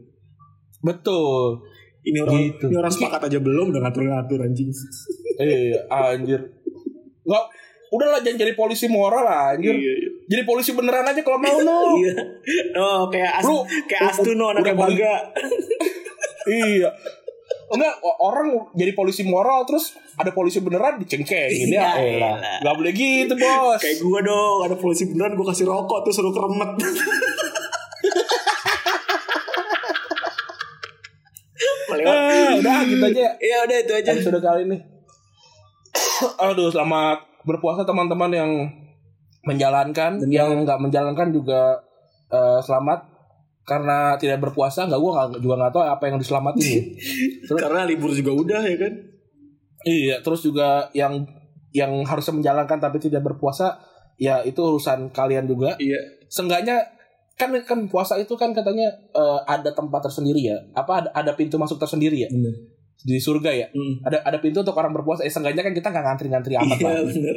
Betul. 0.85 1.65
Ini 2.05 2.19
orang 2.20 2.36
Gitu. 2.53 2.65
ini 2.69 2.77
orang 2.77 2.93
sepakat 2.93 3.20
aja 3.32 3.39
belum 3.40 3.73
udah 3.73 3.81
ngatur-ngatur 3.89 4.39
anjing. 4.44 4.69
Eh 5.40 5.73
anjir. 5.89 6.53
Enggak 7.24 7.44
udahlah 7.89 8.20
jangan 8.20 8.39
jadi 8.44 8.53
polisi 8.53 8.93
moral 8.93 9.24
lah 9.24 9.57
anjir. 9.57 9.73
Iya, 9.73 9.93
iya. 10.05 10.11
Jadi 10.23 10.43
polisi 10.43 10.70
beneran 10.73 11.03
aja 11.03 11.20
kalau 11.20 11.39
mau 11.39 11.59
no. 11.59 11.78
Iya. 12.01 12.15
Oh, 12.74 13.07
kayak 13.09 13.32
As, 13.39 13.44
Lu- 13.44 13.66
kayak 13.85 14.03
Astuno 14.11 14.51
anaknya 14.51 14.74
Bangga. 14.74 15.15
iya. 16.69 16.90
Enggak 17.69 17.94
orang 18.19 18.53
jadi 18.73 18.93
polisi 18.93 19.24
moral 19.24 19.65
terus 19.65 19.93
ada 20.12 20.28
polisi 20.31 20.61
beneran 20.61 21.01
dicengkengin 21.01 21.73
ya 21.73 21.97
Iya, 21.97 22.20
elah. 22.20 22.36
elah. 22.36 22.59
Enggak 22.61 22.74
boleh 22.77 22.93
gitu, 22.93 23.32
Bos. 23.35 23.81
Kayak 23.81 23.97
gua 24.01 24.20
dong, 24.20 24.57
ada 24.62 24.77
polisi 24.77 25.09
beneran 25.09 25.32
gua 25.35 25.47
kasih 25.51 25.65
rokok 25.65 26.05
tuh 26.05 26.12
suruh 26.12 26.31
keremet. 26.31 26.70
Ah, 32.03 32.51
udah 32.61 32.77
gitu 32.85 33.05
aja. 33.05 33.20
ya. 33.20 33.31
Iya 33.39 33.57
udah 33.65 33.77
itu 33.78 33.93
aja. 33.94 34.11
episode 34.12 34.40
kali 34.40 34.61
ini. 34.66 34.78
Aduh, 36.44 36.69
selamat 36.69 37.19
berpuasa 37.44 37.82
teman-teman 37.82 38.31
yang 38.32 38.51
menjalankan, 39.43 40.23
yang 40.31 40.62
nggak 40.62 40.78
menjalankan 40.78 41.28
juga 41.35 41.82
eh, 42.31 42.60
selamat 42.62 43.12
karena 43.62 44.19
tidak 44.19 44.43
berpuasa 44.43 44.90
nggak 44.90 44.98
gua 44.98 45.10
nggak 45.14 45.39
juga 45.39 45.55
nggak 45.62 45.73
tahu 45.73 45.82
apa 45.86 46.05
yang 46.10 46.16
diselamatin 46.19 46.62
ya. 46.66 46.82
Terus, 47.47 47.60
Karena 47.64 47.86
libur 47.86 48.10
juga 48.10 48.32
udah 48.35 48.62
ya 48.66 48.77
kan. 48.78 48.94
iya, 49.82 50.16
terus 50.23 50.47
juga 50.47 50.86
yang 50.94 51.27
yang 51.74 51.90
harusnya 52.06 52.39
menjalankan 52.39 52.78
tapi 52.78 53.02
tidak 53.02 53.27
berpuasa, 53.27 53.82
ya 54.14 54.43
itu 54.47 54.59
urusan 54.62 55.10
kalian 55.10 55.51
juga. 55.51 55.74
Iya. 55.78 55.98
Seenggaknya 56.31 56.78
kan 57.35 57.51
kan 57.64 57.90
puasa 57.90 58.14
itu 58.20 58.35
kan 58.39 58.55
katanya 58.55 58.90
eh, 59.14 59.40
ada 59.47 59.70
tempat 59.74 60.06
tersendiri 60.06 60.55
ya. 60.55 60.59
Apa 60.74 61.02
ada, 61.02 61.10
ada 61.10 61.32
pintu 61.35 61.59
masuk 61.59 61.82
tersendiri 61.82 62.27
ya 62.27 62.31
Bener. 62.31 62.81
Di 63.02 63.18
surga 63.18 63.50
ya. 63.50 63.66
Hmm. 63.74 63.98
Ada 64.06 64.22
ada 64.22 64.38
pintu 64.38 64.62
untuk 64.62 64.74
orang 64.78 64.94
berpuasa. 64.94 65.26
Eh, 65.26 65.32
seenggaknya 65.32 65.66
kan 65.66 65.74
kita 65.74 65.88
nggak 65.90 66.04
ngantri-ngantri 66.06 66.54
amat 66.58 66.78
Iya 66.78 66.86
lah. 66.86 67.02
bener. 67.06 67.36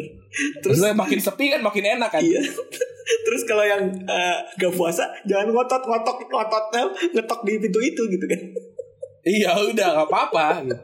Terus 0.61 0.77
Terus 0.81 0.93
makin 0.93 1.19
sepi 1.19 1.45
kan 1.49 1.61
makin 1.65 1.83
enak 1.97 2.09
kan. 2.13 2.21
iya. 2.21 2.41
Terus 3.25 3.41
kalau 3.45 3.65
yang 3.65 3.81
eh, 4.05 4.37
gak 4.57 4.73
puasa 4.73 5.05
jangan 5.25 5.49
ngotot 5.53 5.81
ngotot 5.85 6.17
ngototnya 6.25 6.83
ngetok 7.13 7.39
di 7.45 7.53
pintu 7.61 7.79
itu 7.81 8.01
gitu 8.09 8.25
kan. 8.29 8.41
Iya 9.25 9.51
udah 9.73 9.87
nggak 9.97 10.07
apa-apa. 10.09 10.45
Gitu. 10.65 10.75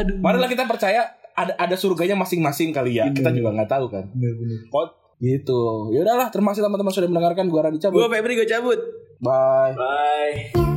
Aduh. 0.00 0.16
Marilah 0.24 0.48
kita 0.48 0.64
percaya 0.64 1.12
ada 1.32 1.52
ada 1.56 1.76
surganya 1.76 2.16
masing-masing 2.16 2.72
kali 2.72 2.96
ya. 3.00 3.08
Kita 3.12 3.32
juga 3.32 3.52
nggak 3.52 3.68
tahu 3.68 3.88
kan. 3.92 4.04
Bener 4.16 4.32
bener. 4.36 4.58
Kok 4.68 4.86
gitu. 5.22 5.92
Ya 5.94 6.02
udahlah, 6.02 6.28
terima 6.34 6.50
kasih 6.50 6.66
teman-teman 6.66 6.92
sudah 6.92 7.08
mendengarkan 7.08 7.46
gua 7.46 7.68
Raditya. 7.70 7.94
Gue 7.94 8.08
Febri 8.10 8.34
gue 8.34 8.48
cabut. 8.48 8.80
Bye. 9.22 9.76
Bye. 9.78 10.71